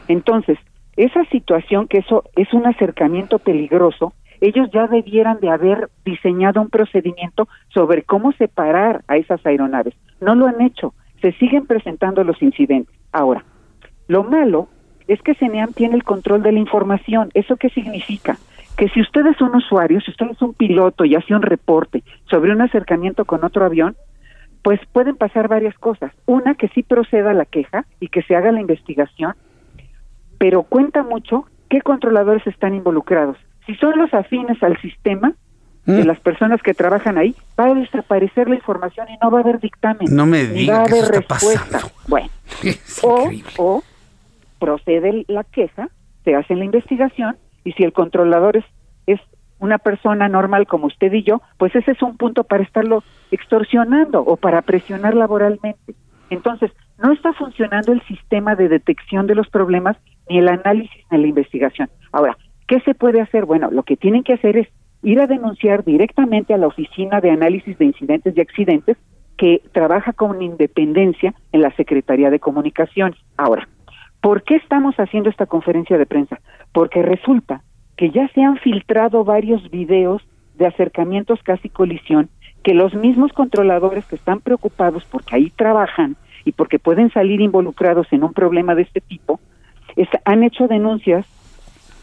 [0.08, 0.58] Entonces,
[0.96, 6.68] esa situación que eso es un acercamiento peligroso, ellos ya debieran de haber diseñado un
[6.68, 9.94] procedimiento sobre cómo separar a esas aeronaves.
[10.20, 12.94] No lo han hecho, se siguen presentando los incidentes.
[13.12, 13.44] Ahora,
[14.08, 14.68] lo malo
[15.08, 17.30] es que CENEAM tiene el control de la información.
[17.34, 18.38] ¿Eso qué significa?
[18.76, 22.02] Que si usted es un usuario, si usted es un piloto y hace un reporte
[22.30, 23.96] sobre un acercamiento con otro avión,
[24.62, 26.12] pues pueden pasar varias cosas.
[26.26, 29.34] Una, que sí proceda la queja y que se haga la investigación,
[30.38, 33.36] pero cuenta mucho qué controladores están involucrados.
[33.66, 35.34] Si son los afines al sistema,
[35.86, 36.06] de mm.
[36.06, 39.60] las personas que trabajan ahí, va a desaparecer la información y no va a haber
[39.60, 40.06] dictamen.
[40.10, 41.80] No me diga va a haber respuesta.
[42.08, 42.28] Bueno,
[43.02, 43.84] o, o
[44.58, 45.88] procede la queja,
[46.24, 48.64] se hace la investigación y si el controlador es,
[49.60, 54.20] una persona normal como usted y yo, pues ese es un punto para estarlo extorsionando
[54.20, 55.94] o para presionar laboralmente.
[56.28, 56.70] Entonces,
[57.02, 59.96] no está funcionando el sistema de detección de los problemas
[60.28, 61.88] ni el análisis ni la investigación.
[62.12, 62.36] Ahora,
[62.66, 63.46] ¿qué se puede hacer?
[63.46, 64.68] Bueno, lo que tienen que hacer es
[65.02, 68.96] ir a denunciar directamente a la Oficina de Análisis de Incidentes y Accidentes
[69.36, 73.18] que trabaja con independencia en la Secretaría de Comunicaciones.
[73.36, 73.68] Ahora,
[74.24, 76.40] ¿Por qué estamos haciendo esta conferencia de prensa?
[76.72, 77.62] Porque resulta
[77.94, 80.22] que ya se han filtrado varios videos
[80.54, 82.30] de acercamientos casi colisión
[82.62, 88.06] que los mismos controladores que están preocupados porque ahí trabajan y porque pueden salir involucrados
[88.12, 89.40] en un problema de este tipo,
[90.24, 91.26] han hecho denuncias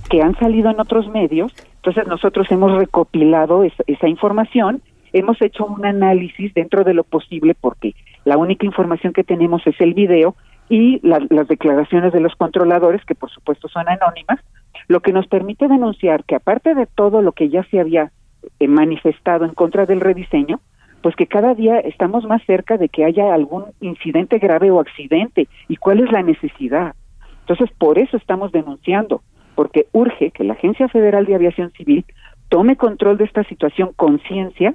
[0.07, 5.83] que han salido en otros medios, entonces nosotros hemos recopilado esa información, hemos hecho un
[5.87, 7.95] análisis dentro de lo posible porque
[8.25, 10.35] la única información que tenemos es el video
[10.71, 14.39] y las declaraciones de los controladores, que por supuesto son anónimas,
[14.87, 18.13] lo que nos permite denunciar que aparte de todo lo que ya se había
[18.57, 20.61] eh, manifestado en contra del rediseño,
[21.03, 25.49] pues que cada día estamos más cerca de que haya algún incidente grave o accidente
[25.67, 26.95] y cuál es la necesidad.
[27.41, 29.23] Entonces, por eso estamos denunciando,
[29.55, 32.05] porque urge que la Agencia Federal de Aviación Civil
[32.47, 34.73] tome control de esta situación con ciencia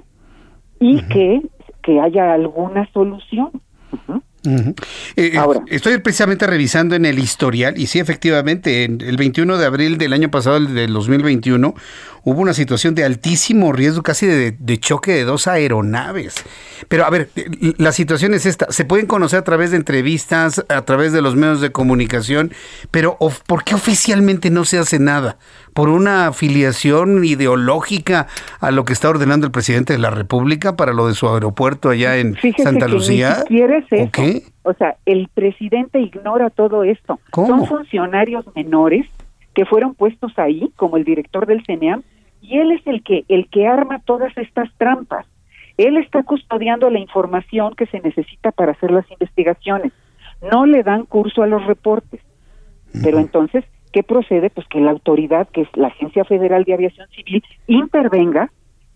[0.79, 1.41] y que
[1.81, 3.49] que haya alguna solución.
[4.43, 4.73] Eh,
[5.15, 9.65] eh, Ahora, estoy precisamente revisando en el historial y sí, efectivamente, en el 21 de
[9.65, 11.75] abril del año pasado, del 2021,
[12.23, 16.35] hubo una situación de altísimo riesgo, casi de, choque de dos aeronaves.
[16.87, 17.29] Pero a ver,
[17.77, 21.35] la situación es esta, se pueden conocer a través de entrevistas, a través de los
[21.35, 22.53] medios de comunicación,
[22.91, 25.37] pero ¿por qué oficialmente no se hace nada?
[25.77, 28.25] ¿Por una afiliación ideológica
[28.61, 31.91] a lo que está ordenando el presidente de la República para lo de su aeropuerto
[31.91, 33.43] allá en Santa Lucía?
[33.43, 34.41] ¿O qué?
[34.63, 37.19] O sea, el presidente ignora todo esto.
[37.31, 39.05] Son funcionarios menores
[39.53, 42.01] que fueron puestos ahí, como el director del CENEAM,
[42.41, 45.27] y él es el que el que arma todas estas trampas.
[45.77, 49.93] Él está custodiando la información que se necesita para hacer las investigaciones.
[50.51, 52.21] No le dan curso a los reportes.
[53.03, 54.49] Pero entonces, ¿qué procede?
[54.49, 58.51] Pues que la autoridad, que es la Agencia Federal de Aviación Civil, intervenga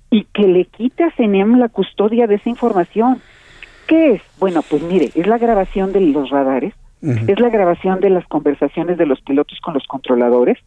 [0.09, 3.21] y que le quite a CENEM la custodia de esa información.
[3.87, 4.21] ¿Qué es?
[4.39, 8.97] Bueno, pues mire, es la grabación de los radares, es la grabación de las conversaciones
[8.97, 10.57] de los pilotos con los controladores,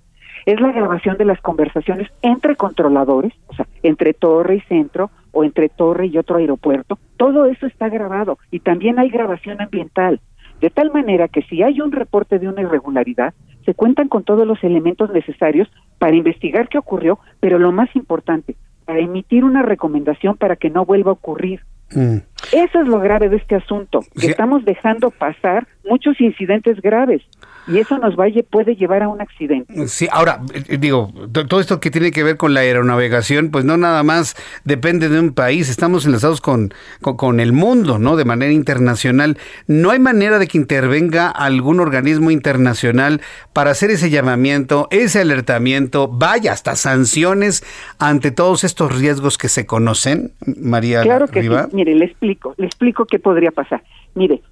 [0.47, 5.45] es la grabación de las conversaciones entre controladores, o sea, entre torre y centro o
[5.45, 6.99] entre torre y otro aeropuerto.
[7.17, 10.21] Todo eso está grabado y también hay grabación ambiental.
[10.61, 13.35] De tal manera que si hay un reporte de una irregularidad,
[13.65, 15.69] se cuentan con todos los elementos necesarios
[15.99, 20.85] para investigar qué ocurrió, pero lo más importante, para emitir una recomendación para que no
[20.85, 21.61] vuelva a ocurrir.
[21.95, 22.19] Mm.
[22.53, 27.23] Eso es lo grave de este asunto, que estamos dejando pasar muchos incidentes graves
[27.67, 29.89] y eso nos vaya, puede llevar a un accidente.
[29.89, 31.13] Sí, ahora, eh, digo,
[31.49, 35.19] todo esto que tiene que ver con la aeronavegación, pues no nada más depende de
[35.19, 38.17] un país, estamos enlazados con, con, el mundo, ¿no?
[38.17, 39.39] De manera internacional.
[39.67, 43.21] ¿No hay manera de que intervenga algún organismo internacional
[43.53, 47.65] para hacer ese llamamiento, ese alertamiento, vaya, hasta sanciones
[47.99, 51.49] ante todos estos riesgos que se conocen, María Claro que sí.
[51.73, 53.83] Mire, le explico, le explico qué podría pasar.
[54.15, 54.43] Mire,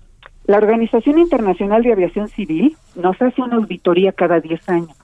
[0.45, 4.97] la Organización Internacional de Aviación Civil nos hace una auditoría cada 10 años.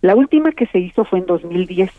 [0.00, 1.90] La última que se hizo fue en 2010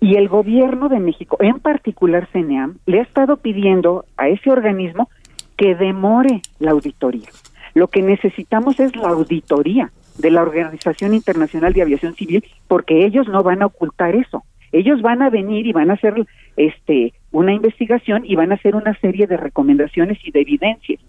[0.00, 5.08] y el gobierno de México, en particular CENEAM, le ha estado pidiendo a ese organismo
[5.56, 7.28] que demore la auditoría.
[7.74, 13.28] Lo que necesitamos es la auditoría de la Organización Internacional de Aviación Civil porque ellos
[13.28, 14.44] no van a ocultar eso.
[14.72, 16.14] Ellos van a venir y van a hacer
[16.56, 21.00] este una investigación y van a hacer una serie de recomendaciones y de evidencias.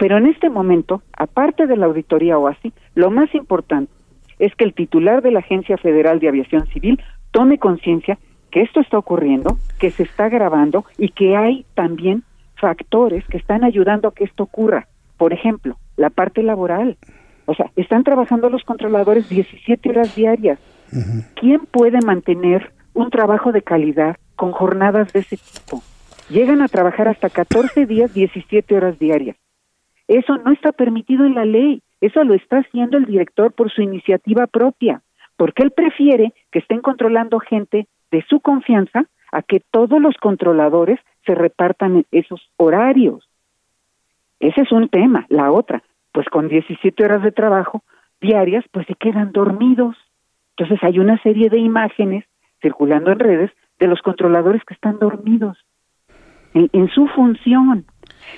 [0.00, 3.92] Pero en este momento, aparte de la auditoría OASI, lo más importante
[4.38, 6.98] es que el titular de la Agencia Federal de Aviación Civil
[7.32, 8.18] tome conciencia
[8.50, 12.22] que esto está ocurriendo, que se está grabando y que hay también
[12.56, 14.88] factores que están ayudando a que esto ocurra.
[15.18, 16.96] Por ejemplo, la parte laboral.
[17.44, 20.58] O sea, están trabajando los controladores 17 horas diarias.
[21.38, 25.82] ¿Quién puede mantener un trabajo de calidad con jornadas de ese tipo?
[26.30, 29.36] Llegan a trabajar hasta 14 días, 17 horas diarias.
[30.10, 33.80] Eso no está permitido en la ley, eso lo está haciendo el director por su
[33.80, 35.02] iniciativa propia,
[35.36, 40.98] porque él prefiere que estén controlando gente de su confianza a que todos los controladores
[41.24, 43.28] se repartan esos horarios.
[44.40, 45.26] Ese es un tema.
[45.28, 47.84] La otra, pues con 17 horas de trabajo
[48.20, 49.96] diarias, pues se quedan dormidos.
[50.56, 52.24] Entonces hay una serie de imágenes
[52.60, 55.56] circulando en redes de los controladores que están dormidos
[56.52, 57.84] en, en su función.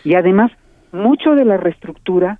[0.05, 0.53] Y además
[0.93, 2.39] mucho de la reestructura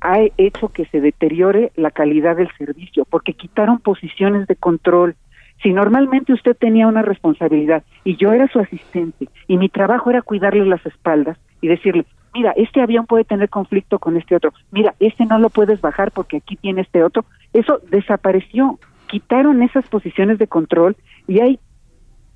[0.00, 5.16] ha hecho que se deteriore la calidad del servicio porque quitaron posiciones de control.
[5.62, 10.22] Si normalmente usted tenía una responsabilidad y yo era su asistente y mi trabajo era
[10.22, 12.04] cuidarle las espaldas y decirle,
[12.34, 16.12] mira, este avión puede tener conflicto con este otro, mira, este no lo puedes bajar
[16.12, 17.24] porque aquí tiene este otro,
[17.54, 18.78] eso desapareció.
[19.08, 20.96] Quitaron esas posiciones de control
[21.26, 21.58] y hay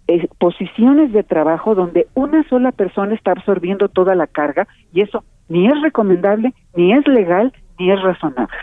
[0.08, 5.24] eh, posiciones de trabajo donde una sola persona está absorbiendo toda la carga y eso
[5.48, 8.56] ni es recomendable, ni es legal, ni es razonable.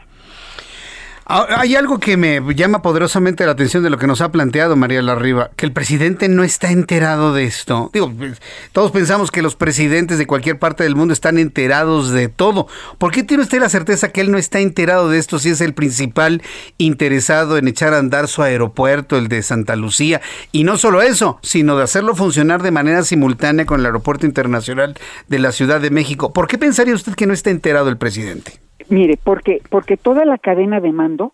[1.29, 4.77] Ah, hay algo que me llama poderosamente la atención de lo que nos ha planteado
[4.77, 7.89] María Larriba, que el presidente no está enterado de esto.
[7.91, 8.41] Digo, pues,
[8.71, 12.67] todos pensamos que los presidentes de cualquier parte del mundo están enterados de todo.
[12.97, 15.59] ¿Por qué tiene usted la certeza que él no está enterado de esto si es
[15.59, 16.41] el principal
[16.77, 20.21] interesado en echar a andar su aeropuerto, el de Santa Lucía?
[20.53, 24.97] Y no solo eso, sino de hacerlo funcionar de manera simultánea con el aeropuerto internacional
[25.27, 26.31] de la Ciudad de México.
[26.31, 28.61] ¿Por qué pensaría usted que no está enterado el presidente?
[28.89, 31.33] Mire, porque, porque toda la cadena de mando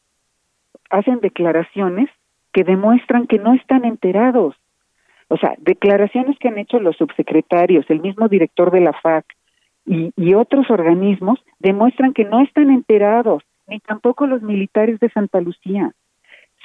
[0.89, 2.09] hacen declaraciones
[2.51, 4.55] que demuestran que no están enterados.
[5.27, 9.25] O sea, declaraciones que han hecho los subsecretarios, el mismo director de la FAC
[9.85, 15.91] y, otros organismos demuestran que no están enterados, ni tampoco los militares de Santa Lucía.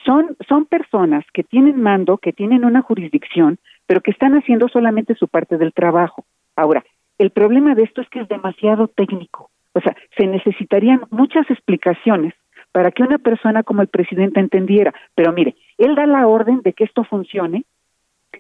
[0.05, 5.15] Son, son personas que tienen mando, que tienen una jurisdicción, pero que están haciendo solamente
[5.15, 6.24] su parte del trabajo.
[6.55, 6.85] Ahora,
[7.19, 9.51] el problema de esto es que es demasiado técnico.
[9.74, 12.35] O sea, se necesitarían muchas explicaciones
[12.73, 14.93] para que una persona como el presidente entendiera.
[15.15, 17.65] Pero mire, él da la orden de que esto funcione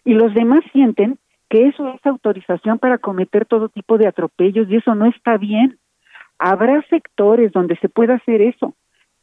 [0.04, 1.18] y los demás sienten
[1.48, 5.78] que eso es autorización para cometer todo tipo de atropellos y eso no está bien.
[6.38, 8.74] Habrá sectores donde se pueda hacer eso,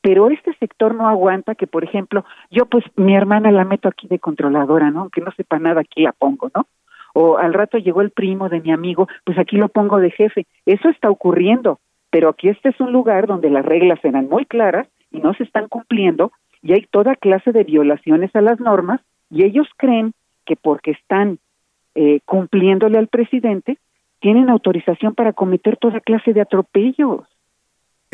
[0.02, 4.08] pero este sector no aguanta que, por ejemplo, yo pues mi hermana la meto aquí
[4.08, 5.02] de controladora, ¿no?
[5.02, 6.68] Aunque no sepa nada, aquí la pongo, ¿no?
[7.14, 10.46] O al rato llegó el primo de mi amigo, pues aquí lo pongo de jefe.
[10.66, 11.80] Eso está ocurriendo,
[12.16, 15.44] pero aquí este es un lugar donde las reglas eran muy claras y no se
[15.44, 16.32] están cumpliendo
[16.62, 20.14] y hay toda clase de violaciones a las normas y ellos creen
[20.46, 21.40] que porque están
[21.94, 23.80] eh, cumpliéndole al presidente,
[24.22, 27.28] tienen autorización para cometer toda clase de atropellos.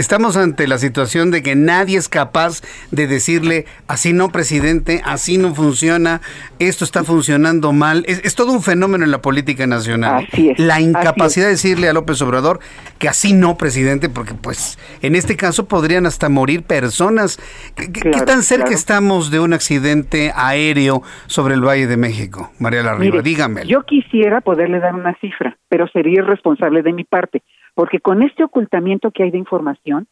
[0.01, 5.37] Estamos ante la situación de que nadie es capaz de decirle, así no, presidente, así
[5.37, 6.21] no funciona,
[6.57, 8.03] esto está funcionando mal.
[8.07, 10.27] Es, todo un fenómeno en la política nacional.
[10.57, 12.61] la incapacidad de decirle a López Obrador
[12.97, 17.37] que así no, presidente, porque pues en este caso podrían hasta morir personas.
[17.75, 22.49] ¿Qué, tan cerca estamos de un accidente aéreo sobre el Valle de México?
[22.57, 23.67] María Larriba, dígame.
[23.67, 28.43] Yo quisiera poderle dar una cifra, pero sería irresponsable de mi parte porque con este
[28.43, 30.07] ocultamiento que hay de información,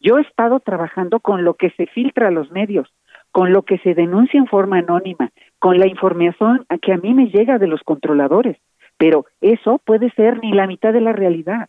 [0.00, 2.88] yo he estado trabajando con lo que se filtra a los medios,
[3.30, 7.26] con lo que se denuncia en forma anónima, con la información que a mí me
[7.26, 8.58] llega de los controladores,
[8.98, 11.68] pero eso puede ser ni la mitad de la realidad.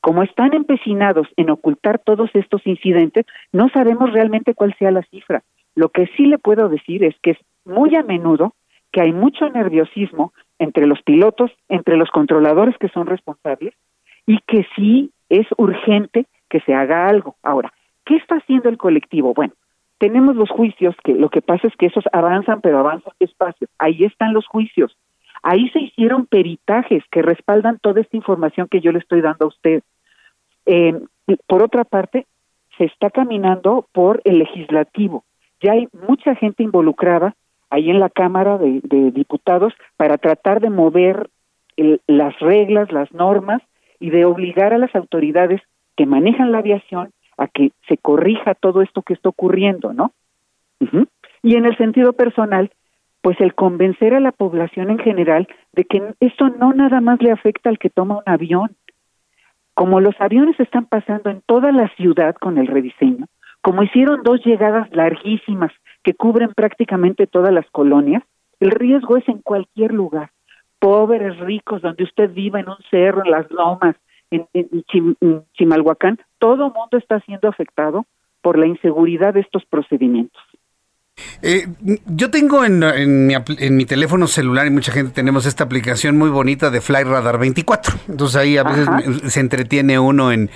[0.00, 5.42] Como están empecinados en ocultar todos estos incidentes, no sabemos realmente cuál sea la cifra.
[5.74, 8.54] Lo que sí le puedo decir es que es muy a menudo
[8.92, 13.74] que hay mucho nerviosismo entre los pilotos, entre los controladores que son responsables,
[14.28, 17.36] y que sí es urgente que se haga algo.
[17.42, 17.72] Ahora,
[18.04, 19.32] ¿qué está haciendo el colectivo?
[19.32, 19.54] Bueno,
[19.96, 23.68] tenemos los juicios, que lo que pasa es que esos avanzan, pero avanzan despacio.
[23.78, 24.94] Ahí están los juicios.
[25.42, 29.48] Ahí se hicieron peritajes que respaldan toda esta información que yo le estoy dando a
[29.48, 29.82] usted.
[30.66, 31.00] Eh,
[31.46, 32.26] por otra parte,
[32.76, 35.24] se está caminando por el legislativo.
[35.62, 37.34] Ya hay mucha gente involucrada
[37.70, 41.30] ahí en la Cámara de, Diputados para tratar de mover
[42.06, 43.62] las reglas, las normas
[44.00, 45.60] y de obligar a las autoridades
[45.96, 50.12] que manejan la aviación a que se corrija todo esto que está ocurriendo, ¿no?
[51.42, 52.70] Y en el sentido personal,
[53.20, 57.30] pues el convencer a la población en general de que esto no nada más le
[57.30, 58.76] afecta al que toma un avión.
[59.74, 63.26] Como los aviones están pasando en toda la ciudad con el rediseño,
[63.60, 65.72] como hicieron dos llegadas larguísimas
[66.02, 68.22] que cubren prácticamente todas las colonias,
[68.60, 70.30] el riesgo es en cualquier lugar
[70.78, 73.96] pobres, ricos, donde usted viva en un cerro, en las lomas,
[74.30, 74.46] en,
[75.54, 78.06] Chimalhuacán, todo mundo está siendo afectado
[78.42, 80.42] por la inseguridad de estos procedimientos.
[81.42, 81.66] Eh,
[82.06, 82.78] yo tengo en,
[83.26, 87.02] mi, en, mi, teléfono celular y mucha gente tenemos esta aplicación muy bonita de Fly
[87.02, 87.94] Radar 24.
[88.08, 88.88] Entonces ahí a veces
[89.32, 90.48] se entretiene uno en,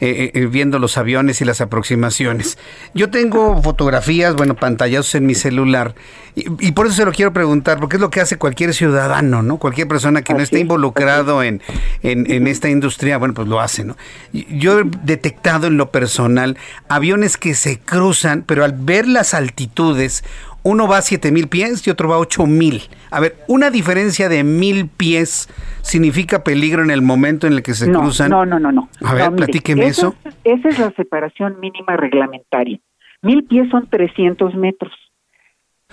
[0.00, 2.58] eh, eh, viendo los aviones y las aproximaciones.
[2.94, 5.94] Yo tengo fotografías, bueno, pantallazos en mi celular
[6.34, 9.58] y, por eso se lo quiero preguntar, porque es lo que hace cualquier ciudadano, ¿no?
[9.58, 11.60] Cualquier persona que no esté involucrado en,
[12.02, 13.96] en, esta industria, bueno, pues lo hace, ¿no?
[14.32, 16.56] Yo he detectado en lo personal
[16.88, 20.22] aviones que se cruzan, pero al ver las altitudes,
[20.62, 22.82] uno va a 7000 pies y otro va a 8000.
[23.10, 25.48] A ver, una diferencia de mil pies
[25.82, 28.30] significa peligro en el momento en el que se cruzan.
[28.30, 28.88] No, no, no, no.
[29.04, 30.14] A ver, platíqueme eso.
[30.44, 32.78] esa es la separación mínima reglamentaria.
[33.22, 34.92] Mil pies son 300 metros.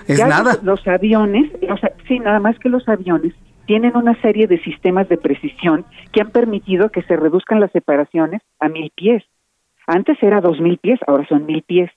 [0.08, 0.58] Es nada.
[0.62, 1.52] Los, aviones,
[2.08, 3.34] sí, nada más que los aviones
[3.66, 8.42] tienen una serie de sistemas de precisión que han permitido que se reduzcan las separaciones
[8.60, 9.24] a mil pies.
[9.88, 11.90] Antes era dos mil pies, ahora son mil pies.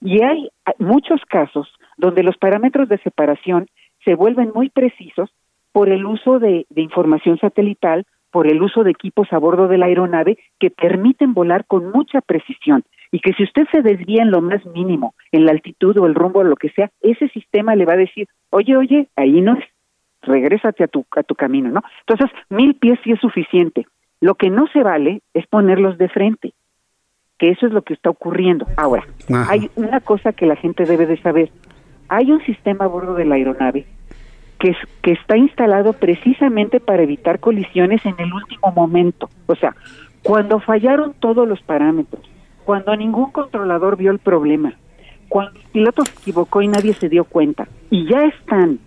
[0.00, 3.66] Y hay muchos casos donde los parámetros de separación
[4.04, 5.30] se vuelven muy precisos
[5.72, 9.86] por el uso de, información satelital, por el uso de equipos a bordo de la
[9.86, 14.40] aeronave que permiten volar con mucha precisión y que si usted se desvía en lo
[14.40, 17.86] más mínimo, en la altitud o el rumbo o lo que sea, ese sistema le
[17.86, 19.64] va a decir, oye, oye, ahí no es,
[20.22, 21.82] regrésate a tu, a tu camino, ¿no?
[22.06, 23.86] Entonces, mil pies sí es suficiente.
[24.20, 26.54] Lo que no se vale es ponerlos de frente,
[27.38, 28.66] que eso es lo que está ocurriendo.
[28.76, 29.04] Ahora,
[29.48, 31.50] hay una cosa que la gente debe de saber,
[32.08, 33.86] hay un sistema a bordo de la aeronave
[34.58, 39.28] que, que está instalado precisamente para evitar colisiones en el último momento.
[39.46, 39.74] O sea,
[40.22, 42.22] cuando fallaron todos los parámetros,
[42.64, 44.74] cuando ningún controlador vio el problema,
[45.28, 48.78] cuando el piloto se equivocó y nadie se dio cuenta, y ya están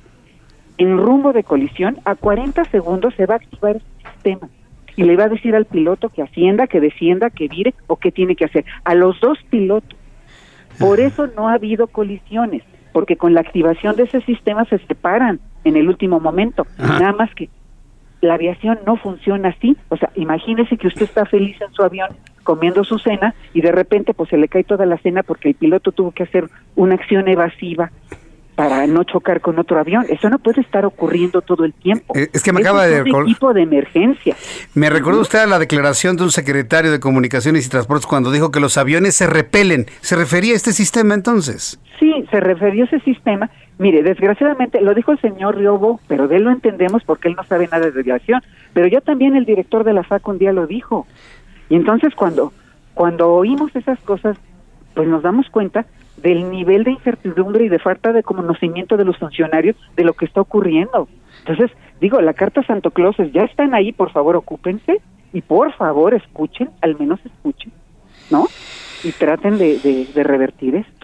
[0.78, 4.50] en rumbo de colisión, a 40 segundos se va a activar el sistema
[4.96, 8.12] y le va a decir al piloto que ascienda, que descienda, que vire o qué
[8.12, 8.66] tiene que hacer.
[8.84, 9.98] A los dos pilotos.
[10.80, 12.64] Por eso no ha habido colisiones
[12.98, 16.66] porque con la activación de ese sistema se separan en el último momento.
[16.80, 17.48] Nada más que
[18.22, 19.78] la aviación no funciona así.
[19.90, 22.10] O sea, imagínese que usted está feliz en su avión
[22.42, 25.54] comiendo su cena y de repente pues se le cae toda la cena porque el
[25.54, 27.92] piloto tuvo que hacer una acción evasiva
[28.58, 30.08] para no chocar con otro avión.
[30.10, 32.18] Eso no puede estar ocurriendo todo el tiempo.
[32.18, 34.36] Eh, es que me acaba de es un equipo de emergencia.
[34.74, 38.50] Me recordó usted a la declaración de un secretario de Comunicaciones y Transportes cuando dijo
[38.50, 39.86] que los aviones se repelen.
[40.02, 41.80] ¿Se refería a este sistema entonces?
[42.00, 43.52] Sí, se refirió a ese sistema.
[43.78, 47.44] Mire, desgraciadamente lo dijo el señor Riobo, pero de él lo entendemos porque él no
[47.44, 48.42] sabe nada de aviación.
[48.74, 51.06] Pero ya también el director de la FAC un día lo dijo.
[51.70, 52.54] Y entonces cuando
[52.96, 54.36] cuando oímos esas cosas,
[54.96, 55.86] pues nos damos cuenta
[56.18, 60.26] del nivel de incertidumbre y de falta de conocimiento de los funcionarios de lo que
[60.26, 61.08] está ocurriendo.
[61.40, 61.72] Entonces,
[62.02, 66.70] digo, la carta Santo Claus ya están ahí, por favor, ocúpense y por favor escuchen,
[66.82, 67.72] al menos escuchen,
[68.32, 68.48] ¿no?
[69.04, 70.97] Y traten de, de, de revertir esto.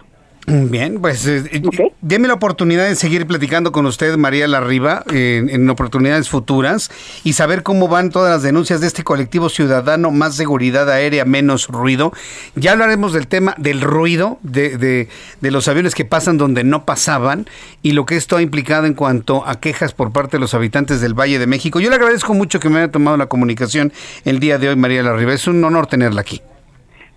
[0.46, 1.62] Bien, pues eh, eh,
[2.02, 6.90] déme la oportunidad de seguir platicando con usted, María Larriba, en oportunidades futuras
[7.24, 11.68] y saber cómo van todas las denuncias de este colectivo ciudadano, más seguridad aérea, menos
[11.68, 12.12] ruido.
[12.56, 15.08] Ya hablaremos del tema del ruido, de, de,
[15.40, 17.46] de los aviones que pasan donde no pasaban
[17.82, 21.00] y lo que esto ha implicado en cuanto a quejas por parte de los habitantes
[21.00, 21.80] del Valle de México.
[21.80, 23.94] Yo le agradezco mucho que me haya tomado la comunicación
[24.26, 25.32] el día de hoy, María Larriba.
[25.32, 26.42] Es un honor tenerla aquí.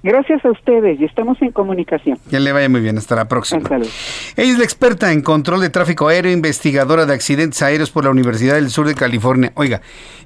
[0.04, 2.20] Gracias a ustedes y estamos en comunicación.
[2.30, 3.62] Que le vaya muy bien, hasta la próxima.
[4.36, 8.12] Ella es la experta en control de tráfico aéreo, investigadora de accidentes aéreos por la
[8.12, 9.52] Universidad del Sur de California.
[9.56, 9.82] Oiga,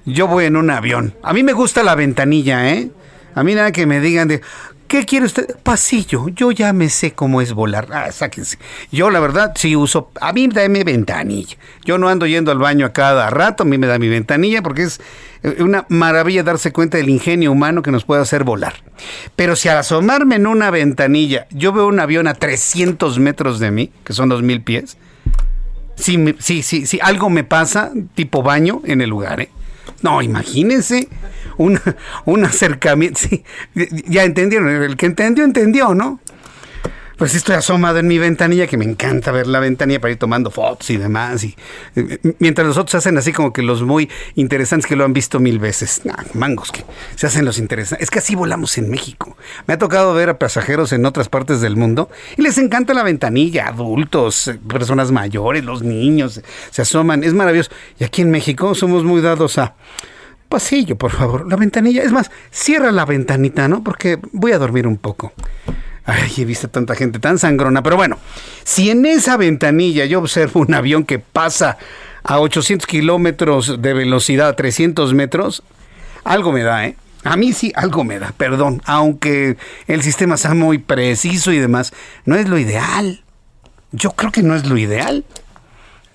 [0.06, 1.14] yo voy en un avión.
[1.23, 2.91] A mí me gusta la ventanilla, ¿eh?
[3.34, 4.41] A mí nada que me digan de,
[4.91, 5.55] ¿Qué quiere usted?
[5.63, 6.27] Pasillo.
[6.27, 7.88] Yo ya me sé cómo es volar.
[7.93, 8.57] Ah, sáquense.
[8.91, 10.11] Yo, la verdad, sí uso.
[10.19, 11.55] A mí dame ventanilla.
[11.85, 13.63] Yo no ando yendo al baño a cada rato.
[13.63, 14.99] A mí me da mi ventanilla porque es
[15.43, 18.84] eh, una maravilla darse cuenta del ingenio humano que nos puede hacer volar.
[19.38, 23.72] Pero si al asomarme en una ventanilla yo veo un avión a 300 metros de
[23.72, 24.97] mí, que son 2000 pies,
[25.95, 29.51] sí, sí, sí, sí, algo me pasa, tipo baño en el lugar, ¿eh?
[30.02, 31.07] No, imagínense
[31.57, 31.80] un,
[32.26, 33.19] un acercamiento.
[33.30, 33.44] Sí,
[34.07, 36.19] ya entendieron, el que entendió, entendió, ¿no?
[37.22, 40.49] Pues estoy asomado en mi ventanilla, que me encanta ver la ventanilla para ir tomando
[40.49, 41.43] fotos y demás.
[41.43, 41.56] Y,
[41.95, 45.39] eh, mientras los otros hacen así como que los muy interesantes que lo han visto
[45.39, 46.02] mil veces.
[46.34, 46.84] mangos que
[47.14, 48.06] se hacen los interesantes.
[48.06, 49.38] Es que así volamos en México.
[49.68, 53.03] Me ha tocado ver a pasajeros en otras partes del mundo y les encanta la
[53.03, 53.68] ventanilla.
[53.68, 56.41] Adultos, eh, personas mayores, los niños
[56.72, 57.23] se asoman.
[57.23, 57.69] Es maravilloso.
[57.99, 59.76] Y aquí en México somos muy dados a
[60.49, 61.48] pasillo, por favor.
[61.48, 62.02] La ventanilla.
[62.02, 63.84] Es más, cierra la ventanita, ¿no?
[63.84, 65.34] Porque voy a dormir un poco.
[66.06, 67.84] Ay, he visto tanta gente tan sangrona.
[67.84, 68.18] Pero bueno,
[68.64, 71.78] si en esa ventanilla yo observo un avión que pasa
[72.23, 75.64] a 800 kilómetros de velocidad, a 300 metros,
[76.23, 76.95] algo me da, ¿eh?
[77.23, 78.82] A mí sí, algo me da, perdón.
[78.86, 79.57] Aunque
[79.88, 81.94] el sistema sea muy preciso y demás,
[82.26, 83.23] no es lo ideal.
[83.91, 85.23] Yo creo que no es lo ideal.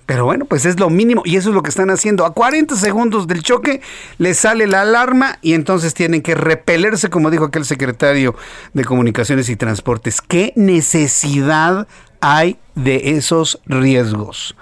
[0.07, 2.25] Pero bueno, pues es lo mínimo y eso es lo que están haciendo.
[2.25, 3.81] A 40 segundos del choque
[4.17, 8.33] les sale la alarma y entonces tienen que repelerse, como dijo aquel secretario
[8.73, 10.21] de Comunicaciones y Transportes.
[10.21, 11.89] ¿Qué necesidad
[12.21, 14.55] hay de esos riesgos?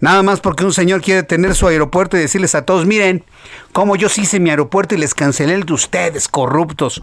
[0.00, 3.24] Nada más porque un señor quiere tener su aeropuerto y decirles a todos, miren,
[3.72, 7.02] como yo sí hice mi aeropuerto y les cancelé el de ustedes, corruptos.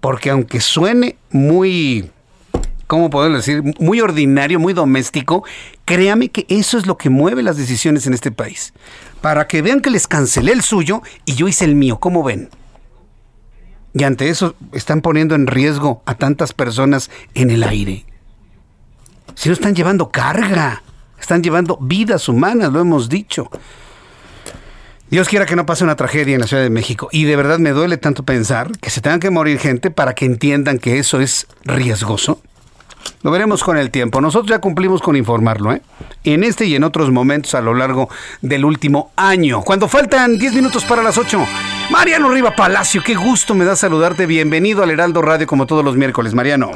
[0.00, 2.10] Porque aunque suene muy
[2.88, 3.62] ¿cómo puedo decir?
[3.78, 5.44] Muy ordinario, muy doméstico.
[5.84, 8.72] Créame que eso es lo que mueve las decisiones en este país.
[9.20, 12.00] Para que vean que les cancelé el suyo y yo hice el mío.
[12.00, 12.48] ¿Cómo ven?
[13.94, 18.04] Y ante eso están poniendo en riesgo a tantas personas en el aire.
[19.34, 20.82] Si no están llevando carga,
[21.20, 23.50] están llevando vidas humanas, lo hemos dicho.
[25.10, 27.08] Dios quiera que no pase una tragedia en la Ciudad de México.
[27.12, 30.26] Y de verdad me duele tanto pensar que se tengan que morir gente para que
[30.26, 32.42] entiendan que eso es riesgoso.
[33.22, 34.20] Lo veremos con el tiempo.
[34.20, 35.82] Nosotros ya cumplimos con informarlo, ¿eh?
[36.24, 38.08] En este y en otros momentos a lo largo
[38.42, 39.62] del último año.
[39.62, 41.38] Cuando faltan 10 minutos para las 8.
[41.90, 44.26] Mariano Riva Palacio, qué gusto me da saludarte.
[44.26, 46.70] Bienvenido al Heraldo Radio como todos los miércoles, Mariano.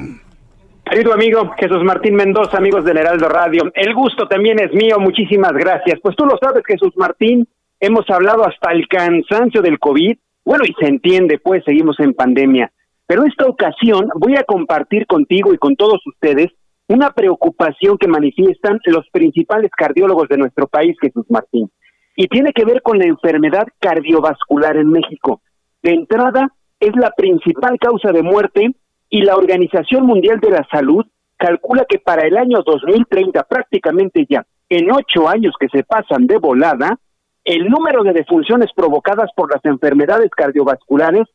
[0.84, 5.52] Querido amigo Jesús Martín Mendoza, amigos del Heraldo Radio, el gusto también es mío, muchísimas
[5.52, 6.00] gracias.
[6.02, 7.46] Pues tú lo sabes, Jesús Martín,
[7.78, 12.72] hemos hablado hasta el cansancio del COVID, bueno, y se entiende, pues seguimos en pandemia.
[13.12, 16.46] Pero esta ocasión voy a compartir contigo y con todos ustedes
[16.88, 21.70] una preocupación que manifiestan los principales cardiólogos de nuestro país, Jesús Martín,
[22.16, 25.42] y tiene que ver con la enfermedad cardiovascular en México.
[25.82, 28.70] De entrada, es la principal causa de muerte
[29.10, 31.04] y la Organización Mundial de la Salud
[31.36, 36.38] calcula que para el año 2030, prácticamente ya, en ocho años que se pasan de
[36.38, 36.98] volada,
[37.44, 41.28] el número de defunciones provocadas por las enfermedades cardiovasculares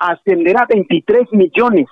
[0.00, 1.86] ascenderá a 23 millones.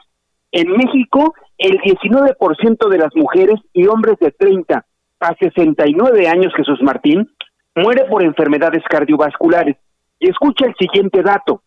[0.51, 4.85] En México, el 19% de las mujeres y hombres de 30
[5.21, 7.31] a 69 años, Jesús Martín,
[7.77, 9.77] muere por enfermedades cardiovasculares.
[10.19, 11.63] Y escucha el siguiente dato.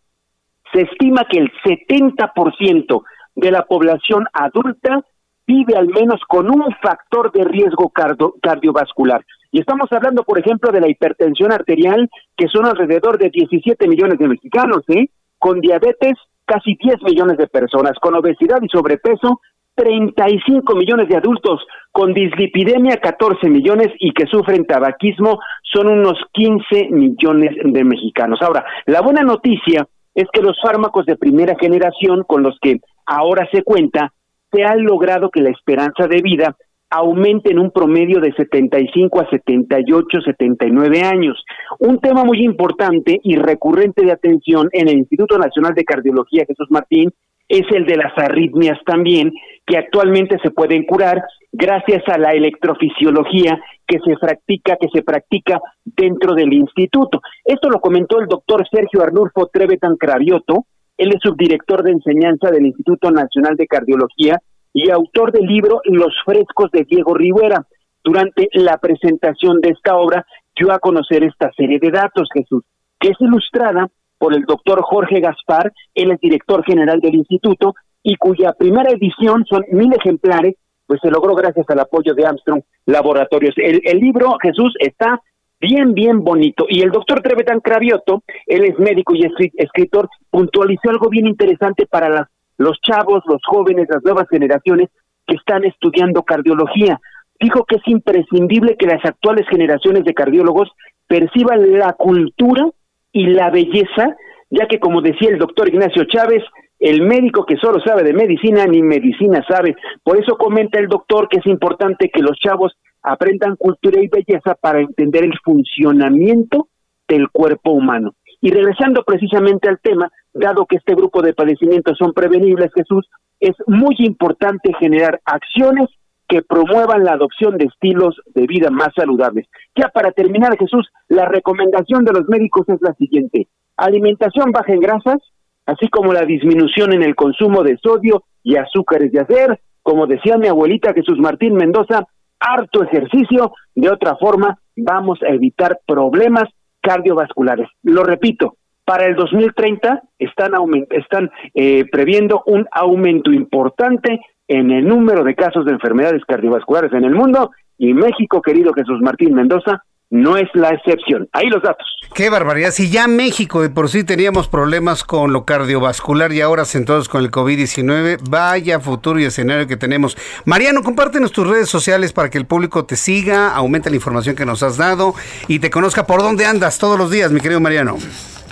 [0.72, 3.02] Se estima que el 70%
[3.36, 5.04] de la población adulta
[5.46, 7.92] vive al menos con un factor de riesgo
[8.40, 9.24] cardiovascular.
[9.50, 14.18] Y estamos hablando, por ejemplo, de la hipertensión arterial, que son alrededor de 17 millones
[14.18, 15.08] de mexicanos, ¿eh?
[15.38, 16.14] Con diabetes,
[16.44, 17.92] casi 10 millones de personas.
[18.00, 19.40] Con obesidad y sobrepeso,
[19.74, 21.60] 35 millones de adultos.
[21.90, 23.88] Con dislipidemia, 14 millones.
[23.98, 28.40] Y que sufren tabaquismo, son unos 15 millones de mexicanos.
[28.42, 33.48] Ahora, la buena noticia es que los fármacos de primera generación con los que ahora
[33.50, 34.12] se cuenta
[34.52, 36.56] se ha logrado que la esperanza de vida
[36.92, 41.42] aumente en un promedio de 75 a 78, 79 años.
[41.78, 46.68] Un tema muy importante y recurrente de atención en el Instituto Nacional de Cardiología Jesús
[46.70, 47.10] Martín
[47.48, 49.32] es el de las arritmias también,
[49.66, 55.60] que actualmente se pueden curar gracias a la electrofisiología que se practica, que se practica
[55.84, 57.20] dentro del instituto.
[57.44, 60.66] Esto lo comentó el doctor Sergio Arnulfo Trevetan Cravioto,
[60.96, 64.38] él es subdirector de enseñanza del Instituto Nacional de Cardiología
[64.72, 67.66] y autor del libro Los frescos de Diego Rivera.
[68.04, 70.26] Durante la presentación de esta obra
[70.56, 72.64] dio a conocer esta serie de datos, Jesús,
[72.98, 73.88] que es ilustrada
[74.18, 79.44] por el doctor Jorge Gaspar, él es director general del instituto, y cuya primera edición
[79.48, 83.54] son mil ejemplares, pues se logró gracias al apoyo de Armstrong Laboratorios.
[83.56, 85.20] El, el libro, Jesús, está
[85.60, 86.66] bien, bien bonito.
[86.68, 89.24] Y el doctor Trevetan Cravioto, él es médico y
[89.56, 92.28] escritor, puntualizó algo bien interesante para las,
[92.62, 94.88] los chavos, los jóvenes, las nuevas generaciones
[95.26, 97.00] que están estudiando cardiología.
[97.40, 100.70] Dijo que es imprescindible que las actuales generaciones de cardiólogos
[101.06, 102.66] perciban la cultura
[103.12, 104.16] y la belleza,
[104.50, 106.42] ya que como decía el doctor Ignacio Chávez,
[106.78, 109.76] el médico que solo sabe de medicina ni medicina sabe.
[110.02, 112.72] Por eso comenta el doctor que es importante que los chavos
[113.02, 116.68] aprendan cultura y belleza para entender el funcionamiento
[117.06, 118.14] del cuerpo humano.
[118.42, 123.08] Y regresando precisamente al tema, dado que este grupo de padecimientos son prevenibles, Jesús,
[123.38, 125.88] es muy importante generar acciones
[126.28, 129.46] que promuevan la adopción de estilos de vida más saludables.
[129.76, 133.46] Ya para terminar, Jesús, la recomendación de los médicos es la siguiente.
[133.76, 135.18] Alimentación baja en grasas,
[135.66, 140.36] así como la disminución en el consumo de sodio y azúcares de hacer, como decía
[140.36, 142.06] mi abuelita Jesús Martín Mendoza,
[142.40, 146.44] harto ejercicio, de otra forma vamos a evitar problemas
[146.82, 147.68] cardiovasculares.
[147.82, 150.52] Lo repito, para el 2030 están,
[150.90, 157.04] están eh, previendo un aumento importante en el número de casos de enfermedades cardiovasculares en
[157.04, 159.82] el mundo y México, querido Jesús Martín Mendoza,
[160.12, 161.26] no es la excepción.
[161.32, 161.86] Ahí los datos.
[162.14, 162.70] Qué barbaridad.
[162.70, 167.24] Si ya México de por sí teníamos problemas con lo cardiovascular y ahora centrados con
[167.24, 170.18] el COVID-19, vaya futuro y escenario que tenemos.
[170.44, 174.44] Mariano, compártenos tus redes sociales para que el público te siga, aumente la información que
[174.44, 175.14] nos has dado
[175.48, 177.96] y te conozca por dónde andas todos los días, mi querido Mariano.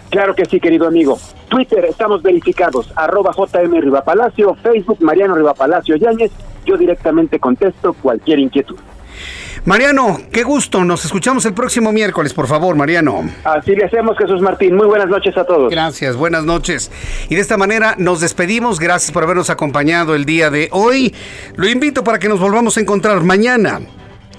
[0.09, 1.19] Claro que sí, querido amigo.
[1.51, 6.33] Twitter, estamos verificados, arroba JM Rivapalacio, Facebook Mariano Rivapalacio Yáñez.
[6.65, 8.79] Yo directamente contesto cualquier inquietud.
[9.65, 10.85] Mariano, qué gusto.
[10.85, 13.29] Nos escuchamos el próximo miércoles, por favor, Mariano.
[13.45, 14.75] Así le hacemos, Jesús Martín.
[14.75, 15.71] Muy buenas noches a todos.
[15.71, 16.91] Gracias, buenas noches.
[17.29, 18.81] Y de esta manera nos despedimos.
[18.81, 21.15] Gracias por habernos acompañado el día de hoy.
[21.57, 23.81] Lo invito para que nos volvamos a encontrar mañana.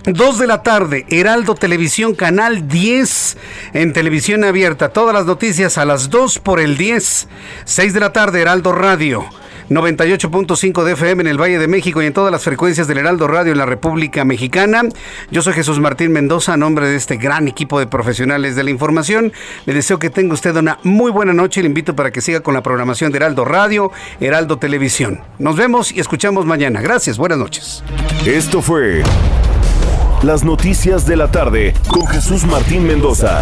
[0.05, 3.37] 2 de la tarde, Heraldo Televisión, canal 10
[3.73, 4.89] en televisión abierta.
[4.89, 7.27] Todas las noticias a las 2 por el 10.
[7.65, 9.25] 6 de la tarde, Heraldo Radio.
[9.71, 13.25] 98.5 de FM en el Valle de México y en todas las frecuencias del Heraldo
[13.29, 14.83] Radio en la República Mexicana.
[15.31, 18.69] Yo soy Jesús Martín Mendoza, a nombre de este gran equipo de profesionales de la
[18.69, 19.31] información.
[19.65, 22.41] Le deseo que tenga usted una muy buena noche y le invito para que siga
[22.41, 25.21] con la programación de Heraldo Radio, Heraldo Televisión.
[25.39, 26.81] Nos vemos y escuchamos mañana.
[26.81, 27.81] Gracias, buenas noches.
[28.25, 29.03] Esto fue
[30.21, 33.41] Las Noticias de la Tarde con Jesús Martín Mendoza.